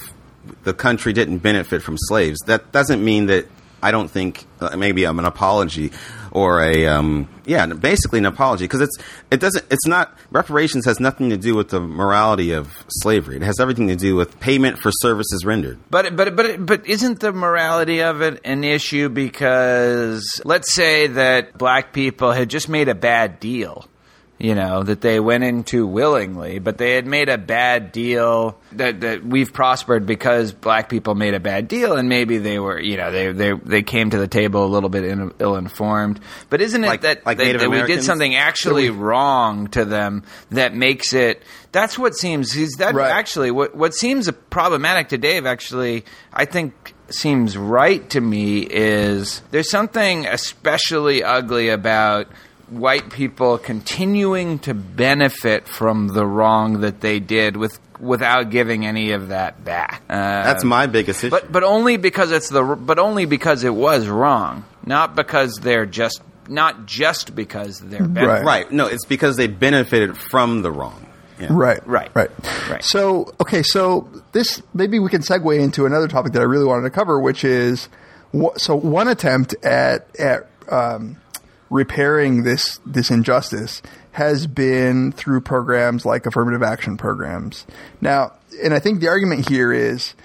the 0.63 0.73
country 0.73 1.13
didn't 1.13 1.39
benefit 1.39 1.81
from 1.83 1.95
slaves. 1.97 2.39
That 2.47 2.71
doesn't 2.71 3.03
mean 3.03 3.27
that 3.27 3.45
I 3.83 3.91
don't 3.91 4.09
think 4.09 4.45
uh, 4.59 4.75
maybe 4.75 5.05
I'm 5.05 5.19
an 5.19 5.25
apology 5.25 5.91
or 6.37 6.61
a 6.61 6.85
um, 6.85 7.27
yeah, 7.45 7.65
basically 7.65 8.19
an 8.19 8.25
apology 8.25 8.65
because 8.65 8.81
it's 8.81 8.95
it 9.31 9.39
doesn't 9.39 9.65
it's 9.71 9.87
not 9.87 10.15
reparations 10.31 10.85
has 10.85 10.99
nothing 10.99 11.31
to 11.31 11.37
do 11.37 11.55
with 11.55 11.69
the 11.69 11.79
morality 11.79 12.51
of 12.51 12.85
slavery. 12.87 13.37
It 13.37 13.41
has 13.41 13.59
everything 13.59 13.87
to 13.87 13.95
do 13.95 14.15
with 14.15 14.39
payment 14.39 14.77
for 14.77 14.91
services 15.01 15.43
rendered. 15.45 15.79
But 15.89 16.15
but 16.15 16.35
but 16.35 16.63
but 16.63 16.85
isn't 16.85 17.21
the 17.21 17.33
morality 17.33 18.01
of 18.03 18.21
it 18.21 18.41
an 18.45 18.63
issue? 18.63 19.09
Because 19.09 20.39
let's 20.45 20.73
say 20.75 21.07
that 21.07 21.57
black 21.57 21.91
people 21.91 22.31
had 22.31 22.49
just 22.49 22.69
made 22.69 22.87
a 22.87 22.95
bad 22.95 23.39
deal, 23.39 23.87
you 24.39 24.53
know, 24.53 24.83
that 24.83 25.01
they 25.01 25.19
went 25.19 25.43
into 25.43 25.87
willingly, 25.87 26.59
but 26.59 26.77
they 26.77 26.93
had 26.93 27.07
made 27.07 27.27
a 27.29 27.37
bad 27.37 27.91
deal 27.91 28.57
that 28.73 29.01
that 29.01 29.25
we've 29.25 29.51
prospered 29.51 30.05
because 30.05 30.51
black 30.51 30.89
people 30.89 31.15
made 31.15 31.33
a 31.33 31.39
bad 31.39 31.67
deal, 31.67 31.95
and 31.95 32.07
maybe 32.07 32.37
they 32.37 32.59
were, 32.59 32.79
you 32.79 32.97
know, 32.97 33.11
they 33.11 33.31
they 33.31 33.51
they 33.53 33.81
came 33.83 34.09
to 34.11 34.17
the 34.17 34.27
table 34.27 34.65
a 34.65 34.67
little 34.67 34.89
bit 34.89 35.05
in, 35.05 35.31
ill 35.39 35.55
informed. 35.55 36.19
But 36.49 36.61
isn't 36.61 36.83
it 36.83 36.87
Like- 36.87 37.01
that 37.01 37.25
like 37.25 37.39
Native 37.39 37.61
that 37.61 37.69
we 37.69 37.81
did 37.83 38.03
something 38.03 38.35
actually 38.35 38.89
wrong 38.89 39.67
to 39.69 39.85
them 39.85 40.23
that 40.51 40.75
makes 40.75 41.13
it? 41.13 41.41
That's 41.71 41.97
what 41.97 42.15
seems. 42.15 42.55
Is 42.55 42.73
that 42.79 42.93
Right. 42.95 43.09
actually 43.11 43.51
what 43.51 43.75
what 43.75 43.93
seems 43.95 44.29
problematic 44.49 45.09
to 45.09 45.17
Dave? 45.17 45.45
Actually, 45.45 46.05
I 46.33 46.45
think 46.45 46.93
seems 47.09 47.57
right 47.57 48.07
to 48.09 48.19
me 48.19 48.59
is 48.59 49.41
there's 49.51 49.69
something 49.71 50.25
especially 50.25 51.23
ugly 51.23 51.69
about 51.69 52.27
white 52.69 53.09
people 53.11 53.57
continuing 53.57 54.59
to 54.59 54.73
benefit 54.73 55.67
from 55.67 56.07
the 56.09 56.25
wrong 56.25 56.81
that 56.81 57.01
they 57.01 57.19
did 57.19 57.55
with 57.57 57.79
without 57.99 58.49
giving 58.51 58.85
any 58.85 59.11
of 59.11 59.29
that 59.29 59.63
back. 59.63 60.03
Uh, 60.09 60.13
That's 60.43 60.63
my 60.63 60.85
biggest 60.85 61.23
issue. 61.23 61.31
but 61.31 61.51
but 61.51 61.63
only 61.63 61.97
because 61.97 62.31
it's 62.31 62.49
the 62.49 62.61
but 62.63 62.99
only 62.99 63.25
because 63.25 63.63
it 63.63 63.73
was 63.73 64.07
wrong, 64.07 64.65
not 64.85 65.15
because 65.15 65.55
they're 65.61 65.85
just 65.85 66.21
not 66.49 66.85
just 66.85 67.35
because 67.35 67.79
they're 67.79 68.03
benefiting. 68.07 68.45
right, 68.45 68.71
no, 68.71 68.85
it's 68.87 69.05
because 69.05 69.35
they 69.37 69.47
benefited 69.47 70.17
from 70.17 70.61
the 70.61 70.71
wrong. 70.71 71.03
Yeah. 71.39 71.47
Right, 71.51 71.85
Right. 71.87 72.09
right, 72.15 72.31
Right. 72.67 72.83
So, 72.83 73.31
okay, 73.39 73.61
so 73.61 74.09
this 74.31 74.61
maybe 74.73 74.97
we 74.97 75.07
can 75.09 75.21
segue 75.21 75.59
into 75.59 75.85
another 75.85 76.07
topic 76.07 76.33
that 76.33 76.41
I 76.41 76.45
really 76.45 76.65
wanted 76.65 76.83
to 76.83 76.89
cover, 76.89 77.19
which 77.19 77.43
is 77.43 77.89
wh- 78.35 78.55
so 78.57 78.75
one 78.75 79.07
attempt 79.07 79.53
at 79.63 80.07
at 80.19 80.47
um, 80.71 81.17
repairing 81.69 82.43
this 82.43 82.79
this 82.85 83.11
injustice 83.11 83.81
has 84.11 84.47
been 84.47 85.11
through 85.11 85.41
programs 85.41 86.05
like 86.05 86.25
affirmative 86.25 86.63
action 86.63 86.97
programs. 86.97 87.65
Now, 88.01 88.33
and 88.63 88.73
I 88.73 88.79
think 88.79 88.99
the 88.99 89.09
argument 89.09 89.47
here 89.49 89.71
is 89.71 90.15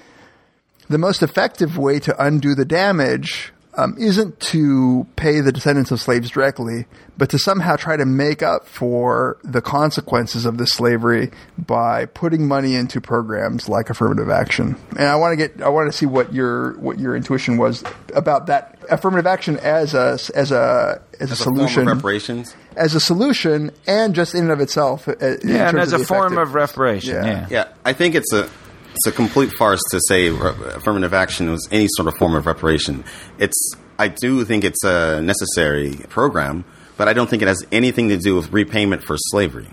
the 0.89 0.99
most 0.99 1.23
effective 1.23 1.77
way 1.77 1.99
to 2.01 2.25
undo 2.25 2.55
the 2.55 2.65
damage 2.65 3.52
um, 3.77 3.97
isn't 3.99 4.39
to 4.41 5.07
pay 5.17 5.41
the 5.41 5.51
descendants 5.53 5.91
of 5.91 6.01
slaves 6.01 6.31
directly, 6.31 6.87
but 7.17 7.31
to 7.31 7.39
somehow 7.39 7.77
try 7.77 7.97
to 7.97 8.05
make 8.05 8.43
up 8.43 8.67
for 8.67 9.39
the 9.43 9.63
consequences 9.63 10.45
of 10.45 10.59
this 10.59 10.71
slavery 10.71 11.31
by 11.59 12.05
putting 12.07 12.47
money 12.47 12.75
into 12.75 13.01
programs 13.01 13.69
like 13.69 13.89
affirmative 13.91 14.29
action. 14.31 14.77
And 14.91 15.09
I 15.09 15.17
want 15.17 15.33
to 15.33 15.37
get, 15.37 15.63
I 15.63 15.69
want 15.71 15.91
to 15.91 15.97
see 15.97 16.07
what 16.07 16.33
your 16.35 16.79
what 16.79 16.99
your 16.99 17.17
intuition 17.17 17.57
was 17.57 17.83
about 18.15 18.47
that 18.47 18.79
affirmative 18.91 19.27
action 19.27 19.59
as 19.59 19.95
a 19.95 20.19
as 20.35 20.51
a 20.53 21.01
as 21.21 21.31
a 21.31 21.33
As 21.33 21.41
a 21.41 21.45
form 21.45 21.57
solution, 21.57 21.89
of 21.89 21.97
reparations. 21.97 22.55
as 22.77 22.95
a 22.95 23.01
solution, 23.01 23.71
and 23.87 24.15
just 24.15 24.35
in 24.35 24.43
and 24.43 24.51
of 24.51 24.61
itself. 24.61 25.09
uh, 25.09 25.13
in 25.13 25.49
Yeah, 25.49 25.69
and 25.69 25.77
terms 25.79 25.89
as 25.89 25.93
a 25.95 25.99
the 25.99 26.05
form 26.05 26.33
effective- 26.35 26.49
of 26.49 26.55
reparation. 26.55 27.15
Yeah. 27.15 27.25
Yeah. 27.25 27.47
Yeah, 27.51 27.69
I 27.85 27.93
think 27.95 28.15
it's 28.17 28.33
a 28.33 28.49
it's 28.95 29.07
a 29.07 29.13
complete 29.13 29.53
farce 29.53 29.81
to 29.91 30.01
say 30.07 30.31
re- 30.31 30.53
affirmative 30.75 31.15
action 31.15 31.51
was 31.51 31.69
any 31.71 31.89
sort 31.97 32.09
of 32.09 32.17
form 32.17 32.35
of 32.35 32.47
reparation. 32.47 33.05
It's 33.39 33.75
I 33.99 34.09
do 34.09 34.45
think 34.45 34.65
it's 34.65 34.85
a 34.85 35.21
necessary 35.23 35.97
program, 36.09 36.65
but 36.97 37.09
I 37.09 37.13
don't 37.13 37.29
think 37.29 37.43
it 37.43 37.49
has 37.49 37.65
anything 37.71 38.09
to 38.09 38.17
do 38.17 38.35
with 38.35 38.53
repayment 38.53 39.03
for 39.03 39.17
slavery. 39.17 39.69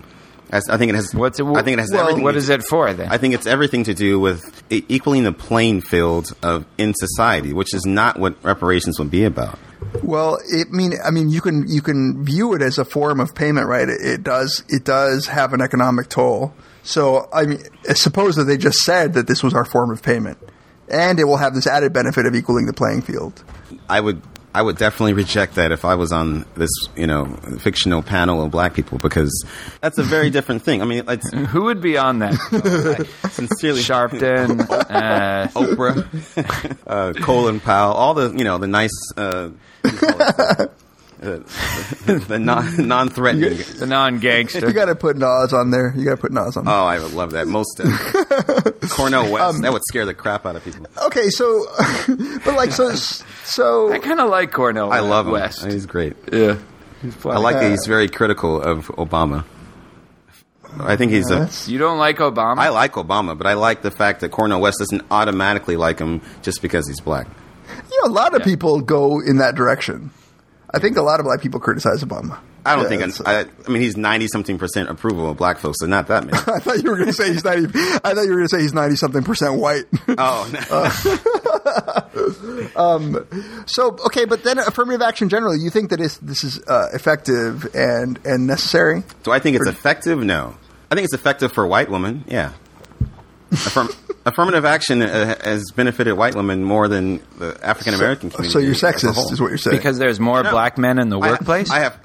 As- 0.50 0.68
I 0.68 0.76
think 0.78 0.90
it 0.90 0.94
has. 0.96 1.14
What's 1.14 1.38
it, 1.38 1.44
I 1.44 1.62
think 1.62 1.78
it 1.78 1.80
has 1.80 1.90
well, 1.92 2.02
everything. 2.02 2.24
What 2.24 2.34
to- 2.34 2.52
it 2.52 2.62
for 2.64 2.92
then? 2.92 3.08
I 3.10 3.18
think 3.18 3.34
it's 3.34 3.46
everything 3.46 3.84
to 3.84 3.94
do 3.94 4.18
with 4.18 4.62
equaling 4.70 5.22
the 5.24 5.32
playing 5.32 5.80
field 5.82 6.32
of 6.42 6.64
in 6.76 6.92
society, 6.94 7.52
which 7.52 7.72
is 7.74 7.84
not 7.86 8.18
what 8.18 8.42
reparations 8.42 8.98
would 8.98 9.10
be 9.10 9.24
about. 9.24 9.58
Well, 10.02 10.38
it 10.48 10.70
mean 10.70 10.94
I 11.04 11.10
mean 11.10 11.30
you 11.30 11.40
can 11.40 11.66
you 11.68 11.82
can 11.82 12.24
view 12.24 12.54
it 12.54 12.62
as 12.62 12.78
a 12.78 12.84
form 12.84 13.20
of 13.20 13.34
payment, 13.34 13.66
right? 13.68 13.88
It, 13.88 14.00
it 14.00 14.22
does 14.22 14.64
it 14.68 14.84
does 14.84 15.26
have 15.26 15.52
an 15.52 15.60
economic 15.60 16.08
toll. 16.08 16.52
So 16.82 17.28
I 17.32 17.46
mean, 17.46 17.58
suppose 17.94 18.36
that 18.36 18.44
they 18.44 18.56
just 18.56 18.78
said 18.78 19.14
that 19.14 19.26
this 19.26 19.42
was 19.42 19.54
our 19.54 19.64
form 19.64 19.90
of 19.90 20.02
payment, 20.02 20.38
and 20.88 21.18
it 21.20 21.24
will 21.24 21.36
have 21.36 21.54
this 21.54 21.66
added 21.66 21.92
benefit 21.92 22.26
of 22.26 22.34
equaling 22.34 22.66
the 22.66 22.72
playing 22.72 23.02
field. 23.02 23.44
I 23.88 24.00
would 24.00 24.22
I 24.52 24.62
would 24.62 24.78
definitely 24.78 25.12
reject 25.12 25.54
that 25.54 25.70
if 25.70 25.84
I 25.84 25.94
was 25.94 26.10
on 26.10 26.44
this 26.56 26.70
you 26.96 27.06
know 27.06 27.26
fictional 27.60 28.02
panel 28.02 28.42
of 28.42 28.50
black 28.50 28.74
people 28.74 28.98
because 28.98 29.44
that's 29.80 29.98
a 29.98 30.02
very 30.02 30.30
different 30.30 30.62
thing. 30.62 30.82
I 30.82 30.86
mean, 30.86 31.04
it's 31.06 31.30
Who 31.50 31.64
would 31.64 31.80
be 31.80 31.96
on 31.96 32.18
that? 32.20 32.34
sincerely 33.30 33.80
Sharpton. 33.80 34.66
Uh, 34.90 35.46
Oprah, 35.54 36.76
uh, 36.86 37.12
Colin 37.22 37.60
Powell, 37.60 37.92
all 37.92 38.14
the 38.14 38.32
you 38.36 38.42
know 38.44 38.58
the 38.58 38.66
nice, 38.66 38.90
uh, 39.16 39.50
what 41.20 41.28
do 41.28 41.32
you 41.32 41.44
call 41.44 42.16
it? 42.16 42.22
Uh, 42.22 42.26
the 42.26 42.38
non 42.38 42.88
non-threatening. 42.88 43.58
the 43.78 43.86
non-gangster. 43.86 44.66
You 44.66 44.72
got 44.72 44.86
to 44.86 44.94
put 44.94 45.16
Nas 45.16 45.52
on 45.52 45.70
there. 45.70 45.92
You 45.96 46.04
got 46.04 46.12
to 46.12 46.16
put 46.16 46.32
Nas 46.32 46.56
on. 46.56 46.64
There. 46.64 46.74
Oh, 46.74 46.84
I 46.84 46.98
would 46.98 47.12
love 47.12 47.32
that 47.32 47.46
most. 47.46 47.78
Definitely. 47.78 48.88
Cornel 48.88 49.30
West. 49.30 49.56
Um, 49.56 49.62
that 49.62 49.72
would 49.72 49.82
scare 49.86 50.06
the 50.06 50.14
crap 50.14 50.46
out 50.46 50.56
of 50.56 50.64
people. 50.64 50.86
Okay, 51.06 51.28
so, 51.28 51.66
but 52.44 52.54
like, 52.54 52.72
so, 52.72 52.94
so 52.94 53.92
I 53.92 53.98
kind 53.98 54.20
of 54.20 54.30
like 54.30 54.52
Cornel. 54.52 54.92
I 54.92 55.00
love 55.00 55.26
him. 55.26 55.32
West. 55.32 55.64
He's 55.64 55.86
great. 55.86 56.16
Yeah. 56.32 56.58
I 57.24 57.38
like 57.38 57.56
that 57.56 57.70
he's 57.70 57.86
very 57.86 58.08
critical 58.08 58.60
of 58.60 58.88
Obama. 58.88 59.44
I 60.78 60.96
think 60.96 61.12
he's 61.12 61.30
a. 61.30 61.48
You 61.66 61.78
don't 61.78 61.98
like 61.98 62.18
Obama? 62.18 62.58
I 62.58 62.68
like 62.68 62.92
Obama, 62.92 63.36
but 63.36 63.46
I 63.46 63.54
like 63.54 63.82
the 63.82 63.90
fact 63.90 64.20
that 64.20 64.30
Cornel 64.30 64.60
West 64.60 64.78
doesn't 64.78 65.02
automatically 65.10 65.76
like 65.76 65.98
him 65.98 66.20
just 66.42 66.62
because 66.62 66.86
he's 66.86 67.00
black. 67.00 67.26
you 67.90 68.02
know, 68.02 68.10
a 68.10 68.12
lot 68.12 68.34
of 68.34 68.42
people 68.42 68.80
go 68.80 69.20
in 69.20 69.38
that 69.38 69.54
direction. 69.54 70.12
I 70.72 70.78
think 70.78 70.96
a 70.96 71.02
lot 71.02 71.18
of 71.20 71.24
black 71.24 71.40
people 71.42 71.58
criticize 71.60 72.02
Obama. 72.04 72.38
I 72.64 72.76
don't 72.76 72.90
Yeah, 72.92 72.98
think. 73.06 73.28
I, 73.28 73.46
I 73.66 73.70
mean, 73.70 73.80
he's 73.82 73.96
ninety 73.96 74.28
something 74.28 74.58
percent 74.58 74.88
approval 74.90 75.30
of 75.30 75.36
black 75.38 75.58
folks, 75.58 75.78
so 75.80 75.86
not 75.86 76.08
that 76.08 76.24
many. 76.26 76.36
I 76.46 76.58
thought 76.60 76.82
you 76.82 76.90
were 76.90 76.96
going 76.96 77.08
to 77.08 77.12
say 77.14 77.32
he's 77.32 77.44
ninety. 77.44 77.66
I 77.74 78.14
thought 78.14 78.22
you 78.22 78.30
were 78.30 78.36
going 78.36 78.48
to 78.48 78.56
say 78.56 78.60
he's 78.60 78.74
ninety 78.74 78.96
something 78.96 79.22
percent 79.22 79.58
white. 79.58 79.84
oh, 80.18 80.50
no. 80.52 80.60
so 83.66 83.96
okay, 84.06 84.24
but 84.24 84.42
then 84.44 84.58
affirmative 84.58 85.02
action 85.02 85.28
generally, 85.28 85.58
you 85.58 85.70
think 85.70 85.90
that 85.90 85.98
this 85.98 86.44
is 86.44 86.60
uh, 86.66 86.88
effective 86.92 87.74
and 87.74 88.18
and 88.24 88.46
necessary? 88.46 89.02
do 89.22 89.30
I 89.30 89.38
think 89.38 89.56
it's 89.56 89.68
effective? 89.68 90.18
No. 90.22 90.56
I 90.90 90.94
think 90.96 91.04
it's 91.04 91.14
effective 91.14 91.52
for 91.52 91.66
white 91.66 91.88
women. 91.90 92.24
Yeah. 92.26 92.52
Affirm- 93.52 93.90
affirmative 94.30 94.64
action 94.64 95.02
uh, 95.02 95.36
has 95.44 95.70
benefited 95.70 96.14
white 96.16 96.34
women 96.34 96.64
more 96.64 96.88
than 96.88 97.20
the 97.38 97.58
African 97.62 97.94
American 97.94 98.30
community. 98.30 98.52
So 98.52 98.58
you're 98.58 98.74
sexist, 98.74 99.30
is 99.32 99.40
what 99.40 99.48
you're 99.48 99.58
saying? 99.58 99.76
because 99.76 99.98
there's 99.98 100.18
more 100.18 100.42
No. 100.42 100.50
black 100.50 100.78
men 100.78 100.98
in 100.98 101.08
the 101.10 101.18
I- 101.18 101.30
workplace. 101.30 101.70
I, 101.70 101.80
have, 101.80 101.98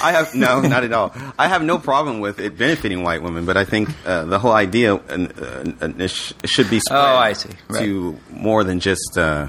I 0.02 0.12
have 0.12 0.34
no, 0.34 0.60
not 0.60 0.84
at 0.84 0.92
all. 0.92 1.12
I 1.38 1.48
have 1.48 1.62
no 1.62 1.78
problem 1.78 2.20
with 2.20 2.38
it 2.38 2.56
benefiting 2.56 3.02
white 3.02 3.22
women, 3.22 3.44
but 3.46 3.56
I 3.56 3.64
think 3.64 3.88
uh, 4.06 4.24
the 4.24 4.38
whole 4.38 4.52
idea 4.52 4.94
uh, 4.94 4.98
uh, 4.98 5.88
it 5.98 6.10
should 6.10 6.70
be 6.70 6.80
spread 6.80 6.98
Oh, 6.98 7.16
I 7.16 7.32
see. 7.32 7.50
to 7.78 8.18
more 8.30 8.62
than 8.64 8.80
just. 8.80 9.18
Uh, 9.18 9.48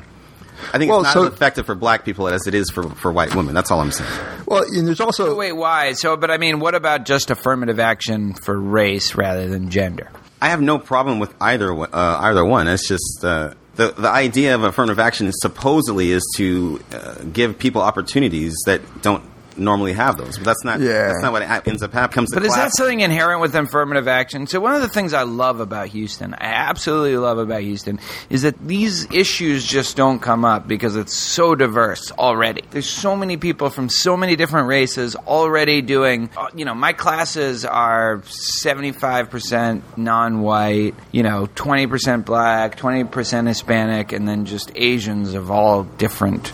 I 0.73 0.79
think 0.79 0.89
Well, 0.89 1.01
it's 1.01 1.05
not 1.05 1.13
so- 1.13 1.27
as 1.27 1.33
effective 1.33 1.67
for 1.67 1.75
black 1.75 2.03
people 2.03 2.27
as 2.27 2.47
it 2.47 2.55
is 2.55 2.71
for, 2.71 2.89
for 2.89 3.11
white 3.11 3.35
women. 3.35 3.53
That's 3.53 3.69
all 3.69 3.79
I'm 3.79 3.91
saying. 3.91 4.09
well, 4.47 4.63
and 4.63 4.87
there's 4.87 4.99
also 4.99 5.35
Wait, 5.35 5.51
why? 5.51 5.93
So, 5.93 6.17
but 6.17 6.31
I 6.31 6.37
mean, 6.39 6.59
what 6.59 6.73
about 6.73 7.05
just 7.05 7.29
affirmative 7.29 7.79
action 7.79 8.33
for 8.33 8.59
race 8.59 9.13
rather 9.13 9.47
than 9.47 9.69
gender? 9.69 10.09
I 10.41 10.49
have 10.49 10.61
no 10.61 10.77
problem 10.77 11.19
with 11.19 11.33
either 11.41 11.73
uh, 11.73 11.87
either 11.93 12.45
one. 12.45 12.67
It's 12.67 12.87
just 12.87 13.23
uh, 13.23 13.53
the 13.75 13.91
the 13.91 14.09
idea 14.09 14.55
of 14.55 14.63
affirmative 14.63 14.99
action 14.99 15.31
supposedly 15.33 16.11
is 16.11 16.23
to 16.37 16.81
uh, 16.91 17.15
give 17.33 17.57
people 17.57 17.81
opportunities 17.81 18.55
that 18.65 18.81
don't 19.01 19.23
normally 19.57 19.93
have 19.93 20.17
those, 20.17 20.37
but 20.37 20.45
that's 20.45 20.63
not. 20.63 20.79
Yeah. 20.79 21.07
That's 21.07 21.21
not 21.21 21.31
what 21.31 21.43
ha- 21.43 21.61
ends 21.65 21.83
up 21.83 21.93
happening. 21.93 22.15
Comes 22.15 22.33
But 22.33 22.45
is 22.45 22.55
that 22.55 22.71
something 22.75 23.01
inherent 23.01 23.41
with 23.41 23.55
affirmative 23.55 24.07
action? 24.07 24.47
So 24.47 24.59
one 24.59 24.73
of 24.73 24.81
the 24.81 24.89
things 24.89 25.13
I 25.13 25.23
love 25.23 25.59
about 25.59 25.87
Houston, 25.87 26.33
I 26.33 26.47
absolutely 26.47 27.17
love 27.17 27.37
about 27.37 27.61
Houston, 27.61 27.99
is 28.29 28.43
that 28.43 28.57
these 28.59 29.11
issues 29.11 29.65
just 29.65 29.97
don't 29.97 30.19
come 30.19 30.45
up 30.45 30.67
because 30.67 30.95
it's 30.95 31.15
so 31.15 31.55
diverse 31.55 32.11
already. 32.11 32.63
There's 32.71 32.89
so 32.89 33.15
many 33.15 33.37
people 33.37 33.69
from 33.69 33.89
so 33.89 34.15
many 34.17 34.35
different 34.35 34.67
races 34.67 35.15
already 35.15 35.81
doing, 35.81 36.29
uh, 36.37 36.47
you 36.55 36.65
know, 36.65 36.73
my 36.73 36.93
classes 36.93 37.65
are 37.65 38.19
75% 38.19 39.81
non-white, 39.97 40.95
you 41.11 41.23
know, 41.23 41.47
20% 41.55 42.25
black, 42.25 42.77
20% 42.77 43.47
Hispanic, 43.47 44.11
and 44.11 44.27
then 44.27 44.45
just 44.45 44.71
Asians 44.75 45.33
of 45.33 45.51
all 45.51 45.83
different 45.83 46.51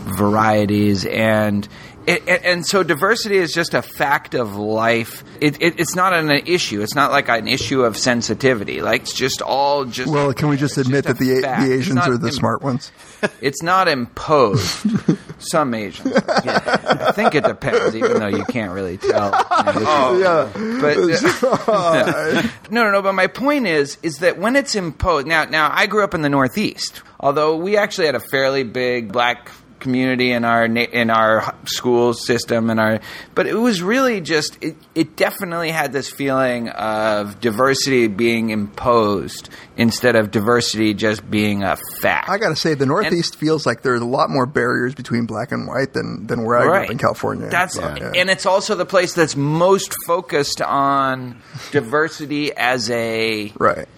varieties 0.00 1.04
and 1.06 1.68
it, 2.06 2.26
it- 2.28 2.42
and 2.44 2.66
so 2.66 2.82
diversity 2.82 3.36
is 3.36 3.52
just 3.52 3.74
a 3.74 3.82
fact 3.82 4.34
of 4.34 4.56
life. 4.56 5.24
It, 5.40 5.60
it, 5.62 5.80
it's 5.80 5.94
not 5.94 6.12
an 6.12 6.30
issue. 6.30 6.82
It's 6.82 6.94
not 6.94 7.10
like 7.10 7.28
an 7.28 7.48
issue 7.48 7.82
of 7.84 7.96
sensitivity. 7.96 8.82
Like 8.82 9.02
it's 9.02 9.14
just 9.14 9.40
all 9.42 9.84
just. 9.84 10.12
well, 10.12 10.32
can 10.34 10.48
we 10.48 10.56
just 10.56 10.76
admit 10.78 11.04
a 11.06 11.08
that 11.08 11.18
the 11.18 11.40
fact. 11.42 11.62
the 11.66 11.72
Asians 11.74 11.98
are 11.98 12.16
the 12.16 12.28
im- 12.28 12.32
smart 12.32 12.62
ones? 12.62 12.92
It's 13.42 13.62
not 13.62 13.86
imposed. 13.86 14.86
Some 15.38 15.74
Asians. 15.74 16.14
Yeah. 16.42 16.60
I 17.06 17.12
think 17.12 17.34
it 17.34 17.44
depends, 17.44 17.94
even 17.94 18.18
though 18.18 18.28
you 18.28 18.44
can't 18.46 18.72
really 18.72 18.96
tell. 18.96 19.30
oh, 19.50 20.18
yeah. 20.18 20.80
But 20.80 21.68
uh, 21.68 22.42
no, 22.70 22.82
no, 22.84 22.90
no. 22.92 23.02
But 23.02 23.12
my 23.14 23.26
point 23.26 23.66
is, 23.66 23.98
is 24.02 24.16
that 24.18 24.38
when 24.38 24.56
it's 24.56 24.74
imposed. 24.74 25.26
Now, 25.26 25.44
now 25.44 25.70
I 25.70 25.86
grew 25.86 26.02
up 26.02 26.14
in 26.14 26.22
the 26.22 26.30
Northeast. 26.30 27.02
Although 27.18 27.56
we 27.56 27.76
actually 27.76 28.06
had 28.06 28.14
a 28.14 28.20
fairly 28.20 28.62
big 28.64 29.12
black 29.12 29.50
community 29.80 30.30
in 30.32 30.44
our 30.44 30.64
in 30.64 31.10
our 31.10 31.54
school 31.64 32.12
system 32.14 32.70
and 32.70 32.78
our 32.78 33.00
but 33.34 33.46
it 33.46 33.54
was 33.54 33.82
really 33.82 34.20
just 34.20 34.62
it, 34.62 34.76
it 34.94 35.16
definitely 35.16 35.70
had 35.70 35.92
this 35.92 36.08
feeling 36.10 36.68
of 36.68 37.40
diversity 37.40 38.06
being 38.06 38.50
imposed 38.50 39.48
instead 39.76 40.14
of 40.16 40.30
diversity 40.30 40.94
just 40.94 41.28
being 41.30 41.62
a 41.62 41.76
fact 42.00 42.28
I 42.28 42.38
got 42.38 42.50
to 42.50 42.56
say, 42.56 42.74
the 42.74 42.86
Northeast 42.86 43.36
feels 43.36 43.66
like 43.66 43.82
there's 43.82 44.02
a 44.02 44.06
lot 44.06 44.30
more 44.30 44.46
barriers 44.46 44.94
between 44.94 45.26
black 45.26 45.52
and 45.52 45.66
white 45.66 45.92
than 45.92 46.26
than 46.26 46.44
where 46.44 46.58
I 46.58 46.62
grew 46.64 46.74
up 46.84 46.90
in 46.90 46.98
California. 46.98 47.48
That's 47.48 47.76
Yeah. 47.76 48.12
and 48.14 48.30
it's 48.30 48.46
also 48.46 48.74
the 48.74 48.86
place 48.86 49.14
that's 49.14 49.34
most 49.36 49.94
focused 50.06 50.60
on 50.60 51.40
diversity 51.72 52.52
as 52.54 52.90
a 52.90 53.52
right. 53.58 53.88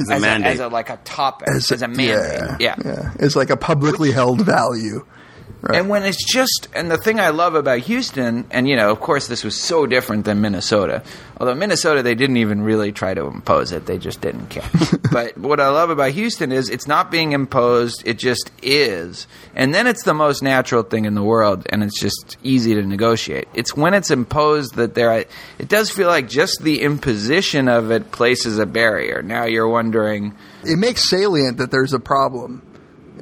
It's 0.00 0.10
a 0.10 0.14
as, 0.14 0.22
a, 0.22 0.26
mandate. 0.26 0.52
as 0.52 0.60
a 0.60 0.68
like 0.68 0.90
a 0.90 0.96
topic 0.98 1.48
as, 1.48 1.70
a 1.70 1.88
mandate. 1.88 2.06
Yeah, 2.08 2.56
Yeah. 2.60 2.74
yeah. 2.84 3.12
It's 3.18 3.34
like 3.36 3.50
a 3.50 3.56
publicly 3.56 4.12
held 4.12 4.42
value. 4.42 5.04
Right. 5.60 5.78
And 5.78 5.88
when 5.88 6.04
it's 6.04 6.24
just, 6.24 6.68
and 6.72 6.88
the 6.88 6.96
thing 6.96 7.18
I 7.18 7.30
love 7.30 7.56
about 7.56 7.80
Houston, 7.80 8.46
and 8.52 8.68
you 8.68 8.76
know, 8.76 8.92
of 8.92 9.00
course, 9.00 9.26
this 9.26 9.42
was 9.42 9.60
so 9.60 9.86
different 9.86 10.24
than 10.24 10.40
Minnesota. 10.40 11.02
Although 11.36 11.56
Minnesota, 11.56 12.02
they 12.02 12.14
didn't 12.14 12.36
even 12.36 12.62
really 12.62 12.92
try 12.92 13.12
to 13.12 13.26
impose 13.26 13.72
it; 13.72 13.86
they 13.86 13.98
just 13.98 14.20
didn't 14.20 14.50
care. 14.50 14.68
but 15.12 15.36
what 15.36 15.58
I 15.58 15.68
love 15.68 15.90
about 15.90 16.12
Houston 16.12 16.52
is 16.52 16.70
it's 16.70 16.86
not 16.86 17.10
being 17.10 17.32
imposed; 17.32 18.04
it 18.06 18.18
just 18.18 18.52
is, 18.62 19.26
and 19.56 19.74
then 19.74 19.88
it's 19.88 20.04
the 20.04 20.14
most 20.14 20.44
natural 20.44 20.84
thing 20.84 21.06
in 21.06 21.14
the 21.14 21.24
world, 21.24 21.66
and 21.70 21.82
it's 21.82 21.98
just 21.98 22.36
easy 22.44 22.74
to 22.74 22.82
negotiate. 22.82 23.48
It's 23.52 23.76
when 23.76 23.94
it's 23.94 24.12
imposed 24.12 24.76
that 24.76 24.94
there, 24.94 25.24
it 25.58 25.68
does 25.68 25.90
feel 25.90 26.06
like 26.06 26.28
just 26.28 26.62
the 26.62 26.82
imposition 26.82 27.66
of 27.66 27.90
it 27.90 28.12
places 28.12 28.60
a 28.60 28.66
barrier. 28.66 29.22
Now 29.22 29.44
you're 29.46 29.68
wondering. 29.68 30.36
it 30.62 30.78
makes 30.78 31.10
salient 31.10 31.58
that 31.58 31.72
there's 31.72 31.94
a 31.94 32.00
problem, 32.00 32.62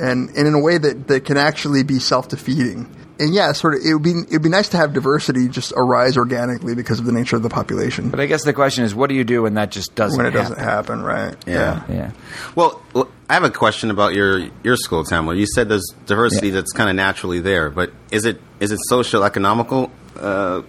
and, 0.01 0.30
and 0.30 0.47
in 0.49 0.55
a 0.55 0.61
way 0.61 0.78
that, 0.78 1.09
that 1.09 1.24
can 1.24 1.36
actually 1.36 1.82
be 1.82 1.99
self 1.99 2.28
defeating. 2.28 2.94
And 3.18 3.32
yeah, 3.32 3.53
sort 3.53 3.74
of, 3.74 3.80
it 3.82 3.94
would 3.94 4.03
be 4.03 4.11
it 4.11 4.32
would 4.32 4.42
be 4.42 4.51
nice 4.51 4.68
to 4.70 4.76
have 4.76 4.92
diversity 4.92 5.49
just 5.49 5.72
arise 5.74 6.18
organically 6.18 6.74
because 6.74 6.99
of 6.99 7.07
the 7.07 7.12
nature 7.12 7.36
of 7.36 7.42
the 7.42 7.49
population. 7.49 8.11
But 8.11 8.20
I 8.20 8.26
guess 8.26 8.44
the 8.44 8.53
question 8.53 8.84
is, 8.84 8.94
what 8.94 9.09
do 9.09 9.14
you 9.14 9.24
do 9.24 9.42
when 9.42 9.55
that 9.55 9.70
just 9.70 9.94
doesn't 9.94 10.18
when 10.18 10.26
it 10.26 10.34
happen? 10.34 10.51
doesn't 10.51 10.64
happen, 10.64 11.03
right? 11.03 11.34
Yeah. 11.47 11.82
Yeah. 11.88 12.11
Well, 12.55 12.82
I 13.30 13.34
have 13.34 13.44
a 13.44 13.51
question 13.51 13.90
about 13.90 14.12
your 14.12 14.51
your 14.62 14.76
school, 14.76 15.03
Tamler. 15.03 15.36
You 15.36 15.47
said 15.47 15.70
there's 15.70 15.94
diversity 16.05 16.51
that's 16.51 16.72
kind 16.72 16.90
of 16.90 16.97
naturally 16.97 17.40
there, 17.40 17.70
but 17.70 17.90
is 18.11 18.26
it 18.26 18.38
is 18.61 18.70
it 18.70 18.80
social 18.88 19.24
economical 19.24 19.90
uh, 20.18 20.61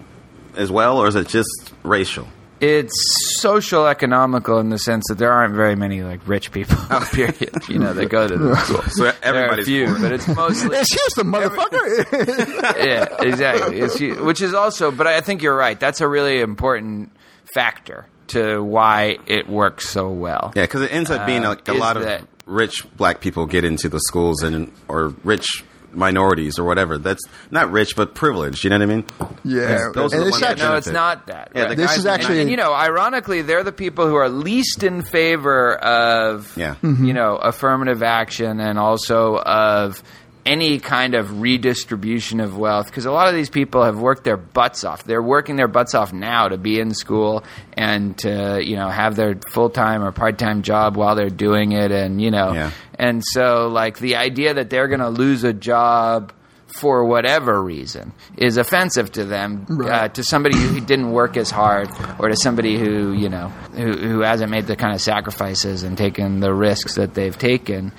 as 0.55 0.71
well, 0.71 0.99
or 0.99 1.07
is 1.07 1.15
it 1.15 1.27
just 1.27 1.73
racial? 1.83 2.29
It's 2.59 2.93
social 3.39 3.85
economical 3.87 4.59
in 4.59 4.69
the 4.69 4.79
sense 4.79 5.05
that 5.09 5.17
there 5.19 5.31
aren't 5.31 5.53
very 5.53 5.75
many 5.75 6.01
like 6.03 6.27
rich 6.27 6.51
people. 6.51 6.77
Oh, 6.89 7.07
period. 7.11 7.51
You 7.69 7.79
know, 7.79 7.93
that 7.93 8.09
go 8.09 8.27
to 8.27 8.37
the 8.37 8.55
school. 8.55 8.81
So 8.83 9.03
there 9.03 9.11
are 9.13 9.15
a 9.21 9.25
everybody's 9.25 9.65
few, 9.67 9.85
poor. 9.87 9.99
but 9.99 10.11
it's 10.13 10.27
mostly 10.27 10.77
It's 10.77 10.91
Houston, 10.93 11.27
motherfucker. 11.27 12.77
yeah, 12.85 13.07
exactly. 13.19 13.79
It's, 13.79 13.99
which 14.21 14.41
is 14.41 14.53
also, 14.53 14.89
but 14.91 15.05
I 15.05 15.21
think 15.21 15.41
you're 15.43 15.55
right. 15.55 15.79
That's 15.79 16.01
a 16.01 16.07
really 16.07 16.39
important 16.39 17.11
factor 17.53 18.07
to 18.27 18.61
why 18.63 19.17
it 19.27 19.47
works 19.49 19.89
so 19.89 20.09
well. 20.09 20.53
Yeah, 20.55 20.63
because 20.63 20.81
it 20.81 20.91
ends 20.93 21.11
up 21.11 21.25
being 21.25 21.43
like 21.43 21.67
a 21.67 21.73
uh, 21.73 21.77
lot 21.77 21.97
of 21.97 22.03
that- 22.03 22.23
rich 22.45 22.85
black 22.95 23.19
people 23.19 23.45
get 23.45 23.65
into 23.65 23.89
the 23.89 23.99
schools 23.99 24.41
and 24.43 24.71
or 24.87 25.09
rich 25.23 25.63
minorities 25.97 26.57
or 26.59 26.63
whatever. 26.63 26.97
That's 26.97 27.23
not 27.51 27.71
rich, 27.71 27.95
but 27.95 28.15
privileged. 28.15 28.63
You 28.63 28.69
know 28.69 28.77
what 28.77 28.83
I 28.83 28.95
mean? 28.95 29.05
yeah, 29.43 29.89
Those 29.93 30.13
are 30.13 30.19
the 30.19 30.27
it's 30.27 30.31
ones 30.31 30.41
that 30.41 30.57
No, 30.59 30.75
it's 30.75 30.87
not 30.87 31.27
that. 31.27 31.51
Yeah, 31.53 31.63
right. 31.63 31.77
This 31.77 31.97
is 31.97 32.05
actually- 32.05 32.41
and, 32.41 32.49
you 32.49 32.57
know, 32.57 32.73
ironically, 32.73 33.41
they're 33.41 33.63
the 33.63 33.71
people 33.71 34.07
who 34.07 34.15
are 34.15 34.29
least 34.29 34.83
in 34.83 35.01
favor 35.01 35.75
of, 35.75 36.53
Yeah. 36.55 36.75
you 36.81 36.89
mm-hmm. 36.89 37.11
know, 37.13 37.35
affirmative 37.35 38.03
action 38.03 38.59
and 38.59 38.79
also 38.79 39.37
of 39.37 40.01
any 40.47 40.79
kind 40.79 41.13
of 41.13 41.41
redistribution 41.41 42.39
of 42.39 42.57
wealth 42.57 42.85
because 42.87 43.05
a 43.05 43.11
lot 43.11 43.27
of 43.27 43.35
these 43.35 43.49
people 43.49 43.83
have 43.83 43.99
worked 43.99 44.23
their 44.23 44.37
butts 44.37 44.83
off. 44.85 45.03
They're 45.03 45.21
working 45.21 45.57
their 45.57 45.67
butts 45.67 45.93
off 45.93 46.13
now 46.13 46.47
to 46.47 46.57
be 46.57 46.79
in 46.79 46.93
school 46.93 47.43
and 47.73 48.17
to, 48.19 48.61
you 48.63 48.75
know, 48.77 48.87
have 48.87 49.15
their 49.15 49.35
full 49.51 49.69
time 49.69 50.03
or 50.03 50.11
part 50.11 50.37
time 50.37 50.61
job 50.61 50.95
while 50.95 51.15
they're 51.15 51.29
doing 51.29 51.73
it, 51.73 51.91
and 51.91 52.21
you 52.21 52.31
know, 52.31 52.53
Yeah. 52.53 52.71
and 52.97 53.21
so 53.25 53.67
like 53.67 53.99
the 53.99 54.15
idea 54.15 54.53
that 54.53 54.69
they're 54.69 54.87
going 54.87 55.01
to 55.01 55.09
lose 55.09 55.43
a 55.43 55.53
job 55.53 56.31
for 56.77 57.05
whatever 57.05 57.61
reason 57.61 58.13
is 58.37 58.57
offensive 58.57 59.11
to 59.11 59.25
them 59.25 59.65
uh, 59.83 60.07
to 60.09 60.23
somebody 60.23 60.57
who 60.57 60.79
didn't 60.79 61.11
work 61.11 61.37
as 61.37 61.49
hard 61.51 61.89
or 62.19 62.29
to 62.29 62.35
somebody 62.35 62.77
who 62.77 63.13
you 63.13 63.29
know 63.29 63.47
who, 63.75 63.91
who 63.93 64.19
hasn't 64.21 64.51
made 64.51 64.67
the 64.67 64.75
kind 64.75 64.93
of 64.93 65.01
sacrifices 65.01 65.83
and 65.83 65.97
taken 65.97 66.39
the 66.39 66.53
risks 66.53 66.95
that 66.95 67.13
they've 67.13 67.37
taken 67.37 67.91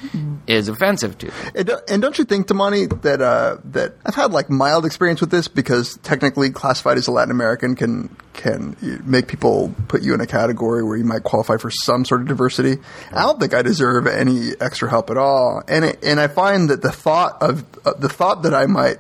is 0.47 0.69
offensive 0.69 1.19
to 1.19 1.27
them. 1.27 1.37
And, 1.55 1.67
don't- 1.67 1.91
and 1.91 2.03
don't 2.03 2.19
you 2.19 2.25
think, 2.25 2.47
Damani, 2.47 3.03
that 3.03 3.21
uh, 3.21 3.59
that 3.67 3.97
I've 4.07 4.15
had 4.15 4.33
like 4.33 4.49
mild 4.51 4.85
experience 4.87 5.21
with 5.21 5.31
this 5.31 5.49
because 5.49 5.97
technically 6.03 6.51
classified 6.51 6.97
as 6.99 7.07
a 7.09 7.13
Latin 7.13 7.31
American 7.31 7.75
can 7.75 8.15
can 8.35 8.77
make 9.05 9.27
people 9.27 9.75
put 9.89 10.01
you 10.03 10.15
in 10.15 10.21
a 10.21 10.27
category 10.27 10.85
where 10.85 10.97
you 10.97 11.05
might 11.05 11.25
qualify 11.25 11.57
for 11.57 11.71
some 11.73 12.05
sort 12.05 12.21
of 12.21 12.29
diversity. 12.29 12.77
I 13.13 13.23
don't 13.23 13.41
think 13.41 13.53
I 13.53 13.63
deserve 13.63 14.07
any 14.07 14.53
extra 14.61 14.89
help 14.89 15.11
at 15.11 15.17
all, 15.17 15.63
and 15.67 15.85
it, 15.85 15.99
and 16.05 16.21
I 16.21 16.29
find 16.29 16.71
that 16.71 16.81
the 16.81 16.93
thought 16.93 17.43
of 17.43 17.65
uh, 17.85 17.95
the 17.95 18.09
thought 18.09 18.43
that 18.45 18.55
I 18.55 18.67
might 18.69 18.99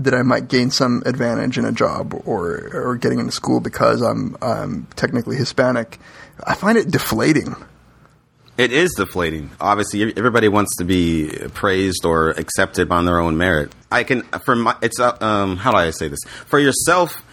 that 0.00 0.12
I 0.12 0.22
might 0.22 0.48
gain 0.48 0.70
some 0.72 1.02
advantage 1.06 1.56
in 1.56 1.64
a 1.64 1.70
job 1.72 2.14
or 2.26 2.70
or 2.72 2.96
getting 2.96 3.20
into 3.20 3.30
school 3.32 3.60
because 3.60 4.02
I'm 4.02 4.36
I'm 4.42 4.86
technically 4.96 5.36
Hispanic, 5.36 5.98
I 6.44 6.54
find 6.54 6.76
it 6.76 6.90
deflating. 6.90 7.54
It 8.56 8.72
is 8.72 8.92
deflating. 8.94 9.50
Obviously, 9.60 10.16
everybody 10.16 10.46
wants 10.48 10.76
to 10.76 10.84
be 10.84 11.28
praised 11.54 12.04
or 12.04 12.30
accepted 12.30 12.90
on 12.92 13.04
their 13.04 13.18
own 13.18 13.36
merit. 13.36 13.72
I 13.90 14.04
can, 14.04 14.22
for 14.44 14.54
my, 14.54 14.76
it's, 14.80 15.00
uh, 15.00 15.16
um, 15.20 15.56
how 15.56 15.72
do 15.72 15.78
I 15.78 15.90
say 15.90 16.06
this? 16.06 16.20
For 16.46 16.60
yourself, 16.60 17.24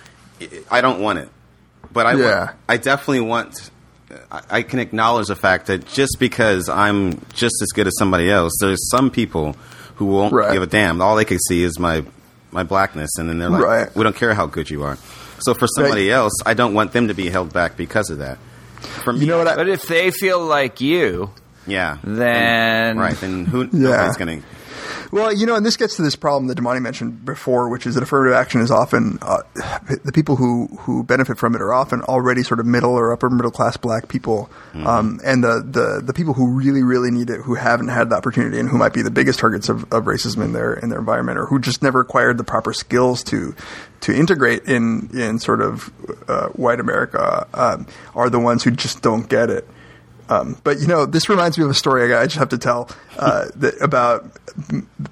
I 0.72 0.82
don't 0.82 1.00
want 1.00 1.20
it, 1.20 1.30
but 1.94 2.08
I, 2.08 2.14
Yeah. 2.16 2.40
want, 2.46 2.52
I 2.68 2.78
definitely 2.78 3.20
want. 3.22 3.70
I, 4.32 4.42
I 4.50 4.62
can 4.64 4.80
acknowledge 4.80 5.28
the 5.28 5.36
fact 5.36 5.68
that 5.68 5.86
just 5.86 6.18
because 6.20 6.68
I'm 6.70 7.22
just 7.34 7.54
as 7.62 7.68
good 7.72 7.86
as 7.86 7.94
somebody 8.00 8.28
else, 8.32 8.54
there's 8.60 8.90
some 8.90 9.12
people 9.12 9.56
who 10.02 10.08
won't 10.08 10.34
Right. 10.34 10.52
give 10.54 10.64
a 10.64 10.68
damn. 10.68 11.00
All 11.00 11.16
they 11.16 11.26
can 11.26 11.38
see 11.40 11.64
is 11.64 11.78
my 11.78 12.04
my 12.52 12.64
blackness, 12.64 13.12
and 13.20 13.30
then 13.30 13.38
they're 13.38 13.50
like, 13.50 13.64
Right. 13.64 13.96
"We 13.96 14.04
don't 14.04 14.16
care 14.16 14.34
how 14.34 14.48
good 14.48 14.70
you 14.70 14.82
are." 14.84 14.98
So 15.40 15.54
for 15.54 15.68
somebody 15.68 16.12
else, 16.12 16.34
I 16.46 16.56
don't 16.56 16.74
want 16.74 16.92
them 16.92 17.08
to 17.10 17.14
be 17.14 17.30
held 17.30 17.54
back 17.54 17.78
because 17.78 18.10
of 18.10 18.18
that. 18.18 18.40
For 19.04 19.14
me, 19.14 19.20
You 19.22 19.28
know 19.28 19.38
what? 19.38 19.48
I, 19.48 19.56
But 19.56 19.70
if 19.70 19.84
they 19.84 20.10
feel 20.10 20.44
like 20.44 20.82
you, 20.82 21.30
yeah, 21.68 21.98
then 22.04 22.98
right, 22.98 23.16
then 23.22 23.46
who? 23.46 23.62
Yeah. 23.64 23.70
Nobody's 23.72 24.18
going 24.18 24.42
to. 24.42 24.48
Well, 25.12 25.34
you 25.34 25.46
know, 25.46 25.56
and 25.56 25.66
this 25.66 25.78
gets 25.78 25.96
to 25.98 26.02
this 26.02 26.16
problem 26.16 26.48
that 26.48 26.58
Damani 26.58 26.82
mentioned 26.82 27.26
before, 27.26 27.70
which 27.70 27.86
is 27.86 27.96
that 27.96 28.04
affirmative 28.04 28.34
action 28.34 28.62
is 28.62 28.72
often 28.72 29.20
uh, 29.22 29.42
the 30.04 30.12
people 30.14 30.36
who 30.36 30.68
who 30.82 31.04
benefit 31.04 31.38
from 31.38 31.56
it 31.56 31.62
are 31.62 31.74
often 31.74 32.02
already 32.04 32.44
sort 32.44 32.60
of 32.60 32.66
middle 32.66 32.92
or 32.92 33.12
upper 33.12 33.30
middle 33.30 33.52
class 33.52 33.78
black 33.78 34.08
people, 34.08 34.50
um, 34.74 35.20
and 35.24 35.44
the, 35.44 35.62
the 35.66 36.02
the 36.06 36.14
people 36.14 36.34
who 36.34 36.52
really 36.54 36.84
really 36.84 37.12
need 37.12 37.30
it, 37.30 37.42
who 37.42 37.56
haven't 37.56 37.90
had 37.90 38.10
the 38.10 38.16
opportunity, 38.16 38.60
and 38.60 38.70
who 38.70 38.78
might 38.78 38.94
be 38.94 39.02
the 39.02 39.12
biggest 39.12 39.40
targets 39.40 39.70
of, 39.70 39.84
of 39.92 40.06
racism 40.06 40.44
in 40.44 40.54
their 40.54 40.74
in 40.74 40.90
their 40.90 41.00
environment, 41.00 41.38
or 41.38 41.46
who 41.46 41.60
just 41.60 41.82
never 41.82 42.02
acquired 42.02 42.38
the 42.38 42.44
proper 42.44 42.74
skills 42.74 43.24
to 43.24 43.56
to 44.02 44.16
integrate 44.16 44.64
in 44.66 45.10
in 45.14 45.40
sort 45.40 45.62
of 45.62 45.92
uh, 46.28 46.48
white 46.50 46.80
America, 46.80 47.48
um, 47.54 47.86
are 48.16 48.30
the 48.30 48.40
ones 48.40 48.64
who 48.64 48.72
just 48.72 49.02
don't 49.02 49.30
get 49.30 49.50
it. 49.50 49.68
Um, 50.32 50.58
but 50.64 50.80
you 50.80 50.88
know, 50.88 51.06
this 51.06 51.28
reminds 51.30 51.58
me 51.58 51.66
of 51.66 51.70
a 51.70 51.74
story 51.74 52.14
I 52.14 52.22
I 52.22 52.26
just 52.26 52.38
have 52.38 52.50
to 52.50 52.58
tell 52.58 52.90
uh, 53.20 53.46
that 53.58 53.82
about 53.82 54.26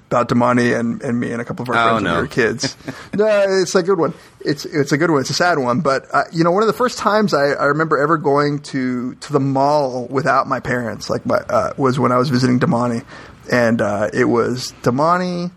about 0.06 0.28
Damani 0.28 0.78
and, 0.78 1.02
and 1.02 1.20
me 1.20 1.30
and 1.32 1.40
a 1.42 1.44
couple 1.44 1.62
of 1.64 1.68
our 1.68 1.74
Oh, 1.74 1.78
friends 1.90 1.94
when 1.96 2.04
no. 2.04 2.14
we 2.16 2.22
were 2.22 2.26
kids. 2.28 2.76
no, 3.14 3.44
it's 3.60 3.74
a 3.74 3.82
good 3.82 3.98
one. 3.98 4.14
It's 4.40 4.64
it's 4.64 4.92
a 4.92 4.96
good 4.98 5.10
one. 5.10 5.20
It's 5.20 5.30
a 5.30 5.34
sad 5.34 5.58
one, 5.58 5.80
but 5.82 6.06
uh, 6.12 6.24
you 6.32 6.42
know, 6.44 6.50
one 6.52 6.62
of 6.62 6.68
the 6.68 6.72
first 6.72 6.96
times 6.98 7.34
I, 7.34 7.48
I 7.50 7.64
remember 7.66 7.98
ever 7.98 8.16
going 8.16 8.60
to 8.72 9.14
to 9.14 9.32
the 9.32 9.40
mall 9.40 10.06
without 10.08 10.46
my 10.46 10.60
parents, 10.60 11.10
like 11.10 11.26
my 11.26 11.36
uh, 11.36 11.74
was 11.76 11.98
when 11.98 12.12
I 12.12 12.16
was 12.16 12.30
visiting 12.30 12.58
Damani, 12.58 13.04
and 13.52 13.82
uh, 13.82 14.08
it 14.14 14.24
was 14.24 14.72
Damani, 14.82 15.50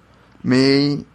me, 0.44 1.06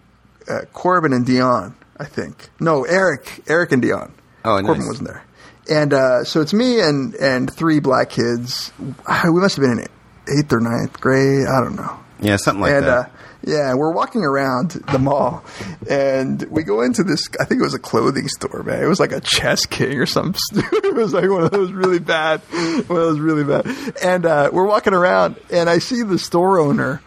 uh, 0.48 0.62
Corbin, 0.72 1.12
and 1.12 1.26
Dion. 1.26 1.74
I 1.98 2.04
think 2.04 2.48
no, 2.60 2.84
Eric, 2.84 3.40
Eric 3.48 3.72
and 3.72 3.82
Dion. 3.82 4.14
Oh, 4.44 4.56
Corbin 4.60 4.78
nice. 4.78 4.86
wasn't 4.88 5.08
there. 5.08 5.24
And 5.68 5.92
uh, 5.92 6.24
so 6.24 6.40
it's 6.40 6.54
me 6.54 6.80
and 6.80 7.14
and 7.14 7.52
three 7.52 7.80
black 7.80 8.10
kids. 8.10 8.72
We 8.78 9.40
must 9.40 9.56
have 9.56 9.62
been 9.62 9.78
in 9.78 10.38
eighth 10.38 10.52
or 10.52 10.60
ninth 10.60 11.00
grade. 11.00 11.46
I 11.46 11.60
don't 11.60 11.76
know. 11.76 11.98
Yeah, 12.20 12.36
something 12.36 12.62
like 12.62 12.72
and 12.72 12.86
that. 12.86 13.06
uh, 13.06 13.08
yeah, 13.44 13.74
we're 13.74 13.92
walking 13.92 14.24
around 14.24 14.72
the 14.72 14.98
mall, 14.98 15.44
and 15.88 16.42
we 16.50 16.64
go 16.64 16.82
into 16.82 17.04
this. 17.04 17.28
I 17.40 17.44
think 17.44 17.60
it 17.60 17.64
was 17.64 17.74
a 17.74 17.78
clothing 17.78 18.28
store, 18.28 18.62
man. 18.64 18.82
It 18.82 18.88
was 18.88 18.98
like 18.98 19.12
a 19.12 19.20
Chess 19.20 19.64
King 19.64 19.98
or 19.98 20.06
something. 20.06 20.40
it 20.54 20.94
was 20.94 21.12
like 21.12 21.30
one 21.30 21.44
of 21.44 21.52
those 21.52 21.70
really 21.70 22.00
bad, 22.00 22.40
one 22.40 22.80
of 22.80 22.86
those 22.88 23.20
really 23.20 23.44
bad. 23.44 23.66
And 24.02 24.26
uh, 24.26 24.50
we're 24.52 24.66
walking 24.66 24.92
around, 24.92 25.36
and 25.50 25.70
I 25.70 25.78
see 25.78 26.02
the 26.02 26.18
store 26.18 26.58
owner, 26.58 27.00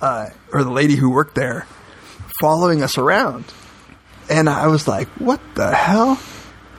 uh, 0.00 0.30
or 0.52 0.62
the 0.62 0.70
lady 0.70 0.94
who 0.94 1.10
worked 1.10 1.34
there, 1.34 1.66
following 2.40 2.82
us 2.82 2.96
around, 2.96 3.44
and 4.30 4.48
I 4.48 4.68
was 4.68 4.86
like, 4.86 5.08
"What 5.18 5.40
the 5.56 5.74
hell?" 5.74 6.20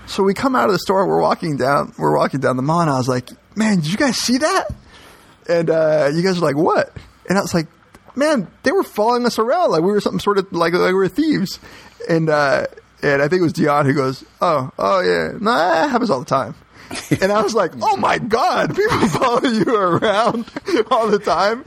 So 0.07 0.23
we 0.23 0.33
come 0.33 0.55
out 0.55 0.65
of 0.65 0.71
the 0.71 0.79
store. 0.79 1.05
We're 1.05 1.21
walking 1.21 1.57
down. 1.57 1.93
We're 1.97 2.15
walking 2.15 2.39
down 2.39 2.55
the 2.55 2.63
mall, 2.63 2.81
and 2.81 2.89
I 2.89 2.97
was 2.97 3.07
like, 3.07 3.29
"Man, 3.55 3.77
did 3.77 3.87
you 3.87 3.97
guys 3.97 4.17
see 4.17 4.37
that?" 4.37 4.67
And 5.47 5.69
uh, 5.69 6.09
you 6.13 6.23
guys 6.23 6.37
are 6.37 6.41
like, 6.41 6.55
"What?" 6.55 6.95
And 7.27 7.37
I 7.37 7.41
was 7.41 7.53
like, 7.53 7.67
"Man, 8.15 8.47
they 8.63 8.71
were 8.71 8.83
following 8.83 9.25
us 9.25 9.37
around 9.37 9.71
like 9.71 9.81
we 9.81 9.91
were 9.91 10.01
something 10.01 10.19
sort 10.19 10.37
of 10.37 10.51
like 10.51 10.73
like 10.73 10.89
we 10.89 10.93
were 10.93 11.09
thieves." 11.09 11.59
And 12.09 12.29
uh, 12.29 12.67
and 13.03 13.21
I 13.21 13.27
think 13.27 13.41
it 13.41 13.43
was 13.43 13.53
Dion 13.53 13.85
who 13.85 13.93
goes, 13.93 14.23
"Oh, 14.41 14.71
oh 14.79 15.01
yeah, 15.01 15.37
no, 15.39 15.51
that 15.53 15.89
happens 15.89 16.09
all 16.09 16.19
the 16.19 16.25
time." 16.25 16.55
and 17.21 17.31
I 17.31 17.41
was 17.41 17.53
like, 17.53 17.73
"Oh 17.81 17.97
my 17.97 18.17
god, 18.17 18.75
people 18.75 19.07
follow 19.09 19.43
you 19.43 19.75
around 19.75 20.49
all 20.89 21.09
the 21.09 21.19
time." 21.19 21.63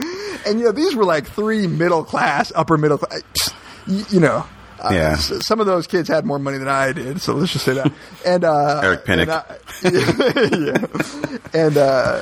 And 0.47 0.59
you 0.59 0.65
know, 0.65 0.71
these 0.71 0.95
were 0.95 1.05
like 1.05 1.27
three 1.27 1.67
middle 1.67 2.03
class, 2.03 2.51
upper 2.55 2.77
middle 2.77 2.97
class. 2.97 3.53
You 3.85 4.19
know, 4.19 4.45
uh, 4.81 4.89
Yeah. 4.93 5.11
s- 5.13 5.45
some 5.45 5.59
of 5.59 5.65
those 5.65 5.87
kids 5.87 6.09
had 6.09 6.25
more 6.25 6.39
money 6.39 6.57
than 6.57 6.67
I 6.67 6.91
did, 6.91 7.21
so 7.21 7.33
let's 7.33 7.53
just 7.53 7.65
say 7.65 7.73
that. 7.75 7.91
And 8.25 8.43
uh, 8.43 8.81
Eric 8.83 9.05
Pinnock. 9.05 9.61
and 9.83 9.97
I- 9.97 10.49
yeah. 10.57 11.37
and 11.53 11.77
uh, 11.77 12.21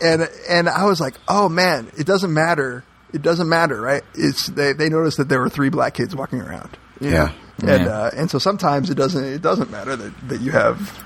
and 0.00 0.28
and 0.48 0.68
I 0.68 0.84
was 0.84 1.00
like, 1.00 1.14
oh 1.28 1.48
man, 1.48 1.90
it 1.98 2.06
doesn't 2.06 2.32
matter. 2.32 2.84
It 3.12 3.22
doesn't 3.22 3.48
matter, 3.48 3.80
right? 3.80 4.02
It's 4.14 4.46
they 4.48 4.72
they 4.72 4.88
noticed 4.88 5.16
that 5.18 5.28
there 5.28 5.40
were 5.40 5.48
three 5.48 5.70
black 5.70 5.94
kids 5.94 6.14
walking 6.14 6.40
around. 6.40 6.76
Yeah. 7.00 7.32
know? 7.62 7.72
and 7.72 7.84
Yeah. 7.86 7.90
uh, 7.98 8.10
and 8.14 8.30
so 8.30 8.38
sometimes 8.38 8.90
it 8.90 8.94
doesn't 8.96 9.24
it 9.24 9.42
doesn't 9.42 9.70
matter 9.70 9.96
that, 9.96 10.28
that 10.28 10.40
you 10.40 10.52
have 10.52 11.02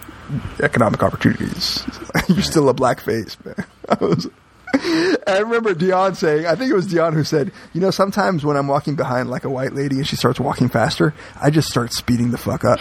economic 0.63 1.03
opportunities. 1.03 1.85
You're 2.29 2.43
still 2.43 2.69
a 2.69 2.75
black 2.75 3.01
face, 3.01 3.37
man. 3.45 3.55
I 3.89 3.97
was. 4.05 4.29
I 4.75 5.39
remember 5.41 5.75
Dion 5.75 6.15
saying, 6.15 6.47
I 6.47 6.55
think 6.55 6.71
it 6.71 6.75
was 6.75 6.87
Dion 6.87 7.13
who 7.13 7.25
said, 7.25 7.53
you 7.73 7.81
know, 7.81 7.91
sometimes 7.91 8.45
when 8.45 8.57
I'm 8.57 8.69
walking 8.69 8.95
behind 8.95 9.31
like 9.31 9.45
a 9.45 9.51
white 9.51 9.73
lady 9.73 9.97
and 9.97 10.07
she 10.07 10.17
starts 10.17 10.39
walking 10.41 10.69
faster, 10.69 11.15
I 11.41 11.51
just 11.51 11.69
start 11.69 11.93
speeding 11.93 12.31
the 12.31 12.39
fuck 12.39 12.65
up. 12.65 12.79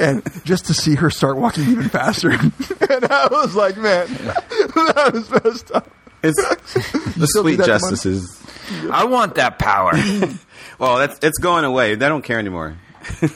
and 0.00 0.22
just 0.44 0.66
to 0.66 0.74
see 0.74 0.94
her 0.96 1.10
start 1.10 1.36
walking 1.36 1.68
even 1.68 1.88
faster. 1.88 2.30
and 2.30 3.04
I 3.04 3.28
was 3.30 3.54
like, 3.54 3.76
man, 3.76 4.06
that 4.08 5.10
was 5.12 5.30
messed 5.30 5.72
up. 5.72 5.90
It's 6.22 6.36
the 7.16 7.26
sweet 7.26 7.56
that 7.56 7.64
to 7.64 7.70
justice 7.72 8.06
is. 8.06 8.42
I 8.90 9.04
want 9.04 9.34
that 9.36 9.58
power. 9.58 9.92
Well, 10.76 10.98
that's 10.98 11.18
it's 11.22 11.38
going 11.38 11.64
away. 11.64 11.94
They 11.94 12.08
don't 12.08 12.22
care 12.22 12.40
anymore. 12.40 12.76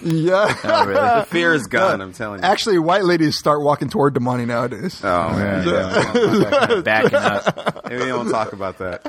Yeah. 0.02 0.54
The 1.18 1.26
fear 1.30 1.54
is 1.54 1.66
gone. 1.66 2.00
I'm 2.00 2.12
telling 2.12 2.40
you. 2.40 2.44
Actually, 2.44 2.78
white 2.78 3.04
ladies 3.04 3.38
start 3.38 3.62
walking 3.62 3.88
toward 3.88 4.14
the 4.14 4.20
money 4.20 4.44
nowadays. 4.46 5.00
oh 5.02 5.30
man, 5.30 5.66
yeah. 5.66 6.80
Backing 6.84 7.14
up. 7.14 7.88
maybe 7.88 8.02
we 8.02 8.08
don't 8.08 8.30
talk 8.30 8.52
about 8.52 8.78
that. 8.78 9.02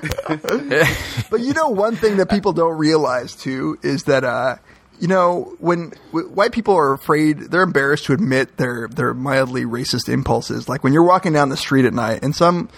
But 1.30 1.42
you 1.42 1.54
know, 1.54 1.70
one 1.70 1.96
thing 1.96 2.18
that 2.18 2.30
people 2.30 2.54
don't 2.54 2.78
realize 2.78 3.36
too 3.36 3.78
is 3.84 4.04
that, 4.04 4.24
uh, 4.24 4.56
you 5.00 5.08
know, 5.08 5.56
when 5.60 5.92
w- 6.12 6.30
white 6.30 6.52
people 6.52 6.76
are 6.76 6.94
afraid, 6.94 7.40
they're 7.40 7.64
embarrassed 7.64 8.06
to 8.06 8.14
admit 8.14 8.58
their 8.58 8.88
their 8.88 9.14
mildly 9.14 9.64
racist 9.64 10.10
impulses. 10.10 10.68
Like 10.68 10.84
when 10.84 10.94
you're 10.94 11.04
walking 11.04 11.34
down 11.34 11.50
the 11.50 11.58
street 11.58 11.86
at 11.86 11.94
night, 11.94 12.24
and 12.24 12.36
some 12.36 12.70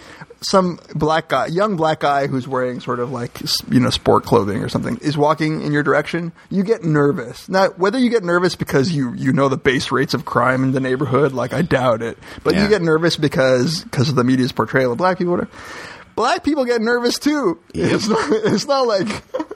some 0.42 0.80
black 0.96 1.30
guy, 1.30 1.48
young 1.48 1.76
black 1.76 2.00
guy 2.00 2.28
who's 2.28 2.48
wearing 2.48 2.80
sort 2.80 3.00
of 3.00 3.12
like 3.12 3.40
you 3.70 3.80
know 3.80 3.90
sport 3.90 4.24
clothing 4.24 4.64
or 4.64 4.70
something, 4.70 4.98
is 4.98 5.18
walking 5.18 5.62
in 5.62 5.72
your 5.72 5.84
direction, 5.84 6.32
you 6.50 6.64
get 6.64 6.84
nervous. 6.84 7.50
Now, 7.50 7.70
whether 7.70 7.98
you 8.00 8.10
get 8.10 8.24
nervous 8.24 8.56
because 8.56 8.92
you 8.92 9.14
you 9.16 9.34
know 9.34 9.50
the 9.50 9.58
base 9.58 9.92
rates 9.92 10.14
of 10.14 10.26
crime 10.26 10.64
in 10.64 10.72
the 10.72 10.80
neighborhood, 10.80 11.32
like 11.34 11.54
I 11.54 11.62
doubt 11.62 12.02
it, 12.02 12.18
but 12.44 12.56
you 12.56 12.68
get 12.70 12.82
nervous 12.82 13.18
because 13.18 13.84
because 13.84 14.10
of 14.10 14.16
the 14.16 14.24
media's 14.24 14.52
portrayal 14.52 14.92
of 14.92 14.98
black 14.98 15.18
people. 15.18 15.34
Whatever. 15.34 15.52
Black 16.14 16.44
people 16.44 16.66
get 16.66 16.82
nervous 16.82 17.18
too. 17.18 17.58
It's 17.74 18.08
not. 18.08 18.30
It's 18.54 18.68
not 18.68 18.86
like 18.86 19.08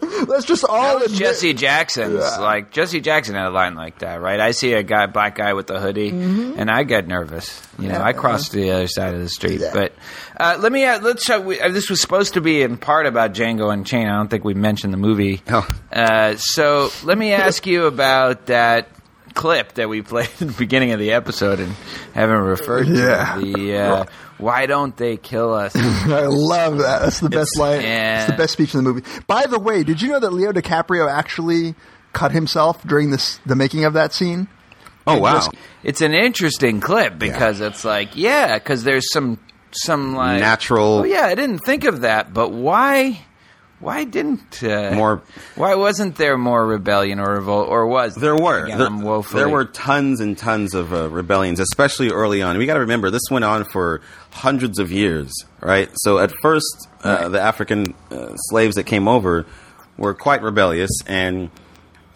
let's 0.28 0.46
just 0.46 0.64
all 0.64 1.00
That 1.00 1.06
admit- 1.06 1.20
Jesse 1.20 1.54
Jackson's. 1.54 2.20
Yeah. 2.20 2.38
Like 2.40 2.72
Jesse 2.72 3.02
Jackson 3.02 3.36
had 3.36 3.48
a 3.48 3.50
line 3.50 3.76
like 3.76 4.00
that, 4.00 4.22
right? 4.22 4.40
I 4.40 4.52
see 4.52 4.74
a 4.74 4.84
guy, 4.84 5.06
black 5.08 5.36
guy 5.36 5.54
with 5.54 5.70
a 5.70 5.80
hoodie, 5.80 6.10
and 6.10 6.70
I 6.70 6.84
get 6.84 7.08
nervous. 7.08 7.62
You 7.80 7.90
know, 7.90 8.02
I 8.02 8.14
cross 8.14 8.50
to 8.50 8.58
the 8.58 8.72
other 8.72 8.88
side 8.88 9.14
of 9.14 9.20
the 9.22 9.30
street. 9.30 9.60
Yeah. 9.62 9.72
But 9.74 9.94
uh, 10.40 10.58
let 10.60 10.72
me. 10.72 10.86
Uh, 10.86 11.00
let's. 11.02 11.30
Uh, 11.30 11.42
we, 11.46 11.60
uh, 11.60 11.70
this 11.70 11.90
was 11.90 12.00
supposed 12.02 12.34
to 12.36 12.42
be 12.42 12.62
in 12.62 12.78
part 12.78 13.06
about 13.06 13.34
Django 13.34 13.72
Unchained. 13.72 14.10
I 14.10 14.16
don't 14.18 14.30
think 14.30 14.44
we 14.44 14.54
mentioned 14.54 14.94
the 14.94 14.98
movie. 14.98 15.42
Oh. 15.50 15.68
Uh, 15.92 16.36
so 16.38 16.90
let 17.04 17.18
me 17.18 17.34
ask 17.34 17.66
you 17.66 17.86
about 17.86 18.48
that 18.48 18.90
clip 19.34 19.74
that 19.74 19.90
we 19.90 20.02
played 20.02 20.30
at 20.40 20.48
the 20.48 20.54
beginning 20.54 20.92
of 20.92 21.00
the 21.00 21.12
episode 21.12 21.60
and 21.60 21.74
haven't 22.14 22.40
referred 22.42 22.86
to. 22.86 22.94
Yeah. 22.94 23.38
The 23.40 23.78
uh, 23.78 24.06
why 24.38 24.66
don't 24.66 24.96
they 24.98 25.18
kill 25.18 25.54
us? 25.54 25.76
I 25.76 26.26
love 26.26 26.80
that. 26.80 27.02
That's 27.02 27.20
the 27.20 27.30
best 27.30 27.58
line. 27.58 27.82
yeah. 27.82 28.22
It's 28.24 28.32
the 28.32 28.38
best 28.38 28.54
speech 28.54 28.74
in 28.74 28.84
the 28.84 28.94
movie. 28.94 29.08
By 29.28 29.46
the 29.46 29.60
way, 29.60 29.84
did 29.84 30.02
you 30.02 30.10
know 30.10 30.20
that 30.20 30.32
Leo 30.34 30.52
DiCaprio 30.52 31.10
actually 31.12 31.76
cut 32.14 32.32
himself 32.32 32.82
during 32.84 33.12
this 33.12 33.40
the 33.46 33.56
making 33.56 33.86
of 33.86 33.94
that 33.94 34.14
scene? 34.14 34.48
Oh 35.08 35.20
wow! 35.20 35.38
It's, 35.38 35.50
it's 35.84 36.02
an 36.02 36.14
interesting 36.14 36.80
clip 36.82 37.20
because 37.20 37.62
it's 37.62 37.86
like, 37.86 38.16
yeah, 38.16 38.58
because 38.58 38.84
there's 38.84 39.12
some 39.12 39.40
some 39.72 40.16
like 40.16 40.40
Natural- 40.40 41.00
Oh 41.00 41.04
yeah, 41.04 41.26
I 41.26 41.36
didn't 41.36 41.60
think 41.60 41.84
of 41.84 42.02
that, 42.02 42.34
but 42.34 42.52
why? 42.52 43.22
Why 43.80 44.06
didn't 44.06 44.64
uh, 44.64 44.92
More- 44.96 45.22
Why 45.56 45.76
wasn't 45.76 46.16
there 46.16 46.38
more 46.38 46.66
rebellion 46.66 47.20
or 47.20 47.34
revolt, 47.36 47.68
or 47.68 47.86
was 47.86 48.16
There 48.16 48.36
were 48.36 48.64
Again, 48.64 48.78
there, 48.80 48.90
woefully- 48.90 49.44
there 49.44 49.50
were 49.50 49.66
tons 49.66 50.22
and 50.22 50.38
tons 50.38 50.74
of 50.74 50.94
uh, 50.94 51.10
rebellions, 51.10 51.60
especially 51.60 52.10
early 52.10 52.42
on. 52.42 52.58
We 52.58 52.66
got 52.66 52.76
to 52.76 52.80
remember 52.80 53.12
this 53.12 53.22
went 53.30 53.44
on 53.44 53.66
for 53.66 54.00
hundreds 54.36 54.80
of 54.80 54.92
years, 54.92 55.32
right? 55.62 55.90
So 55.96 56.20
at 56.20 56.32
first, 56.42 56.88
uh, 57.04 57.30
the 57.30 57.42
African 57.42 57.94
uh, 58.12 58.36
slaves 58.36 58.76
that 58.76 58.84
came 58.84 59.08
over 59.08 59.46
were 59.98 60.14
quite 60.14 60.42
rebellious, 60.42 60.92
and 61.08 61.50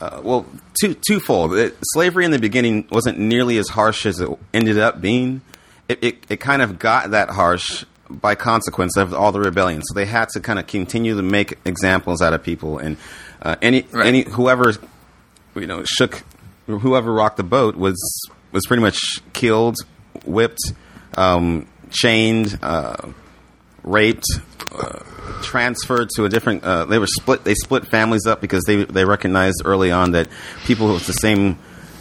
uh, 0.01 0.19
well, 0.21 0.45
two 0.79 0.95
twofold. 0.95 1.55
It, 1.55 1.77
slavery 1.93 2.25
in 2.25 2.31
the 2.31 2.39
beginning 2.39 2.87
wasn't 2.91 3.19
nearly 3.19 3.57
as 3.57 3.69
harsh 3.69 4.05
as 4.05 4.19
it 4.19 4.29
ended 4.53 4.77
up 4.77 4.99
being. 4.99 5.41
It, 5.87 6.03
it 6.03 6.25
it 6.29 6.37
kind 6.41 6.61
of 6.61 6.77
got 6.77 7.11
that 7.11 7.29
harsh 7.29 7.85
by 8.09 8.35
consequence 8.35 8.97
of 8.97 9.13
all 9.13 9.31
the 9.31 9.39
rebellion. 9.39 9.81
So 9.81 9.93
they 9.93 10.05
had 10.05 10.27
to 10.29 10.41
kind 10.41 10.59
of 10.59 10.67
continue 10.67 11.15
to 11.15 11.21
make 11.21 11.57
examples 11.63 12.21
out 12.21 12.33
of 12.33 12.43
people, 12.43 12.79
and 12.79 12.97
uh, 13.41 13.55
any 13.61 13.85
any 13.95 14.23
whoever 14.23 14.73
you 15.55 15.67
know 15.67 15.83
shook 15.85 16.23
whoever 16.67 17.13
rocked 17.13 17.37
the 17.37 17.43
boat 17.43 17.77
was 17.77 17.97
was 18.51 18.65
pretty 18.65 18.81
much 18.81 18.99
killed, 19.31 19.77
whipped, 20.25 20.73
um, 21.15 21.65
chained, 21.89 22.57
uh, 22.61 22.95
raped, 23.83 24.25
uh, 24.71 24.99
transferred 25.41 26.09
to 26.15 26.25
a 26.25 26.29
different. 26.29 26.63
Uh, 26.63 26.85
they 26.85 26.99
were 26.99 27.07
split. 27.07 27.43
They 27.43 27.55
split 27.55 27.87
families 27.87 28.25
up 28.25 28.41
because 28.41 28.63
they 28.65 28.83
they 28.83 29.05
recognized 29.05 29.61
early 29.65 29.91
on 29.91 30.11
that 30.11 30.27
people 30.65 30.93
with 30.93 31.07
the 31.07 31.13
same. 31.13 31.57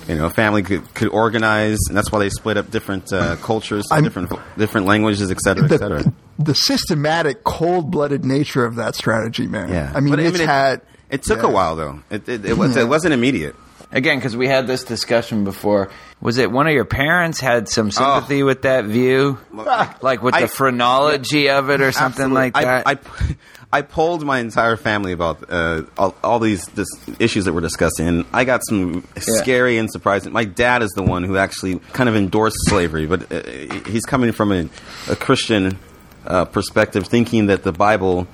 You 0.07 0.17
know, 0.17 0.31
family 0.31 0.63
could, 0.63 0.95
could 0.95 1.09
organize, 1.09 1.77
and 1.89 1.95
that's 1.95 2.11
why 2.11 2.21
they 2.21 2.31
split 2.31 2.57
up 2.57 2.71
different 2.71 3.13
uh, 3.13 3.37
cultures, 3.37 3.85
I'm- 3.91 4.05
different 4.05 4.33
different 4.57 4.87
languages, 4.87 5.31
et 5.31 5.39
cetera, 5.39 5.67
et 5.67 5.77
cetera. 5.77 6.03
The, 6.03 6.13
the 6.39 6.55
systematic, 6.55 7.45
cold-blooded 7.45 8.25
nature 8.25 8.65
of 8.65 8.77
that 8.77 8.95
strategy, 8.95 9.47
man. 9.47 9.69
Yeah, 9.69 9.93
I 9.95 10.01
mean, 10.01 10.13
But, 10.13 10.21
it's 10.21 10.41
it, 10.41 10.47
had. 10.47 10.81
It 11.11 11.25
took 11.25 11.43
yeah. 11.43 11.49
a 11.49 11.51
while 11.51 11.77
though. 11.77 12.01
It 12.09 12.27
it, 12.27 12.45
it, 12.47 12.57
was, 12.57 12.75
Yeah. 12.75 12.85
it 12.85 12.89
wasn't 12.89 13.13
immediate. 13.13 13.55
Again 13.93 14.19
because 14.19 14.37
we 14.37 14.47
had 14.49 14.67
this 14.67 14.85
discussion 14.85 15.45
before. 15.45 15.91
Was 16.21 16.39
it 16.39 16.51
one 16.51 16.67
of 16.67 16.73
your 16.73 16.85
parents 16.85 17.41
had 17.41 17.69
some 17.69 17.91
sympathy 17.91 18.43
with 18.43 18.63
that 18.63 18.85
view, 18.85 19.39
like 20.01 20.23
with 20.23 20.35
I- 20.35 20.43
the 20.43 20.49
phrenology 20.49 21.49
of 21.51 21.71
it 21.71 21.81
or 21.81 21.93
something 21.93 22.37
Absolutely. 22.37 22.41
like 22.41 22.55
that? 22.55 22.87
I, 22.87 22.93
I, 22.93 23.37
I 23.79 23.83
polled 23.83 24.25
my 24.25 24.39
entire 24.39 24.77
family 24.77 25.13
about 25.13 25.45
uh, 25.51 25.83
all, 25.99 26.15
all 26.25 26.39
these 26.39 26.65
this 26.69 26.89
issues 27.19 27.45
that 27.45 27.53
we're 27.53 27.61
discussing, 27.61 28.09
and 28.09 28.25
I 28.33 28.45
got 28.45 28.63
some 28.67 29.07
scary 29.19 29.77
and 29.77 29.91
surprising. 29.91 30.33
My 30.33 30.47
dad 30.47 30.83
is 30.83 30.91
the 30.93 31.03
one 31.03 31.23
who 31.23 31.37
actually 31.37 31.79
kind 31.93 32.09
of 32.09 32.17
endorsed 32.17 32.57
slavery, 32.63 33.05
but 33.05 33.31
uh, 33.31 33.43
he's 33.87 34.07
coming 34.07 34.33
from 34.33 34.53
a, 34.53 34.69
a 35.11 35.17
Christian 35.17 35.79
uh, 36.27 36.47
perspective, 36.47 37.09
thinking 37.09 37.47
that 37.47 37.63
the 37.63 37.73
Bible 37.73 38.27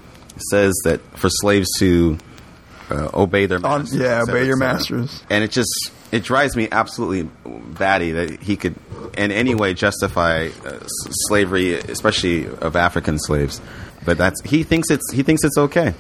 says 0.51 0.73
that 0.85 1.01
for 1.19 1.29
slaves 1.29 1.69
to 1.81 2.17
uh, 2.91 3.09
obey 3.15 3.47
their 3.47 3.65
On- 3.65 3.83
masters. 3.83 4.01
yeah, 4.01 4.23
obey 4.23 4.47
your 4.47 4.57
masters. 4.57 5.23
And 5.31 5.43
it 5.45 5.51
just 5.51 5.73
it 6.13 6.23
drives 6.23 6.57
me 6.57 6.69
absolutely 6.71 7.23
batty 7.45 8.13
that 8.13 8.43
he 8.43 8.57
could 8.57 8.75
in 9.17 9.31
any 9.33 9.55
way 9.55 9.75
justify 9.75 10.49
uh, 10.65 10.69
s- 10.69 10.89
slavery, 11.29 11.75
especially 11.75 12.47
of 12.47 12.77
African 12.77 13.19
slaves. 13.19 13.61
But 14.05 14.19
that's 14.19 14.41
he 14.45 14.63
thinks 14.65 14.91
it's 14.91 15.11
he 15.13 15.23
thinks 15.23 15.45
it's 15.45 15.57
okay. 15.59 15.95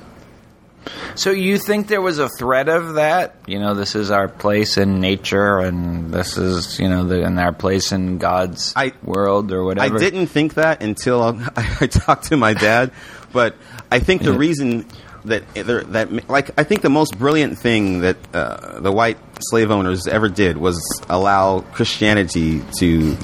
So 1.14 1.30
you 1.30 1.56
think 1.58 1.86
there 1.88 2.02
was 2.02 2.18
a 2.18 2.28
threat 2.28 2.68
of 2.68 2.94
that? 2.94 3.36
You 3.46 3.58
know, 3.58 3.72
this 3.74 3.94
is 3.94 4.10
our 4.10 4.28
place 4.28 4.76
in 4.76 5.00
nature, 5.00 5.58
and 5.60 6.12
this 6.12 6.36
is 6.36 6.78
you 6.78 6.88
know, 6.90 7.06
the, 7.06 7.24
and 7.24 7.40
our 7.40 7.52
place 7.52 7.92
in 7.92 8.18
God's 8.18 8.74
I- 8.76 8.92
world 9.02 9.50
or 9.52 9.64
whatever. 9.64 9.94
I 9.94 9.98
didn't 9.98 10.26
think 10.26 10.54
that 10.54 10.82
until 10.82 11.22
I, 11.22 11.76
I 11.80 11.86
talked 11.86 12.24
to 12.24 12.36
my 12.36 12.52
dad. 12.52 12.92
But 13.32 13.56
I 13.90 13.98
think 14.00 14.22
the 14.22 14.34
reason 14.34 14.86
that 15.24 15.42
that 15.54 16.28
like 16.28 16.50
I 16.58 16.64
think 16.64 16.82
the 16.82 16.90
most 16.90 17.18
brilliant 17.18 17.58
thing 17.58 18.00
that 18.00 18.16
uh, 18.34 18.80
the 18.80 18.92
white 18.92 19.18
slave 19.40 19.70
owners 19.70 20.06
ever 20.06 20.28
did 20.28 20.56
was 20.58 20.78
allow 21.08 21.60
Christianity 21.60 22.62
to 22.78 23.16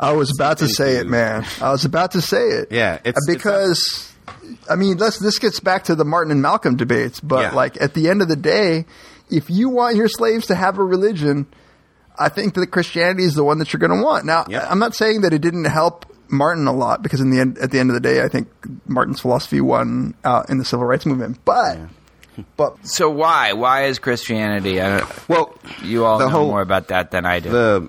I 0.00 0.12
was 0.12 0.30
about 0.38 0.58
to 0.58 0.68
say 0.68 0.96
it, 0.96 1.06
man. 1.06 1.44
I 1.60 1.70
was 1.72 1.84
about 1.84 2.12
to 2.12 2.20
say 2.20 2.42
it. 2.42 2.68
Yeah, 2.70 2.94
it's- 3.04 3.26
because 3.26 4.12
I 4.70 4.76
mean, 4.76 4.98
let's, 4.98 5.18
this 5.18 5.38
gets 5.38 5.60
back 5.60 5.84
to 5.84 5.94
the 5.94 6.04
Martin 6.04 6.30
and 6.30 6.42
Malcolm 6.42 6.76
debates. 6.76 7.20
But 7.20 7.40
Yeah. 7.40 7.50
like 7.54 7.80
at 7.80 7.94
the 7.94 8.08
end 8.08 8.22
of 8.22 8.28
the 8.28 8.36
day, 8.36 8.86
if 9.30 9.50
you 9.50 9.68
want 9.68 9.96
your 9.96 10.08
slaves 10.08 10.46
to 10.46 10.54
have 10.54 10.78
a 10.78 10.84
religion, 10.84 11.46
I 12.18 12.28
think 12.28 12.54
that 12.54 12.66
Christianity 12.68 13.24
is 13.24 13.34
the 13.34 13.44
one 13.44 13.58
that 13.58 13.72
you're 13.72 13.80
going 13.80 13.96
to 13.98 14.02
want. 14.04 14.24
Now, 14.26 14.44
Yeah. 14.48 14.66
I'm 14.70 14.78
not 14.78 14.94
saying 14.94 15.22
that 15.22 15.32
it 15.32 15.40
didn't 15.40 15.64
help 15.64 16.06
Martin 16.30 16.66
a 16.66 16.72
lot 16.72 17.02
because 17.02 17.20
in 17.20 17.30
the 17.30 17.40
end, 17.40 17.58
at 17.58 17.70
the 17.70 17.78
end 17.78 17.90
of 17.90 17.94
the 17.94 18.00
day, 18.00 18.22
I 18.22 18.28
think 18.28 18.48
Martin's 18.86 19.20
philosophy 19.20 19.60
won 19.60 20.14
out 20.24 20.50
in 20.50 20.58
the 20.58 20.64
civil 20.64 20.84
rights 20.86 21.06
movement. 21.06 21.38
But, 21.44 21.78
but 22.56 22.86
So 22.86 23.10
why? 23.10 23.52
Why 23.54 23.84
is 23.84 23.98
Christianity? 23.98 24.80
I 24.80 24.98
don't, 24.98 25.28
well 25.28 25.54
you 25.82 26.04
all 26.04 26.18
know 26.18 26.28
whole- 26.28 26.48
more 26.48 26.60
about 26.62 26.88
that 26.88 27.10
than 27.10 27.24
I 27.26 27.40
do. 27.40 27.50
the 27.50 27.88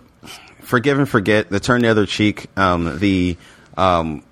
forgive 0.62 0.98
and 1.00 1.10
forget, 1.10 1.50
the 1.50 1.60
turn 1.60 1.82
the 1.82 1.88
other 1.90 2.06
cheek, 2.06 2.48
um, 2.58 3.00
the 3.00 3.38
um, 3.78 4.24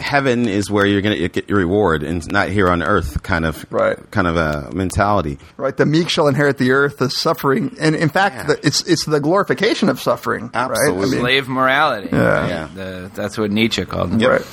heaven 0.00 0.48
is 0.48 0.70
where 0.70 0.84
you're 0.86 1.00
going 1.02 1.16
to 1.18 1.28
get 1.28 1.48
your 1.48 1.58
reward, 1.58 2.02
and 2.02 2.26
not 2.32 2.48
here 2.48 2.68
on 2.68 2.82
earth. 2.82 3.22
Kind 3.22 3.44
of 3.44 3.64
Right. 3.70 3.98
kind 4.10 4.26
of 4.26 4.36
a 4.36 4.70
mentality. 4.74 5.38
right, 5.56 5.76
the 5.76 5.86
meek 5.86 6.08
shall 6.08 6.26
inherit 6.28 6.58
the 6.58 6.72
earth, 6.72 6.98
the 6.98 7.10
suffering, 7.10 7.76
and 7.80 7.94
in 7.94 8.08
fact, 8.08 8.34
Yeah. 8.36 8.42
the, 8.48 8.66
it's 8.66 8.82
it's 8.82 9.04
the 9.06 9.20
glorification 9.20 9.88
of 9.88 10.00
suffering. 10.00 10.50
Right? 10.54 10.56
I 10.56 10.64
Absolutely. 10.70 11.10
mean, 11.10 11.20
Slave 11.20 11.48
morality. 11.48 12.08
Yeah. 12.12 12.48
Yeah. 12.48 12.68
The, 12.74 13.10
that's 13.14 13.38
what 13.38 13.50
Nietzsche 13.50 13.84
called 13.84 14.20
it. 14.20 14.26
right. 14.26 14.46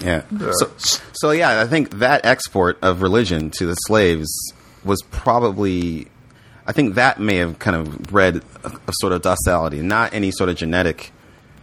Yeah. 0.00 0.22
So, 0.52 0.70
so 1.12 1.30
yeah, 1.32 1.60
I 1.60 1.66
think 1.66 1.98
that 1.98 2.24
export 2.24 2.78
of 2.82 3.02
religion 3.02 3.50
to 3.58 3.66
the 3.66 3.74
slaves 3.74 4.28
was 4.84 5.02
probably, 5.10 6.06
I 6.66 6.72
think 6.72 6.94
that 6.94 7.18
may 7.20 7.36
have 7.38 7.58
kind 7.58 7.76
of 7.76 7.98
bred 8.04 8.42
a, 8.64 8.68
a 8.68 8.92
sort 9.00 9.12
of 9.12 9.22
docility, 9.22 9.80
not 9.82 10.14
any 10.14 10.30
sort 10.30 10.50
of 10.50 10.56
genetic. 10.56 11.10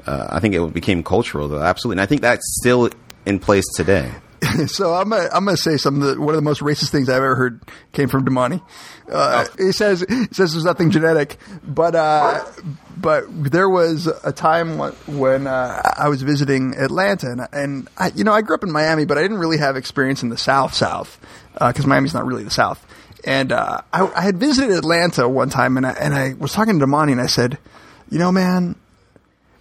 Uh, 0.05 0.27
I 0.29 0.39
think 0.39 0.53
it 0.53 0.73
became 0.73 1.01
cultural, 1.01 1.47
though. 1.47 1.61
Absolutely, 1.63 1.95
and 1.95 2.01
I 2.01 2.05
think 2.05 2.21
that's 2.21 2.43
still 2.59 2.89
in 3.25 3.39
place 3.39 3.65
today. 3.75 4.11
So 4.67 4.93
I'm 4.93 5.09
gonna, 5.09 5.27
I'm 5.33 5.43
going 5.43 5.57
to 5.57 5.61
say 5.61 5.75
something 5.75 6.01
that 6.01 6.19
one 6.19 6.29
of 6.29 6.35
the 6.35 6.41
most 6.43 6.61
racist 6.61 6.89
things 6.91 7.09
I've 7.09 7.17
ever 7.17 7.35
heard 7.35 7.61
came 7.93 8.07
from 8.07 8.25
Damani. 8.25 8.61
Uh, 9.11 9.45
He 9.57 9.71
says 9.71 10.05
he 10.07 10.25
says 10.31 10.53
there's 10.53 10.63
nothing 10.63 10.91
genetic, 10.91 11.37
but 11.65 11.93
uh, 11.95 12.45
but 12.95 13.25
there 13.51 13.67
was 13.67 14.07
a 14.07 14.31
time 14.31 14.77
when- 14.77 14.93
when 15.07 15.47
uh, 15.47 15.81
I 15.97 16.07
was 16.09 16.21
visiting 16.21 16.75
Atlanta, 16.77 17.31
and, 17.31 17.47
and 17.51 17.89
I, 17.97 18.11
you 18.15 18.23
know 18.23 18.31
I 18.33 18.41
grew 18.43 18.55
up 18.55 18.63
in 18.63 18.71
Miami, 18.71 19.03
but 19.05 19.17
I 19.17 19.23
didn't 19.23 19.39
really 19.39 19.57
have 19.57 19.75
experience 19.75 20.21
in 20.23 20.29
the 20.29 20.37
South 20.37 20.73
South 20.73 21.19
because 21.53 21.85
Miami's 21.87 22.13
not 22.13 22.25
really 22.25 22.43
the 22.43 22.51
South. 22.51 22.85
And 23.25 23.51
uh, 23.51 23.81
I, 23.91 24.07
I 24.15 24.21
had 24.21 24.37
visited 24.37 24.71
Atlanta 24.77 25.27
one 25.27 25.49
time, 25.49 25.75
and 25.77 25.85
I, 25.87 25.91
and 25.93 26.13
I 26.13 26.33
was 26.33 26.53
talking 26.53 26.79
to 26.79 26.85
Damani, 26.85 27.11
and 27.13 27.21
I 27.21 27.25
said, 27.27 27.57
you 28.09 28.19
know, 28.19 28.31
man, 28.31 28.75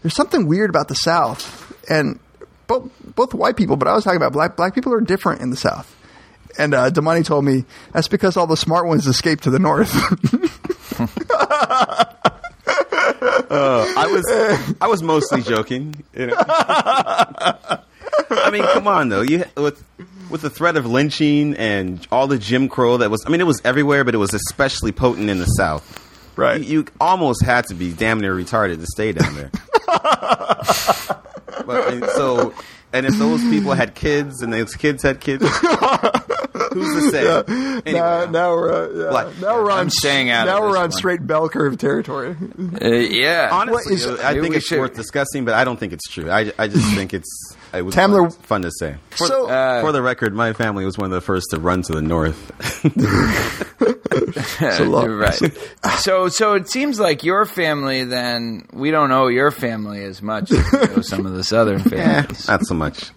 there's 0.02 0.14
something 0.14 0.46
weird 0.46 0.68
about 0.70 0.88
the 0.88 0.94
South, 0.94 1.72
and 1.90 2.20
both 2.66 2.90
both 3.14 3.34
white 3.34 3.56
people, 3.56 3.76
but 3.76 3.88
I 3.88 3.94
was 3.94 4.04
talking 4.04 4.16
about 4.16 4.32
black 4.32 4.56
black 4.56 4.74
people 4.74 4.92
are 4.92 5.00
different 5.00 5.40
in 5.40 5.50
the 5.50 5.56
South. 5.56 5.94
And 6.58 6.72
uh, 6.72 6.90
Damani 6.90 7.24
told 7.24 7.44
me 7.44 7.64
that's 7.92 8.08
because 8.08 8.36
all 8.36 8.46
the 8.46 8.56
smart 8.56 8.86
ones 8.86 9.06
escaped 9.06 9.44
to 9.44 9.50
the 9.50 9.58
north. 9.58 9.92
I 13.50 14.06
was 14.06 14.76
I 14.80 14.86
was 14.86 15.02
mostly 15.02 15.42
joking. 15.42 16.04
You 16.14 16.28
know? 16.28 16.36
I 18.30 18.50
mean, 18.52 18.62
come 18.62 18.86
on 18.86 19.08
though. 19.08 19.22
You 19.22 19.44
with 19.56 19.82
with 20.30 20.42
the 20.42 20.50
threat 20.50 20.76
of 20.76 20.86
lynching 20.86 21.54
and 21.54 22.06
all 22.10 22.26
the 22.26 22.38
Jim 22.38 22.68
Crow 22.68 22.98
that 22.98 23.10
was. 23.10 23.24
I 23.26 23.30
mean, 23.30 23.40
it 23.40 23.46
was 23.46 23.60
everywhere, 23.64 24.04
but 24.04 24.14
it 24.14 24.18
was 24.18 24.34
especially 24.34 24.92
potent 24.92 25.30
in 25.30 25.38
the 25.38 25.46
South. 25.46 26.00
Right. 26.36 26.60
You, 26.60 26.80
you 26.80 26.86
almost 27.00 27.44
had 27.44 27.66
to 27.66 27.74
be 27.74 27.92
damn 27.92 28.20
near 28.20 28.34
retarded 28.34 28.80
to 28.80 28.86
stay 28.86 29.12
down 29.12 29.34
there. 29.36 29.50
but 31.66 31.92
and 31.92 32.04
so, 32.14 32.54
and 32.92 33.06
if 33.06 33.14
those 33.18 33.40
people 33.42 33.72
had 33.72 33.94
kids 33.94 34.42
and 34.42 34.52
those 34.52 34.74
kids 34.74 35.02
had 35.02 35.20
kids, 35.20 35.42
who's 36.72 37.04
to 37.04 37.10
say? 37.10 37.42
Anyway, 37.86 37.92
now, 37.92 38.24
now 38.26 38.50
we're 38.54 38.72
uh, 38.72 38.88
yeah. 39.24 39.40
Now 39.40 39.62
we're 39.62 39.70
on 39.70 39.78
I'm 39.80 39.90
staying 39.90 40.30
out 40.30 40.46
Now 40.46 40.60
we're 40.60 40.76
on 40.76 40.84
one. 40.84 40.92
straight 40.92 41.26
bell 41.26 41.48
curve 41.48 41.78
territory. 41.78 42.36
Uh, 42.80 42.88
yeah. 42.88 43.50
honestly, 43.52 43.94
is- 43.94 44.06
I 44.06 44.40
think 44.40 44.54
it's 44.54 44.66
should- 44.66 44.78
worth 44.80 44.94
discussing, 44.94 45.44
but 45.44 45.54
I 45.54 45.64
don't 45.64 45.78
think 45.78 45.92
it's 45.92 46.08
true. 46.08 46.30
I, 46.30 46.52
I 46.58 46.68
just 46.68 46.94
think 46.94 47.12
it's 47.14 47.56
it 47.76 47.82
was 47.82 47.94
Tamler- 47.94 48.30
fun, 48.32 48.42
fun 48.42 48.62
to 48.62 48.70
say. 48.70 48.96
For, 49.10 49.26
So- 49.26 49.48
Uh, 49.48 49.80
for 49.80 49.92
the 49.92 50.02
record, 50.02 50.34
my 50.34 50.52
family 50.52 50.84
was 50.84 50.96
one 50.98 51.06
of 51.06 51.12
the 51.12 51.20
first 51.20 51.46
to 51.50 51.60
run 51.60 51.82
to 51.82 51.92
the 51.92 52.02
north. 52.02 52.52
It's 54.56 54.80
right. 54.80 55.52
So, 55.98 56.28
so 56.28 56.54
it 56.54 56.68
seems 56.70 57.00
like 57.00 57.24
your 57.24 57.44
family. 57.46 58.04
Then 58.04 58.66
we 58.72 58.90
don't 58.90 59.10
owe 59.10 59.26
your 59.28 59.50
family 59.50 60.04
as 60.04 60.22
much 60.22 60.50
as 60.52 60.72
we 60.72 60.78
owe 60.78 61.00
some 61.00 61.26
of 61.26 61.32
the 61.34 61.42
southern 61.44 61.80
families. 61.90 62.46
not 62.48 62.64
so 62.64 62.74
much. 62.74 63.10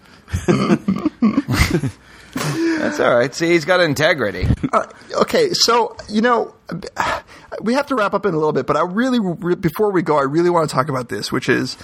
That's 2.33 2.99
all 2.99 3.15
right. 3.15 3.33
See, 3.33 3.47
he's 3.47 3.65
got 3.65 3.79
integrity. 3.79 4.47
Uh, 4.71 4.85
okay, 5.21 5.49
so 5.53 5.95
you 6.09 6.21
know, 6.21 6.53
we 7.61 7.73
have 7.73 7.87
to 7.87 7.95
wrap 7.95 8.13
up 8.13 8.25
in 8.25 8.33
a 8.33 8.37
little 8.37 8.53
bit, 8.53 8.65
but 8.67 8.77
I 8.77 8.81
really, 8.83 9.19
re- 9.19 9.55
before 9.55 9.91
we 9.91 10.01
go, 10.01 10.17
I 10.17 10.23
really 10.23 10.49
want 10.49 10.69
to 10.69 10.75
talk 10.75 10.89
about 10.89 11.09
this, 11.09 11.31
which 11.31 11.49
is 11.49 11.77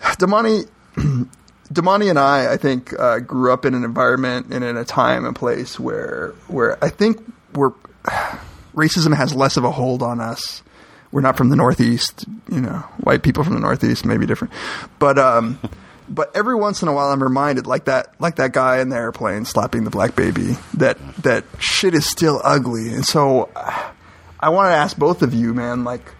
Damani. 0.00 0.68
Damani 1.72 2.08
and 2.08 2.18
I, 2.18 2.52
I 2.52 2.56
think, 2.56 2.98
uh, 2.98 3.18
grew 3.18 3.52
up 3.52 3.64
in 3.64 3.74
an 3.74 3.84
environment 3.84 4.52
and 4.52 4.64
in 4.64 4.76
a 4.76 4.84
time 4.84 5.24
and 5.24 5.36
place 5.36 5.78
where, 5.78 6.34
where 6.48 6.82
I 6.82 6.88
think 6.88 7.20
we're 7.54 7.72
racism 8.74 9.14
has 9.14 9.34
less 9.34 9.56
of 9.56 9.64
a 9.64 9.70
hold 9.70 10.02
on 10.02 10.20
us. 10.20 10.62
We're 11.10 11.22
not 11.22 11.36
from 11.36 11.48
the 11.48 11.56
Northeast, 11.56 12.26
you 12.50 12.60
know, 12.60 12.78
white 12.98 13.22
people 13.22 13.42
from 13.42 13.54
the 13.54 13.60
Northeast 13.60 14.04
may 14.04 14.18
be 14.18 14.26
different, 14.26 14.52
but 14.98 15.18
um, 15.18 15.58
but 16.08 16.34
every 16.36 16.54
once 16.54 16.82
in 16.82 16.88
a 16.88 16.92
while 16.92 17.10
I'm 17.10 17.22
reminded, 17.22 17.66
like 17.66 17.86
that, 17.86 18.18
like 18.20 18.36
that 18.36 18.52
guy 18.52 18.80
in 18.80 18.90
the 18.90 18.96
airplane 18.96 19.44
slapping 19.44 19.84
the 19.84 19.90
black 19.90 20.14
baby, 20.14 20.56
that 20.74 20.98
that 21.22 21.44
shit 21.58 21.94
is 21.94 22.06
still 22.06 22.40
ugly, 22.44 22.92
and 22.92 23.04
so 23.04 23.48
I 24.40 24.50
want 24.50 24.68
to 24.68 24.74
ask 24.74 24.96
both 24.96 25.22
of 25.22 25.34
you, 25.34 25.54
man, 25.54 25.84
like. 25.84 26.14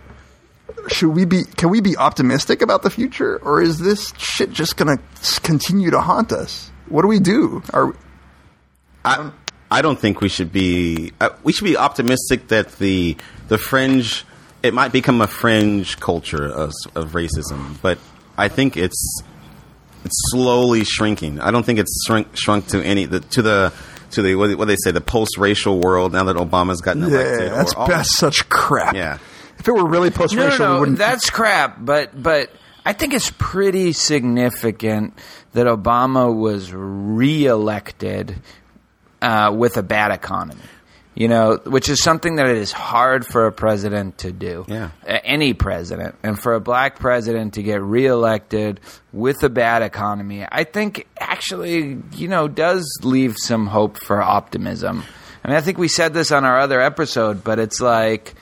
Should 0.89 1.09
we 1.11 1.25
be? 1.25 1.45
Can 1.45 1.71
we 1.71 1.81
be 1.81 1.97
optimistic 1.97 2.63
about 2.63 2.83
the 2.83 2.91
future, 2.91 3.39
or 3.43 3.61
is 3.61 3.79
this 3.79 4.13
shit 4.17 4.51
just 4.53 4.77
gonna 4.77 4.99
continue 5.43 5.91
to 5.91 6.01
haunt 6.01 6.33
us? 6.33 6.71
What 6.89 7.03
do 7.03 7.09
we 7.09 7.19
do? 7.21 7.63
Are 7.75 7.95
I, 9.05 9.31
I 9.71 9.83
don't 9.83 9.99
think 9.99 10.21
we 10.21 10.29
should 10.29 10.53
be. 10.53 11.13
Uh, 11.21 11.31
we 11.43 11.53
should 11.53 11.65
be 11.65 11.77
optimistic 11.77 12.49
that 12.49 12.73
the 12.79 13.17
the 13.49 13.59
fringe. 13.59 14.25
It 14.63 14.75
might 14.75 14.93
become 14.93 15.21
a 15.21 15.29
fringe 15.29 16.01
culture 16.01 16.45
of, 16.45 16.73
of 16.97 17.13
racism, 17.13 17.81
but 17.81 17.99
I 18.37 18.49
think 18.49 18.77
it's 18.77 19.23
it's 20.05 20.17
slowly 20.31 20.85
shrinking. 20.85 21.41
I 21.41 21.51
don't 21.51 21.65
think 21.65 21.79
it's 21.79 22.05
shrunk 22.07 22.29
shrunk 22.37 22.67
to 22.69 22.83
any 22.85 23.05
the, 23.05 23.21
to 23.21 23.43
the 23.43 23.73
to 24.13 24.23
the 24.23 24.35
what, 24.35 24.57
what 24.59 24.65
they 24.67 24.77
say 24.83 24.91
the 24.91 25.01
post 25.01 25.39
racial 25.39 25.79
world 25.79 26.13
now 26.13 26.25
that 26.25 26.37
Obama's 26.37 26.81
gotten 26.81 27.05
elected. 27.05 27.41
yeah, 27.49 27.55
that's 27.55 27.73
all- 27.75 27.87
that's 27.87 28.17
such 28.19 28.49
crap. 28.49 28.95
Yeah. 28.95 29.19
If 29.59 29.69
it 29.69 29.73
were 29.73 29.87
really 29.87 30.11
post 30.11 30.35
racial, 30.35 30.59
no, 30.59 30.71
we 30.71 30.75
no, 30.75 30.81
wouldn't. 30.81 30.99
that's 30.99 31.31
crap. 31.31 31.77
But 31.81 32.21
but 32.21 32.51
I 32.85 32.93
think 32.93 33.13
it's 33.15 33.31
pretty 33.39 33.93
significant 33.93 35.19
that 35.53 35.67
Obama 35.67 36.35
was 36.35 36.73
reelected 36.73 38.37
uh, 39.21 39.53
with 39.55 39.77
a 39.77 39.83
bad 39.83 40.11
economy. 40.13 40.61
You 41.15 41.27
know, 41.27 41.59
which 41.65 41.89
is 41.89 42.01
something 42.01 42.37
that 42.37 42.47
it 42.47 42.59
is 42.59 42.71
hard 42.71 43.27
for 43.27 43.49
a 43.49 43.53
president 43.53 44.19
to 44.19 44.31
do. 44.31 44.65
Yeah. 44.69 44.91
Any 45.05 45.53
president, 45.53 46.15
and 46.23 46.39
for 46.41 46.55
a 46.55 46.61
black 46.61 47.01
president 47.01 47.55
to 47.55 47.63
get 47.65 47.83
reelected 47.83 48.79
with 49.13 49.43
a 49.43 49.49
bad 49.49 49.83
economy, 49.83 50.47
I 50.49 50.63
think 50.63 51.09
actually, 51.19 52.01
you 52.15 52.29
know, 52.29 52.47
does 52.47 52.89
leave 53.03 53.35
some 53.37 53.67
hope 53.67 53.99
for 53.99 54.23
optimism. 54.23 55.03
I 55.43 55.49
mean, 55.49 55.57
I 55.57 55.61
think 55.61 55.77
we 55.77 55.89
said 55.89 56.15
this 56.15 56.31
on 56.31 56.45
our 56.45 56.61
other 56.61 56.81
episode, 56.81 57.43
but 57.43 57.59
it's 57.59 57.81
like 57.81 58.35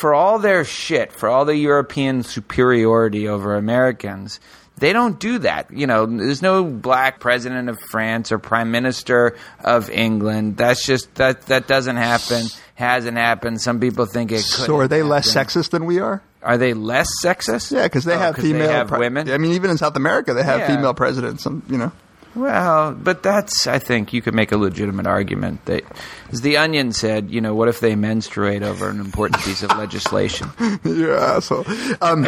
for 0.00 0.14
all 0.14 0.38
their 0.38 0.64
shit, 0.64 1.12
for 1.12 1.28
all 1.28 1.44
the 1.44 1.54
European 1.56 2.22
superiority 2.22 3.28
over 3.28 3.54
Americans, 3.56 4.40
they 4.78 4.92
don't 4.94 5.20
do 5.20 5.38
that. 5.40 5.70
You 5.70 5.86
know, 5.86 6.06
there's 6.06 6.40
no 6.40 6.64
black 6.64 7.20
president 7.20 7.68
of 7.68 7.78
France 7.90 8.32
or 8.32 8.38
prime 8.38 8.70
minister 8.70 9.36
of 9.62 9.90
England. 9.90 10.56
That's 10.56 10.84
just 10.86 11.14
that 11.16 11.42
that 11.46 11.68
doesn't 11.68 11.96
happen. 11.96 12.46
Hasn't 12.76 13.18
happened. 13.18 13.60
Some 13.60 13.78
people 13.78 14.06
think 14.06 14.32
it 14.32 14.36
could. 14.36 14.44
so 14.66 14.78
are 14.78 14.88
they 14.88 15.02
less 15.02 15.32
sexist 15.34 15.68
than 15.70 15.84
we 15.84 16.00
are? 16.00 16.22
Are 16.42 16.56
they 16.56 16.72
less 16.72 17.08
sexist? 17.22 17.70
Yeah, 17.70 17.82
because 17.82 18.04
they 18.06 18.14
Oh, 18.14 18.18
have 18.18 18.34
'cause 18.36 18.44
they 18.44 18.52
female 18.52 18.70
have 18.70 18.88
pre- 18.88 19.00
women? 19.00 19.30
I 19.30 19.36
mean, 19.36 19.52
even 19.52 19.70
in 19.70 19.76
South 19.76 19.96
America, 19.96 20.32
they 20.32 20.42
have 20.42 20.60
Yeah. 20.60 20.74
female 20.76 20.94
presidents. 20.94 21.44
You 21.44 21.76
know, 21.76 21.92
Well, 22.34 22.92
but 22.92 23.24
that's 23.24 23.66
I 23.66 23.80
think 23.80 24.12
you 24.12 24.22
could 24.22 24.34
make 24.34 24.52
a 24.52 24.56
legitimate 24.56 25.06
argument 25.06 25.64
that, 25.64 25.82
as 26.30 26.42
the 26.42 26.58
Onion 26.58 26.92
said, 26.92 27.30
you 27.30 27.40
know, 27.40 27.54
what 27.56 27.68
if 27.68 27.80
they 27.80 27.96
menstruate 27.96 28.62
over 28.62 28.88
an 28.88 29.00
important 29.00 29.42
piece 29.42 29.64
of 29.64 29.70
legislation? 29.76 30.48
yeah. 30.84 31.40
So, 31.40 31.64
um, 32.00 32.26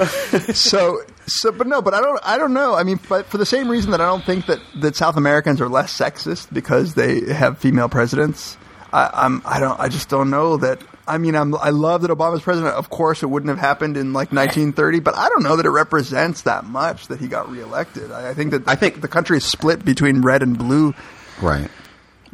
so, 0.54 1.02
so, 1.26 1.52
but 1.52 1.68
no, 1.68 1.80
but 1.80 1.94
I 1.94 2.00
don't, 2.00 2.20
I 2.24 2.36
don't 2.36 2.52
know. 2.52 2.74
I 2.74 2.82
mean, 2.82 2.98
but 3.08 3.26
for 3.26 3.38
the 3.38 3.46
same 3.46 3.68
reason 3.68 3.92
that 3.92 4.00
I 4.00 4.06
don't 4.06 4.24
think 4.24 4.46
that 4.46 4.58
that 4.80 4.96
South 4.96 5.16
Americans 5.16 5.60
are 5.60 5.68
less 5.68 5.96
sexist 5.96 6.52
because 6.52 6.94
they 6.94 7.32
have 7.32 7.58
female 7.58 7.88
presidents. 7.88 8.56
I, 8.92 9.08
I'm, 9.12 9.40
I 9.44 9.60
don't, 9.60 9.78
I 9.78 9.88
just 9.88 10.08
don't 10.08 10.30
know 10.30 10.56
that. 10.58 10.80
I 11.14 11.18
mean, 11.18 11.34
I'm, 11.34 11.54
I 11.54 11.70
love 11.70 12.02
that 12.02 12.10
Obama's 12.10 12.42
president. 12.42 12.74
Of 12.74 12.88
course, 12.88 13.22
it 13.22 13.26
wouldn't 13.26 13.50
have 13.50 13.58
happened 13.58 13.96
in 13.96 14.12
like 14.12 14.32
1930, 14.32 15.00
but 15.00 15.14
I 15.16 15.28
don't 15.28 15.42
know 15.42 15.56
that 15.56 15.66
it 15.66 15.70
represents 15.70 16.42
that 16.42 16.64
much 16.64 17.08
that 17.08 17.20
he 17.20 17.28
got 17.28 17.50
reelected. 17.50 18.10
I, 18.10 18.30
I 18.30 18.34
think 18.34 18.52
that 18.52 18.66
I 18.66 18.74
think 18.76 19.00
the 19.00 19.08
country 19.08 19.36
is 19.36 19.44
split 19.44 19.84
between 19.84 20.22
red 20.22 20.42
and 20.42 20.56
blue. 20.56 20.94
Right. 21.40 21.68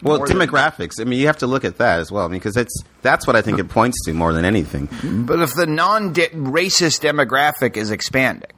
Well, 0.00 0.18
More 0.18 0.28
than- 0.28 0.36
demographics. 0.38 1.00
I 1.00 1.04
mean, 1.04 1.18
you 1.18 1.26
have 1.26 1.38
to 1.38 1.48
look 1.48 1.64
at 1.64 1.78
that 1.78 1.98
as 1.98 2.12
well. 2.12 2.24
I 2.24 2.28
mean, 2.28 2.38
because 2.38 2.56
it's 2.56 2.84
that's 3.02 3.26
what 3.26 3.34
I 3.34 3.42
think 3.42 3.58
it 3.58 3.68
points 3.68 4.04
to 4.04 4.12
more 4.14 4.32
than 4.32 4.44
anything. 4.44 4.88
But 5.26 5.40
if 5.40 5.54
the 5.54 5.66
non-racist 5.66 7.00
demographic 7.02 7.76
is 7.76 7.90
expanding, 7.90 8.50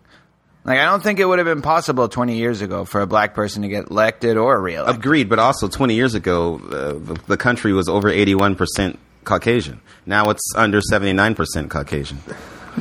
like 0.65 0.79
I 0.79 0.85
don't 0.85 1.03
think 1.03 1.19
it 1.19 1.25
would 1.25 1.39
have 1.39 1.47
been 1.47 1.63
possible 1.63 2.09
20 2.09 2.37
years 2.37 2.61
ago 2.61 2.85
for 2.85 3.01
a 3.01 3.07
black 3.07 3.35
person 3.35 3.63
to 3.63 3.69
get 3.69 3.91
elected 3.91 4.37
or 4.37 4.61
reelected. 4.61 4.97
Agreed, 4.97 5.29
but 5.31 5.39
also 5.39 5.69
20 5.69 5.95
years 5.95 6.15
ago, 6.15 6.57
uh, 6.57 6.69
the, 6.93 7.21
the 7.27 7.37
country 7.39 7.73
was 7.73 7.89
over 7.89 8.11
81% 8.11 8.99
Caucasian. 9.25 9.81
Now 10.07 10.31
it's 10.31 10.53
under 10.57 10.81
79% 10.81 11.69
Caucasian. 11.71 12.19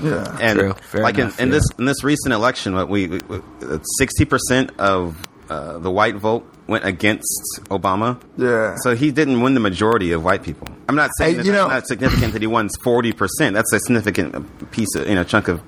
Yeah. 0.02 0.38
And 0.40 0.60
True. 0.60 0.74
Fair 0.74 1.02
like 1.02 1.18
enough, 1.18 1.40
in, 1.40 1.48
in 1.48 1.50
yeah. 1.54 1.60
this 1.60 1.66
in 1.80 1.86
this 1.86 2.04
recent 2.04 2.34
election, 2.34 2.76
what 2.76 2.90
we, 2.90 3.08
we 3.08 3.18
uh, 3.38 3.80
60% 4.02 4.78
of 4.78 5.28
uh, 5.50 5.80
the 5.80 5.90
white 5.90 6.16
vote 6.16 6.48
went 6.68 6.86
against 6.86 7.60
Obama. 7.66 8.22
Yeah. 8.38 8.76
So 8.84 8.96
he 8.96 9.12
didn't 9.12 9.42
win 9.42 9.56
the 9.56 9.60
majority 9.60 10.12
of 10.12 10.24
white 10.24 10.44
people. 10.44 10.68
I'm 10.88 10.96
not 10.96 11.10
saying 11.18 11.32
Hey, 11.32 11.38
that 11.38 11.46
you 11.46 11.52
that's 11.52 11.68
know- 11.68 11.74
not 11.74 11.88
significant 11.88 12.34
that 12.34 12.42
he 12.42 12.48
won 12.48 12.70
40%. 12.70 13.54
That's 13.54 13.74
a 13.74 13.80
significant 13.80 14.72
piece 14.72 14.94
of, 14.96 15.08
you 15.08 15.16
know, 15.16 15.24
chunk 15.24 15.48
of, 15.48 15.62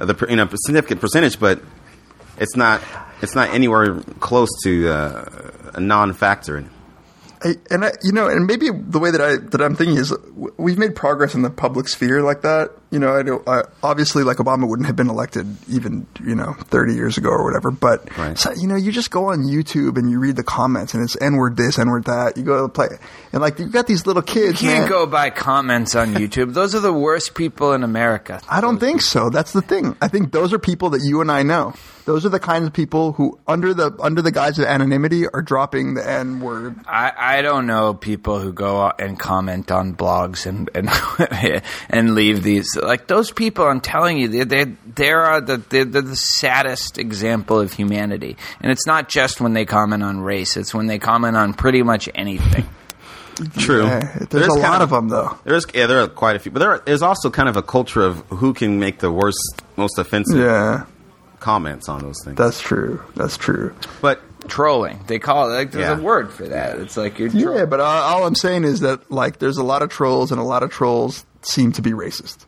of 0.00 0.08
the, 0.08 0.26
you 0.30 0.36
know, 0.36 0.48
significant 0.64 1.00
percentage, 1.02 1.38
but 1.38 1.60
it's 2.38 2.56
not, 2.56 2.80
it's 3.20 3.34
not 3.34 3.50
anywhere 3.50 4.00
close 4.20 4.48
to 4.64 4.88
uh, 4.88 5.50
a 5.74 5.80
non-factor. 5.80 6.64
I, 7.42 7.54
and 7.70 7.84
I, 7.84 7.92
you 8.02 8.12
know, 8.12 8.28
and 8.28 8.46
maybe 8.46 8.70
the 8.70 8.98
way 8.98 9.10
that 9.10 9.20
I 9.20 9.36
that 9.36 9.60
I'm 9.60 9.76
thinking 9.76 9.96
is 9.96 10.14
we've 10.56 10.78
made 10.78 10.96
progress 10.96 11.34
in 11.34 11.42
the 11.42 11.50
public 11.50 11.88
sphere 11.88 12.22
like 12.22 12.42
that. 12.42 12.70
You 12.90 13.00
know, 13.00 13.14
I 13.16 13.22
don't, 13.24 13.46
I, 13.48 13.62
obviously, 13.82 14.22
like 14.22 14.36
Obama 14.36 14.68
wouldn't 14.68 14.86
have 14.86 14.94
been 14.94 15.10
elected 15.10 15.56
even 15.68 16.06
you 16.24 16.34
know 16.36 16.52
30 16.52 16.94
years 16.94 17.18
ago 17.18 17.30
or 17.30 17.44
whatever. 17.44 17.70
But 17.72 18.16
Right. 18.16 18.38
so, 18.38 18.52
you 18.52 18.68
know, 18.68 18.76
you 18.76 18.92
just 18.92 19.10
go 19.10 19.26
on 19.30 19.40
YouTube 19.44 19.98
and 19.98 20.08
you 20.10 20.20
read 20.20 20.36
the 20.36 20.44
comments, 20.44 20.94
and 20.94 21.02
it's 21.02 21.16
N 21.20 21.34
word 21.36 21.56
this, 21.56 21.78
N 21.80 21.88
word 21.90 22.04
that. 22.04 22.36
You 22.36 22.44
go 22.44 22.56
to 22.56 22.62
the 22.62 22.68
play, 22.68 22.86
and 23.32 23.42
like 23.42 23.58
you 23.58 23.66
got 23.66 23.86
these 23.88 24.06
little 24.06 24.22
kids. 24.22 24.62
You 24.62 24.68
can't 24.68 24.80
man. 24.82 24.88
go 24.88 25.04
by 25.06 25.30
comments 25.30 25.94
on 25.96 26.14
YouTube. 26.14 26.54
Those 26.54 26.74
are 26.76 26.80
the 26.80 26.92
worst 26.92 27.34
people 27.34 27.72
in 27.72 27.82
America. 27.82 28.40
I 28.48 28.60
don't 28.60 28.78
think 28.78 29.02
so. 29.02 29.30
That's 29.30 29.52
the 29.52 29.62
thing. 29.62 29.96
I 30.00 30.06
think 30.08 30.30
those 30.32 30.52
are 30.52 30.58
people 30.60 30.90
that 30.90 31.00
you 31.02 31.20
and 31.20 31.30
I 31.30 31.42
know. 31.42 31.74
Those 32.04 32.24
are 32.24 32.28
the 32.28 32.38
kinds 32.38 32.68
of 32.68 32.72
people 32.72 33.12
who, 33.14 33.36
under 33.48 33.74
the 33.74 33.90
under 34.00 34.22
the 34.22 34.30
guise 34.30 34.60
of 34.60 34.66
anonymity, 34.66 35.26
are 35.28 35.42
dropping 35.42 35.94
the 35.94 36.08
N 36.08 36.38
word. 36.38 36.76
I, 36.86 37.12
I 37.16 37.42
don't 37.42 37.66
know 37.66 37.94
people 37.94 38.38
who 38.38 38.52
go 38.52 38.80
out 38.82 39.00
and 39.00 39.18
comment 39.18 39.72
on 39.72 39.96
blogs 39.96 40.46
and 40.46 40.70
and 40.72 40.88
and 41.90 42.14
leave 42.14 42.44
these 42.44 42.75
like 42.76 43.06
those 43.06 43.30
people. 43.30 43.64
I'm 43.66 43.80
telling 43.80 44.18
you, 44.18 44.28
they 44.28 44.44
they 44.44 44.64
they 44.94 45.10
are 45.10 45.40
the 45.40 45.56
they're, 45.58 45.84
they're 45.84 46.02
the 46.02 46.16
saddest 46.16 46.98
example 46.98 47.58
of 47.60 47.72
humanity. 47.72 48.36
And 48.60 48.70
it's 48.70 48.86
not 48.86 49.08
just 49.08 49.40
when 49.40 49.52
they 49.54 49.64
comment 49.64 50.02
on 50.02 50.20
race; 50.20 50.56
it's 50.56 50.74
when 50.74 50.86
they 50.86 50.98
comment 50.98 51.36
on 51.36 51.54
pretty 51.54 51.82
much 51.82 52.08
anything. 52.14 52.68
True. 53.58 53.84
Yeah, 53.84 54.18
there's 54.30 54.46
a 54.46 54.54
lot 54.58 54.80
of 54.80 54.90
them 54.90 55.08
though. 55.08 55.36
There's 55.44 55.66
yeah, 55.74 55.86
there 55.86 56.00
are 56.02 56.08
quite 56.08 56.36
a 56.36 56.38
few, 56.38 56.50
but 56.52 56.60
there 56.60 56.70
are, 56.70 56.82
there's 56.86 57.02
also 57.02 57.28
kind 57.30 57.48
of 57.48 57.56
a 57.56 57.62
culture 57.62 58.00
of 58.02 58.20
who 58.28 58.54
can 58.54 58.78
make 58.80 59.00
the 59.00 59.12
worst, 59.12 59.62
most 59.76 59.98
offensive 59.98 60.38
Yeah, 60.38 60.86
comments 61.40 61.88
on 61.88 62.00
those 62.00 62.16
things. 62.24 62.36
that's 62.38 62.60
true. 62.62 63.02
That's 63.14 63.36
true. 63.36 63.74
but 64.00 64.20
Trolling, 64.48 65.00
they 65.08 65.18
call 65.18 65.50
it. 65.50 65.54
Like, 65.54 65.72
there's 65.72 65.88
Yeah. 65.88 65.98
a 65.98 66.00
word 66.00 66.32
for 66.32 66.46
that. 66.46 66.78
It's 66.78 66.96
like 66.96 67.18
you're. 67.18 67.28
Yeah, 67.30 67.64
but 67.66 67.80
uh, 67.80 67.82
all 67.84 68.26
I'm 68.26 68.36
saying 68.36 68.62
is 68.62 68.78
that 68.80 69.10
like 69.10 69.38
there's 69.40 69.56
a 69.58 69.64
lot 69.64 69.82
of 69.82 69.90
trolls, 69.90 70.30
and 70.30 70.40
a 70.40 70.44
lot 70.44 70.62
of 70.62 70.70
trolls 70.70 71.26
seem 71.42 71.72
to 71.72 71.82
be 71.82 71.90
racist. 71.90 72.38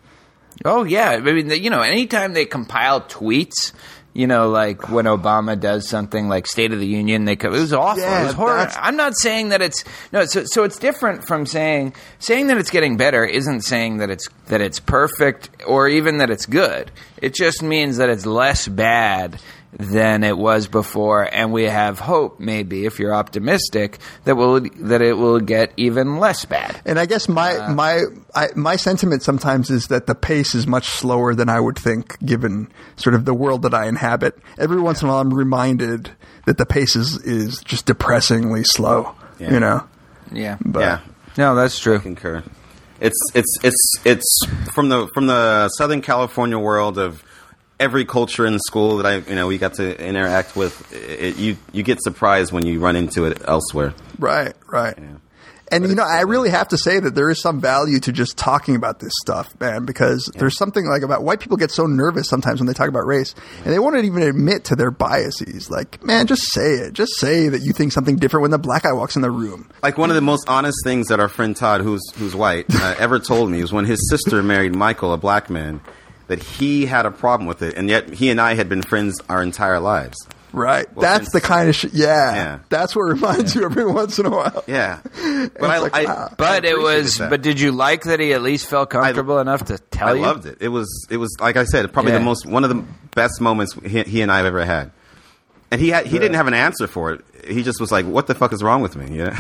Oh 0.65 0.85
yeah, 0.85 1.11
I 1.11 1.21
mean, 1.21 1.51
you 1.51 1.71
know, 1.71 1.83
anytime 1.83 2.33
they 2.33 2.45
compile 2.45 3.01
tweets, 3.01 3.73
you 4.13 4.27
know, 4.27 4.49
like 4.49 4.89
when 4.91 5.05
Obama 5.05 5.59
does 5.59 5.89
something 5.89 6.29
like 6.29 6.47
State 6.49 6.73
of 6.73 6.81
the 6.81 6.87
Union, 6.87 7.25
they 7.25 7.37
co- 7.37 7.49
it 7.49 7.61
was 7.61 7.73
awful. 7.73 8.03
Yeah, 8.03 8.23
it 8.23 8.27
was 8.27 8.35
horrible. 8.35 8.73
I'm 8.77 8.97
not 8.97 9.17
saying 9.17 9.51
that 9.51 9.63
it's 9.63 9.85
no. 10.13 10.25
So, 10.25 10.45
so 10.45 10.65
it's 10.65 10.79
different 10.79 11.27
from 11.27 11.47
saying 11.47 11.95
saying 12.19 12.49
that 12.49 12.59
it's 12.59 12.71
getting 12.71 12.97
better. 12.97 13.25
Isn't 13.25 13.61
saying 13.61 13.99
that 13.99 14.11
it's 14.11 14.29
that 14.47 14.61
it's 14.61 14.81
perfect 14.81 15.51
or 15.67 15.89
even 15.89 16.19
that 16.19 16.31
it's 16.31 16.47
good. 16.47 16.91
It 17.23 17.35
just 17.35 17.63
means 17.63 17.99
that 17.99 18.09
it's 18.09 18.27
less 18.27 18.67
bad 18.67 19.41
than 19.73 20.25
it 20.25 20.37
was 20.37 20.67
before, 20.67 21.29
and 21.31 21.53
we 21.53 21.65
have 21.65 21.99
hope, 22.01 22.41
maybe 22.41 22.87
if 22.87 22.99
you're 22.99 23.15
optimistic, 23.15 23.99
that 24.25 24.35
will 24.35 24.61
that 24.61 25.03
it 25.03 25.13
will 25.13 25.41
get 25.41 25.73
even 25.77 26.19
less 26.19 26.45
bad. 26.47 26.81
And 26.87 26.99
I 26.99 27.05
guess 27.07 27.29
my 27.29 27.55
uh, 27.57 27.75
my 27.75 28.05
I, 28.35 28.49
my 28.57 28.77
sentiment 28.77 29.23
sometimes 29.23 29.69
is 29.71 29.89
that 29.89 30.07
the 30.07 30.15
pace 30.15 30.55
is 30.55 30.67
much 30.67 30.89
slower 30.89 31.35
than 31.35 31.49
I 31.51 31.61
would 31.61 31.79
think, 31.79 32.19
given 32.25 32.69
sort 32.97 33.15
of 33.15 33.27
the 33.27 33.35
world 33.35 33.63
that 33.63 33.75
I 33.75 33.89
inhabit. 33.89 34.39
Every 34.59 34.81
once 34.81 35.03
in 35.03 35.09
a 35.09 35.13
while, 35.13 35.21
I'm 35.21 35.35
reminded 35.35 36.11
that 36.47 36.57
the 36.57 36.67
pace 36.67 36.97
is 36.97 37.19
is 37.23 37.59
just 37.59 37.85
depressingly 37.85 38.65
slow. 38.65 39.15
Yeah. 39.39 39.53
You 39.53 39.61
know, 39.61 39.89
Yeah, 40.33 40.57
but 40.65 40.81
yeah, 40.81 41.01
no, 41.37 41.55
that's 41.55 41.79
true. 41.79 41.99
concur. 41.99 42.43
It's 43.01 43.19
it's 43.35 43.59
it's 43.63 43.95
it's 44.05 44.47
from 44.75 44.89
the 44.89 45.09
from 45.15 45.27
the 45.27 45.69
Southern 45.69 46.01
California 46.01 46.59
world 46.59 46.99
of 46.99 47.23
every 47.81 48.05
culture 48.05 48.47
in 48.47 48.59
school 48.59 48.99
that 48.99 49.07
I 49.07 49.17
you 49.17 49.35
know 49.35 49.47
we 49.47 49.59
got 49.59 49.75
to 49.75 49.99
interact 49.99 50.57
with. 50.57 50.93
It, 50.93 51.37
you 51.37 51.57
you 51.73 51.83
get 51.83 52.03
surprised 52.03 52.53
when 52.53 52.67
you 52.67 52.81
run 52.81 52.97
into 52.97 53.25
it 53.25 53.43
elsewhere. 53.47 53.95
right, 54.19 54.55
right. 54.67 54.99
And 55.71 55.87
you 55.87 55.95
know, 55.95 56.05
I 56.05 56.23
really 56.23 56.51
have 56.51 56.69
to 56.69 56.79
say 56.79 56.99
that 56.99 57.15
there 57.15 57.29
is 57.31 57.41
some 57.41 57.61
value 57.61 58.01
to 58.01 58.13
just 58.13 58.39
talking 58.39 58.75
about 58.75 59.01
this 59.01 59.13
stuff, 59.21 59.49
man, 59.61 59.85
because 59.85 60.31
there's 60.35 60.57
something 60.57 60.87
like 60.87 61.03
about 61.03 61.23
white 61.23 61.41
people 61.41 61.57
get 61.57 61.71
so 61.71 61.87
nervous 61.87 62.29
sometimes 62.29 62.61
when 62.61 62.67
they 62.67 62.73
talk 62.73 62.89
about 62.89 63.07
race, 63.07 63.35
and 63.65 63.73
they 63.73 63.79
won't 63.79 64.03
even 64.03 64.23
admit 64.23 64.65
to 64.65 64.77
their 64.77 64.91
biases. 64.91 65.71
Like, 65.71 66.03
man, 66.03 66.27
just 66.27 66.43
say 66.53 66.77
it. 66.77 66.95
Just 66.95 67.17
say 67.17 67.49
that 67.49 67.61
you 67.61 67.73
think 67.73 67.93
something 67.93 68.17
different 68.17 68.43
when 68.43 68.51
the 68.51 68.59
black 68.59 68.85
guy 68.85 68.93
walks 68.93 69.17
in 69.17 69.23
the 69.23 69.31
room. 69.31 69.71
Like 69.83 69.99
one 69.99 70.09
of 70.11 70.17
the 70.17 70.23
most 70.23 70.49
honest 70.49 70.79
things 70.85 71.09
that 71.09 71.21
our 71.21 71.29
friend 71.29 71.55
Todd, 71.55 71.83
who's 71.83 72.03
who's 72.17 72.35
white, 72.35 72.67
uh, 72.75 72.95
ever 72.99 73.19
told 73.19 73.51
me 73.51 73.61
was 73.61 73.73
when 73.73 73.85
his 73.85 74.09
sister 74.09 74.43
married 74.43 74.75
Michael, 74.75 75.13
a 75.13 75.19
black 75.19 75.51
man, 75.51 75.83
that 76.29 76.43
he 76.43 76.87
had 76.87 77.05
a 77.05 77.11
problem 77.11 77.47
with 77.49 77.63
it, 77.63 77.75
and 77.75 77.89
yet 77.89 78.09
he 78.11 78.31
and 78.31 78.41
I 78.41 78.55
had 78.55 78.69
been 78.69 78.83
friends 78.83 79.21
our 79.29 79.43
entire 79.43 79.81
lives. 79.81 80.17
Right. 80.51 80.91
Well, 80.95 81.03
that's 81.03 81.31
the 81.33 81.43
kind 81.43 81.69
of 81.69 81.77
shit. 81.77 81.93
Yeah, 81.93 82.35
Yeah. 82.35 82.59
That's 82.71 82.97
what 82.97 83.03
reminds 83.03 83.55
you 83.55 83.65
every 83.65 83.85
once 83.85 84.19
in 84.19 84.25
a 84.25 84.31
while. 84.31 84.65
Yeah, 84.69 85.01
but 85.13 85.63
I, 85.71 85.79
like, 85.79 85.95
I, 85.95 86.05
wow. 86.05 86.35
But 86.39 86.65
I 86.65 86.69
it 86.69 86.79
was. 86.79 87.19
that. 87.19 87.29
But 87.29 87.43
did 87.43 87.61
you 87.61 87.71
like 87.73 88.05
that 88.05 88.19
he 88.21 88.33
at 88.33 88.41
least 88.43 88.67
felt 88.69 88.89
comfortable 88.89 89.39
enough 89.41 89.67
to 89.67 89.77
tell 89.79 90.09
I 90.09 90.15
you? 90.15 90.23
loved 90.23 90.47
it. 90.47 90.57
It 90.61 90.69
was 90.69 91.07
it 91.11 91.19
was 91.19 91.37
like 91.39 91.57
I 91.57 91.65
said, 91.65 91.93
probably 91.93 92.13
Yeah. 92.13 92.19
the 92.19 92.25
most 92.25 92.47
one 92.47 92.65
of 92.65 92.71
the 92.71 92.83
best 93.15 93.41
moments 93.43 93.75
he, 93.85 94.03
he 94.05 94.23
and 94.23 94.33
I 94.33 94.39
have 94.39 94.47
ever 94.47 94.65
had. 94.65 94.91
And 95.71 95.81
he 95.83 95.91
had, 95.91 96.07
he 96.07 96.19
didn't 96.19 96.35
have 96.37 96.47
an 96.47 96.55
answer 96.55 96.87
for 96.87 97.13
it. 97.13 97.25
He 97.47 97.63
just 97.63 97.79
was 97.79 97.93
like, 97.93 98.07
"What 98.07 98.27
the 98.27 98.35
fuck 98.35 98.55
is 98.55 98.63
wrong 98.63 98.81
with 98.81 98.97
me?" 98.97 99.17
Yeah. 99.19 99.37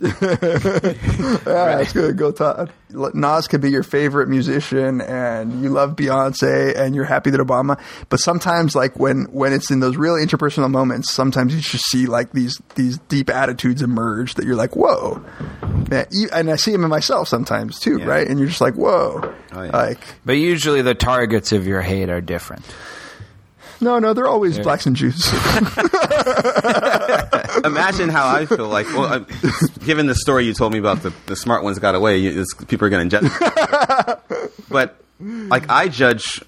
Yeah, 1.44 1.76
that's 1.78 1.92
good. 1.92 2.16
Go 2.16 2.32
Todd. 2.32 2.72
Nas 2.90 3.46
could 3.48 3.60
be 3.60 3.70
your 3.70 3.82
favorite 3.82 4.28
musician, 4.28 5.00
and 5.00 5.62
you 5.62 5.68
love 5.70 5.96
Beyonce, 5.96 6.76
and 6.76 6.94
you're 6.94 7.04
happy 7.04 7.30
that 7.30 7.40
Obama. 7.40 7.78
But 8.08 8.18
sometimes, 8.20 8.74
like 8.74 8.98
when 8.98 9.24
when 9.30 9.52
it's 9.52 9.70
in 9.70 9.80
those 9.80 9.96
really 9.96 10.24
interpersonal 10.24 10.70
moments, 10.70 11.12
sometimes 11.12 11.54
you 11.54 11.60
just 11.60 11.86
see 11.90 12.06
like 12.06 12.32
these 12.32 12.60
these 12.74 12.98
deep 13.08 13.30
attitudes 13.30 13.82
emerge 13.82 14.34
that 14.34 14.44
you're 14.46 14.56
like, 14.56 14.76
whoa. 14.76 15.22
Man, 15.90 16.06
you- 16.10 16.28
and 16.32 16.50
I 16.50 16.56
see 16.56 16.72
them 16.72 16.84
in 16.84 16.90
myself 16.90 17.28
sometimes 17.28 17.78
too, 17.78 17.98
Yeah. 17.98 18.06
right? 18.06 18.26
And 18.26 18.38
you're 18.38 18.48
just 18.48 18.60
like, 18.60 18.74
whoa. 18.74 19.20
Oh, 19.52 19.62
yeah. 19.62 19.70
Like, 19.76 19.98
But 20.24 20.36
usually 20.38 20.82
the 20.82 20.94
targets 20.94 21.52
of 21.52 21.66
your 21.66 21.82
hate 21.82 22.08
are 22.08 22.20
different. 22.20 22.64
no, 23.80 23.98
no, 23.98 24.14
they're 24.14 24.28
always 24.28 24.58
blacks 24.58 24.86
and 24.86 24.96
Jews. 24.96 25.28
Imagine 27.64 28.08
how 28.08 28.28
I 28.28 28.46
feel 28.46 28.68
like. 28.68 28.86
Well, 28.88 29.04
uh, 29.04 29.18
given 29.84 30.06
the 30.06 30.14
story 30.14 30.44
you 30.46 30.54
told 30.54 30.72
me 30.72 30.78
about 30.78 31.02
the, 31.02 31.12
the 31.26 31.36
smart 31.36 31.62
ones 31.64 31.78
got 31.78 31.94
away, 31.94 32.18
you, 32.18 32.40
it's, 32.42 32.54
people 32.64 32.86
are 32.86 32.90
going 32.90 33.08
to 33.08 33.20
judge. 33.20 33.30
but 34.70 34.96
like 35.20 35.68
I 35.70 35.88
judge 35.88 36.42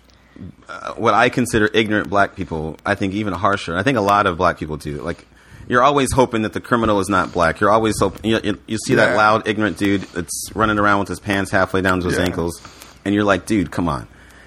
uh, 0.69 0.95
what 0.95 1.15
I 1.15 1.29
consider 1.29 1.69
ignorant 1.73 2.09
black 2.11 2.37
people. 2.37 2.77
I 2.85 2.95
think 2.95 3.15
even 3.15 3.33
harsher. 3.33 3.77
I 3.77 3.83
think 3.83 3.99
a 3.99 4.03
lot 4.03 4.27
of 4.27 4.37
black 4.37 4.59
people 4.59 4.77
do. 4.77 5.01
Like 5.03 5.27
you're 5.69 5.83
always 5.83 6.13
hoping 6.13 6.43
that 6.43 6.53
the 6.53 6.61
criminal 6.61 7.01
is 7.01 7.09
not 7.09 7.33
black. 7.33 7.61
You're 7.61 7.71
always 7.71 7.99
hoping 7.99 8.31
you, 8.31 8.41
you, 8.43 8.61
you 8.67 8.79
see 8.79 8.97
that 8.97 9.17
loud 9.17 9.49
ignorant 9.49 9.79
dude 9.79 10.03
that's 10.03 10.51
running 10.55 10.79
around 10.79 11.01
with 11.01 11.09
his 11.09 11.21
pants 11.21 11.51
halfway 11.51 11.81
down 11.81 12.01
to 12.01 12.07
his 12.09 12.19
Yeah. 12.19 12.25
ankles, 12.25 12.61
and 13.05 13.15
you're 13.15 13.25
like, 13.25 13.47
dude, 13.47 13.71
come 13.71 13.89
on. 13.89 14.07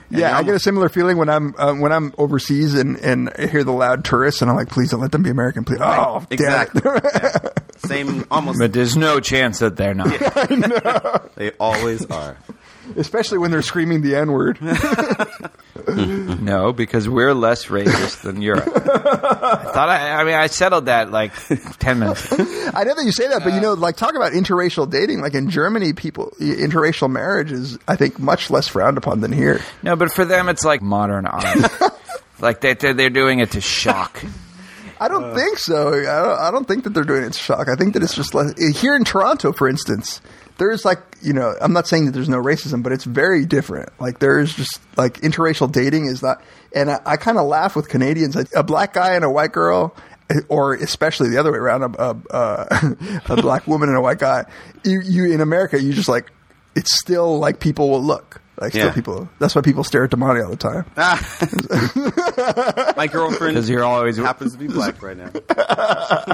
And 0.10 0.20
Yeah, 0.20 0.38
I 0.38 0.44
get 0.44 0.56
a 0.56 0.60
similar 0.60 0.88
feeling 0.90 1.18
when 1.18 1.30
I'm 1.30 1.54
uh, 1.58 1.74
when 1.76 1.92
I'm 1.92 2.14
overseas 2.18 2.74
and, 2.76 2.98
and 2.98 3.30
I 3.38 3.48
hear 3.48 3.64
the 3.64 3.72
loud 3.74 4.06
tourists, 4.06 4.42
and 4.42 4.50
I'm 4.50 4.56
like, 4.56 4.70
please 4.70 4.92
don't 4.92 5.02
let 5.02 5.12
them 5.12 5.24
be 5.24 5.30
American, 5.30 5.64
please. 5.66 5.80
Oh, 5.82 6.20
damn 6.20 6.24
it. 6.30 6.34
exactly 6.34 6.82
Yeah. 7.14 7.50
same 7.78 8.26
almost. 8.32 8.60
But 8.60 8.74
there's 8.74 8.96
no 8.96 9.20
chance 9.20 9.60
that 9.60 9.76
they're 9.76 9.94
not. 9.94 11.32
They 11.36 11.52
always 11.60 12.06
are. 12.08 12.38
Especially 12.96 13.38
when 13.38 13.52
they're 13.52 13.62
screaming 13.62 14.02
the 14.02 14.16
N 14.16 14.32
word. 14.32 14.58
No, 16.48 16.72
because 16.72 17.10
we're 17.10 17.34
less 17.34 17.66
racist 17.66 18.22
than 18.22 18.42
Europe. 18.42 18.68
I 18.76 19.72
thought 19.74 19.90
I, 19.90 20.22
I 20.22 20.24
mean, 20.24 20.36
I 20.36 20.48
settled 20.48 20.86
that 20.86 21.12
like 21.12 21.34
10 21.80 22.00
minutes 22.00 22.32
ago. 22.32 22.44
I 22.74 22.84
know 22.86 22.96
that 22.96 23.04
you 23.04 23.12
say 23.12 23.28
that, 23.28 23.44
but 23.44 23.54
you 23.54 23.60
know, 23.60 23.74
like 23.74 23.98
talk 23.98 24.16
about 24.16 24.32
interracial 24.32 24.90
dating. 24.90 25.20
Like 25.20 25.34
in 25.34 25.50
Germany, 25.50 25.94
people 25.94 26.32
interracial 26.40 27.10
marriage 27.10 27.52
is, 27.52 27.78
I 27.88 27.96
think, 27.98 28.18
much 28.20 28.50
less 28.50 28.68
frowned 28.68 28.98
upon 28.98 29.20
than 29.20 29.34
here. 29.34 29.60
No, 29.84 29.96
but 29.96 30.12
for 30.12 30.24
them, 30.24 30.48
it's 30.48 30.64
like 30.64 30.82
modern 30.82 31.26
art. 31.26 31.72
like 32.40 32.62
they, 32.62 32.76
they're, 32.76 32.94
they're 32.94 33.10
doing 33.10 33.40
it 33.40 33.52
to 33.52 33.62
shock. 33.62 34.24
I 35.00 35.08
don't 35.10 35.36
think 35.36 35.58
so. 35.58 35.90
I 35.90 36.26
don't, 36.26 36.40
I 36.40 36.52
don't 36.52 36.68
think 36.68 36.84
that 36.86 36.92
they're 36.92 37.04
doing 37.04 37.24
it 37.24 37.34
to 37.34 37.40
shock. 37.40 37.68
I 37.68 37.76
think 37.76 37.94
that 37.94 38.04
it's 38.04 38.16
just 38.16 38.34
less, 38.34 38.54
here 38.80 38.96
in 38.96 39.04
Toronto, 39.04 39.52
for 39.52 39.68
instance. 39.68 40.22
There's 40.58 40.84
like 40.86 41.00
you 41.22 41.34
know, 41.34 41.54
I'm 41.62 41.74
not 41.74 41.88
saying 41.88 42.06
that 42.06 42.12
there's 42.12 42.30
no 42.30 42.42
racism, 42.42 42.84
but 42.84 42.92
it's 42.92 43.04
very 43.04 43.46
different. 43.46 43.90
Like 44.00 44.20
there's 44.20 44.54
just 44.56 44.80
like 44.98 45.22
interracial 45.22 45.72
dating 45.72 46.06
is 46.06 46.22
not, 46.22 46.42
and 46.76 46.92
I, 46.92 47.00
I 47.06 47.18
kind 47.18 47.38
of 47.38 47.48
laugh 47.48 47.76
with 47.76 47.90
Canadians. 47.90 48.36
Like, 48.36 48.48
a 48.56 48.64
black 48.64 48.94
guy 48.94 49.16
and 49.16 49.24
a 49.26 49.30
white 49.30 49.52
girl, 49.52 49.96
or 50.50 50.74
especially 50.76 51.30
the 51.30 51.38
other 51.38 51.52
way 51.52 51.58
around, 51.58 51.84
a, 51.84 52.02
a, 52.02 52.18
a, 52.30 52.98
a 53.34 53.42
black 53.42 53.68
woman 53.68 53.90
and 53.90 53.98
a 53.98 54.02
white 54.02 54.20
guy. 54.20 54.46
You, 54.84 55.02
you 55.04 55.32
in 55.32 55.42
America, 55.42 55.82
you 55.82 55.94
just 55.94 56.10
like 56.10 56.32
it's 56.76 57.00
still 57.00 57.40
like 57.40 57.60
people 57.60 57.90
will 57.90 58.04
look. 58.04 58.42
Like 58.60 58.72
still 58.72 58.88
Yeah. 58.88 58.94
people. 58.94 59.30
That's 59.40 59.54
why 59.56 59.62
people 59.62 59.84
stare 59.84 60.04
at 60.06 60.10
Damani 60.12 60.44
all 60.44 60.50
the 60.50 60.58
time. 60.58 60.86
My 62.38 63.08
girlfriend 63.12 63.56
'Cause 63.56 63.70
you're 63.70 63.84
always- 63.84 64.18
happens 64.18 64.54
to 64.54 64.58
be 64.60 64.68
black 64.68 65.02
right 65.02 65.18
now. 65.18 65.30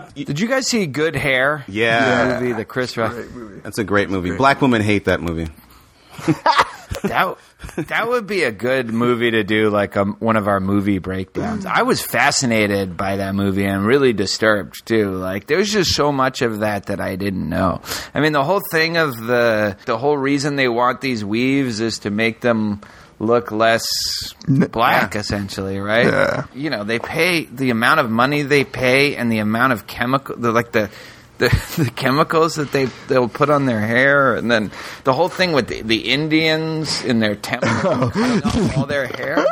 Did 0.16 0.40
you 0.40 0.48
guys 0.48 0.68
see 0.68 0.86
Good 0.86 1.16
Hair? 1.16 1.64
Yeah. 1.68 2.40
The 2.40 2.42
movie, 2.42 2.54
the 2.54 2.66
Chris 2.66 2.96
Rock. 2.98 3.16
That's 3.64 3.78
a 3.78 3.84
great 3.84 4.10
movie. 4.10 4.32
Black 4.36 4.62
women 4.62 4.82
hate 4.82 5.06
that 5.06 5.22
movie. 5.22 5.48
That 7.02 7.38
that 7.88 8.08
would 8.08 8.28
be 8.28 8.44
a 8.44 8.52
good 8.52 8.94
movie 8.94 9.32
to 9.32 9.44
do, 9.44 9.70
like 9.70 9.98
um, 9.98 10.16
one 10.20 10.38
of 10.38 10.48
our 10.48 10.60
movie 10.60 11.00
breakdowns. 11.00 11.66
I 11.66 11.82
was 11.82 12.02
fascinated 12.02 12.96
by 12.96 13.18
that 13.18 13.34
movie 13.36 13.66
and 13.66 13.84
really 13.86 14.14
disturbed 14.14 14.86
too. 14.86 15.10
Like 15.12 15.48
there's 15.48 15.72
just 15.72 15.96
so 15.96 16.12
much 16.12 16.42
of 16.44 16.60
that 16.60 16.86
that 16.86 17.02
I 17.02 17.16
didn't 17.16 17.50
know. 17.50 17.82
I 18.14 18.20
mean, 18.22 18.32
the 18.32 18.44
whole 18.44 18.62
thing 18.72 18.96
of 18.98 19.18
the 19.18 19.76
the 19.86 19.98
whole 19.98 20.18
reason 20.18 20.56
they 20.56 20.68
want 20.70 21.02
these 21.02 21.26
weaves 21.26 21.80
is 21.80 22.00
to 22.00 22.12
make 22.12 22.42
them 22.42 22.80
look 23.24 23.52
less 23.52 23.86
black, 24.48 25.16
essentially, 25.16 25.80
right? 25.80 26.06
Yeah. 26.06 26.46
You 26.54 26.70
know, 26.70 26.84
they 26.84 27.00
pay 27.00 27.46
the 27.46 27.70
amount 27.72 28.00
of 28.00 28.10
money 28.10 28.44
they 28.44 28.64
pay 28.64 29.16
and 29.16 29.32
the 29.32 29.40
amount 29.40 29.74
of 29.74 29.88
chemical, 29.88 30.36
the, 30.36 30.52
like 30.52 30.72
the. 30.72 30.90
The, 31.40 31.50
the 31.84 31.90
chemicals 31.90 32.56
that 32.56 32.72
they 32.72 32.86
they'll 33.08 33.28
put 33.28 33.50
on 33.50 33.66
their 33.66 33.80
hair, 33.80 34.36
and 34.36 34.52
then 34.52 34.72
the 35.04 35.14
whole 35.14 35.30
thing 35.30 35.52
with 35.52 35.68
the, 35.68 35.82
the 35.82 36.12
Indians 36.12 37.04
in 37.04 37.20
their 37.20 37.36
temple, 37.36 37.70
cutting 38.12 38.72
all 38.78 38.86
their 38.86 39.08
hair. 39.08 39.44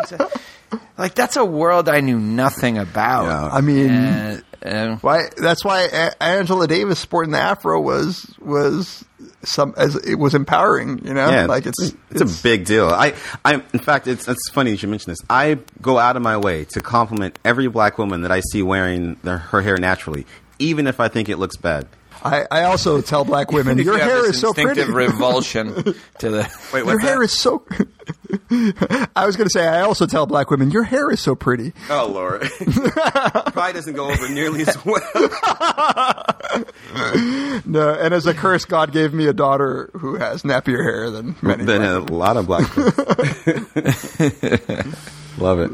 Like 0.97 1.15
that's 1.15 1.37
a 1.37 1.43
world 1.43 1.89
I 1.89 2.01
knew 2.01 2.19
nothing 2.19 2.77
about. 2.77 3.23
Yeah. 3.25 3.49
I 3.51 3.61
mean, 3.61 3.89
And, 3.89 4.43
uh, 4.63 4.95
Why? 4.97 5.29
That's 5.35 5.65
why 5.65 6.11
Angela 6.21 6.67
Davis 6.67 6.99
sporting 6.99 7.31
the 7.31 7.39
afro 7.39 7.81
was 7.81 8.31
was 8.39 9.03
some 9.43 9.73
as 9.77 9.95
it 9.95 10.15
was 10.15 10.35
empowering. 10.35 11.05
You 11.05 11.13
know, 11.13 11.29
Yeah, 11.29 11.45
like 11.45 11.65
it's 11.65 11.93
it's, 12.11 12.39
a 12.39 12.43
big 12.43 12.65
deal. 12.65 12.87
I, 12.87 13.13
I, 13.43 13.55
in 13.73 13.79
fact, 13.79 14.07
it's 14.07 14.27
it's 14.27 14.49
funny 14.49 14.71
you 14.71 14.77
should 14.77 14.89
mention 14.89 15.11
this. 15.11 15.19
I 15.29 15.59
go 15.81 15.97
out 15.97 16.15
of 16.15 16.21
my 16.21 16.37
way 16.37 16.65
to 16.65 16.81
compliment 16.81 17.39
every 17.43 17.67
black 17.67 17.97
woman 17.97 18.21
that 18.21 18.31
I 18.31 18.41
see 18.51 18.61
wearing 18.61 19.17
their, 19.23 19.37
her 19.37 19.61
hair 19.61 19.77
naturally, 19.77 20.25
even 20.59 20.87
if 20.87 20.99
I 20.99 21.07
think 21.07 21.29
it 21.29 21.37
looks 21.37 21.57
bad. 21.57 21.87
I, 22.23 22.45
I 22.51 22.63
also 22.65 23.01
tell 23.01 23.25
black 23.25 23.51
women, 23.51 23.77
your 23.77 23.95
you 23.95 23.99
have 23.99 24.09
hair 24.09 24.21
this 24.23 24.35
is 24.35 24.41
so 24.41 24.53
pretty. 24.53 24.69
instinctive 24.81 24.95
revulsion 25.11 25.73
to 26.19 26.29
the. 26.29 26.49
Wait, 26.73 26.85
your 26.85 26.99
hair 26.99 27.17
that? 27.19 27.23
is 27.23 27.37
so. 27.39 27.63
I 29.15 29.25
was 29.25 29.35
going 29.37 29.45
to 29.47 29.51
say, 29.51 29.67
I 29.67 29.81
also 29.81 30.05
tell 30.05 30.25
black 30.25 30.49
women, 30.51 30.71
your 30.71 30.83
hair 30.83 31.09
is 31.11 31.19
so 31.21 31.35
pretty. 31.35 31.73
Oh 31.89 32.07
Lord, 32.13 32.41
probably 32.59 33.73
doesn't 33.73 33.93
go 33.95 34.09
over 34.11 34.29
nearly 34.29 34.61
as 34.61 34.77
well. 34.85 35.01
No, 37.65 37.93
and 37.99 38.13
as 38.13 38.25
a 38.27 38.33
curse, 38.33 38.65
God 38.65 38.91
gave 38.91 39.13
me 39.13 39.27
a 39.27 39.33
daughter 39.33 39.89
who 39.93 40.15
has 40.15 40.43
nappier 40.43 40.83
hair 40.83 41.09
than 41.09 41.35
many. 41.41 41.63
than 41.65 41.81
a 41.83 41.99
lot 41.99 42.37
of 42.37 42.45
black 42.47 42.67
people. 42.69 42.91
Love 45.37 45.59
it. 45.61 45.71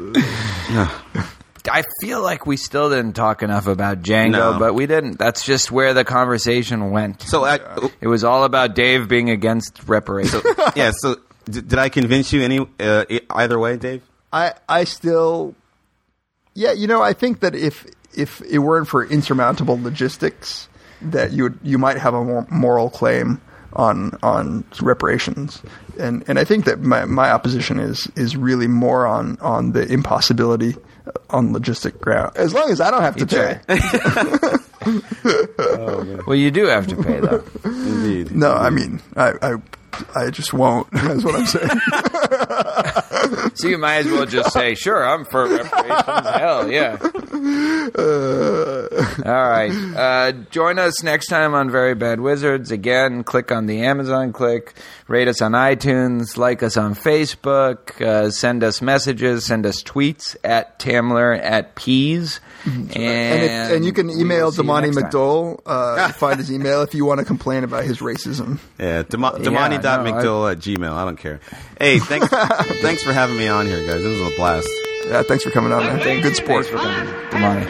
I 1.72 1.84
feel 2.02 2.22
like 2.22 2.46
we 2.46 2.58
still 2.58 2.90
didn't 2.90 3.14
talk 3.14 3.44
enough 3.44 3.68
about 3.68 4.02
Django, 4.02 4.32
No. 4.32 4.60
but 4.60 4.74
we 4.74 4.86
didn't. 4.86 5.18
That's 5.20 5.44
just 5.44 5.72
where 5.72 5.94
the 5.94 6.04
conversation 6.06 6.92
went. 6.92 7.22
So, 7.22 7.44
I, 7.46 7.60
it 8.02 8.08
was 8.08 8.24
all 8.24 8.44
about 8.44 8.76
Dave 8.76 9.08
being 9.08 9.30
against 9.30 9.88
reparations. 9.88 10.44
yeah. 10.76 10.92
So, 10.96 11.16
d- 11.46 11.62
did 11.62 11.80
I 11.80 11.90
convince 11.90 12.32
you 12.34 12.42
any 12.42 12.66
uh, 12.80 13.06
either 13.30 13.58
way, 13.60 13.78
Dave? 13.78 14.02
I 14.32 14.54
I 14.68 14.84
still 14.84 15.56
Yeah, 16.54 16.72
you 16.74 16.88
know, 16.88 17.02
I 17.02 17.14
think 17.14 17.40
that 17.42 17.56
if 17.56 17.86
if 18.16 18.42
it 18.42 18.60
weren't 18.60 18.88
for 18.88 19.06
insurmountable 19.06 19.80
logistics, 19.82 20.68
that 21.02 21.32
you 21.32 21.44
would, 21.44 21.60
you 21.64 21.78
might 21.78 21.98
have 21.98 22.14
a 22.14 22.24
more 22.24 22.48
moral 22.50 22.90
claim 22.90 23.40
on 23.78 24.18
on 24.22 24.66
reparations. 24.82 25.62
And 25.98 26.24
and 26.28 26.38
I 26.38 26.44
think 26.44 26.66
that 26.66 26.82
my, 26.82 27.06
my 27.06 27.32
opposition 27.32 27.80
is 27.80 28.12
is 28.16 28.36
really 28.36 28.68
more 28.68 29.08
on 29.08 29.38
on 29.40 29.72
the 29.72 29.92
impossibility 29.92 30.76
on 31.30 31.54
logistic 31.54 32.00
ground. 32.02 32.36
As 32.36 32.54
long 32.54 32.70
as 32.70 32.82
I 32.82 32.92
don't 32.92 33.02
have 33.02 33.16
to 33.18 33.26
pay. 33.26 33.60
Well, 36.28 36.36
you 36.36 36.52
do 36.52 36.66
have 36.66 36.88
to 36.88 36.96
pay 36.96 37.20
though. 37.20 37.44
Indeed. 37.64 38.32
No, 38.32 38.54
I 38.54 38.70
mean, 38.70 39.02
I, 39.16 39.34
I, 39.42 39.56
I 40.16 40.30
just 40.30 40.54
won't. 40.54 40.90
That's 40.92 41.24
what 41.24 41.36
I'm 41.36 41.46
saying. 41.46 41.70
So 43.56 43.68
you 43.68 43.78
might 43.78 43.98
as 43.98 44.06
well 44.06 44.26
just 44.26 44.54
say, 44.54 44.76
"Sure, 44.76 45.04
I'm 45.04 45.26
for 45.26 45.48
reparations." 45.48 46.28
Hell 46.30 46.72
yeah! 46.72 46.98
All 49.26 49.50
right. 49.50 49.72
Uh, 49.96 50.32
join 50.52 50.80
us 50.80 51.04
next 51.04 51.28
time 51.28 51.54
on 51.54 51.70
Very 51.72 51.96
Bad 51.96 52.20
Wizards. 52.20 52.72
Again, 52.72 53.24
click 53.24 53.52
on 53.52 53.66
the 53.66 53.84
Amazon 53.84 54.32
click, 54.32 54.74
rate 55.08 55.28
us 55.28 55.42
on 55.42 55.54
iTunes, 55.54 56.38
like 56.38 56.62
us 56.62 56.78
on 56.78 56.94
Facebook, 56.94 58.00
uh, 58.00 58.30
send 58.30 58.64
us 58.64 58.82
messages, 58.82 59.46
send 59.46 59.66
us 59.66 59.82
tweets 59.82 60.36
at 60.44 60.80
Tamler 60.80 61.38
at 61.42 61.76
Peas. 61.76 62.40
And, 62.66 62.92
and, 62.98 63.44
if, 63.44 63.72
and 63.78 63.86
you 63.86 63.94
can 63.94 64.10
email 64.10 64.52
see 64.52 64.62
you 64.62 64.68
Damani 64.68 64.94
next 64.94 64.98
time. 64.98 65.10
McDole. 65.12 65.60
Uh, 65.66 66.12
find 66.14 66.38
his 66.40 66.52
email 66.52 66.82
if 66.82 66.94
you 66.94 67.06
want 67.06 67.20
to 67.20 67.26
complain 67.26 67.64
about 67.64 67.86
his 67.86 68.00
racism. 68.00 68.60
Yeah, 68.80 69.04
Dema- 69.04 69.38
Yeah, 69.40 69.46
Damani.mcdill 69.46 70.52
at 70.52 70.58
gmail. 70.60 70.92
I 70.92 71.06
don't 71.06 71.16
care. 71.18 71.40
Hey, 71.80 72.00
thanks, 72.00 72.28
thanks 72.82 73.04
for 73.04 73.14
having 73.14 73.38
me 73.38 73.48
on 73.48 73.66
here, 73.68 73.86
guys. 73.86 74.02
This 74.04 74.20
was 74.20 74.34
a 74.34 74.36
blast. 74.36 74.68
Yeah, 75.06 75.24
thanks 75.24 75.44
for 75.46 75.52
coming 75.52 75.72
on, 75.72 75.84
man. 75.86 76.00
Thank 76.02 76.24
Good 76.24 76.36
sport. 76.36 76.66
Thanks 76.66 76.84
for 76.84 76.90
coming. 76.90 77.14
Damani. 77.30 77.66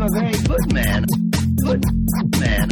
I'm 0.01 0.07
a 0.07 0.11
very 0.19 0.33
good 0.33 0.73
man. 0.73 1.05
Good 1.63 1.85
man. 2.41 2.69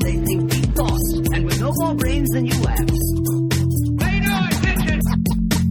They 0.00 0.16
think 0.26 0.50
deep 0.50 0.74
thoughts, 0.74 1.12
and 1.34 1.44
with 1.44 1.60
no 1.60 1.72
more 1.76 1.94
brains 1.94 2.28
than 2.30 2.46
you 2.46 2.66
have. 2.66 2.88
Pay 4.00 4.18
no 4.18 4.46
attention 4.50 5.00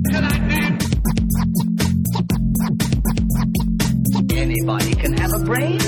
to 0.06 0.22
that 0.22 0.42
man. 0.48 0.80
Anybody 4.32 4.96
can 4.96 5.18
have 5.18 5.34
a 5.34 5.40
brain. 5.44 5.82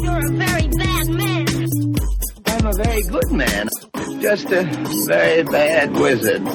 You're 0.00 0.26
a 0.26 0.30
very 0.30 0.68
bad 0.68 1.08
man. 1.08 1.46
I'm 2.46 2.66
a 2.66 2.72
very 2.72 3.02
good 3.02 3.32
man. 3.32 3.68
Just 4.20 4.52
a 4.52 4.62
very 5.08 5.42
bad 5.42 5.92
wizard. 5.94 6.46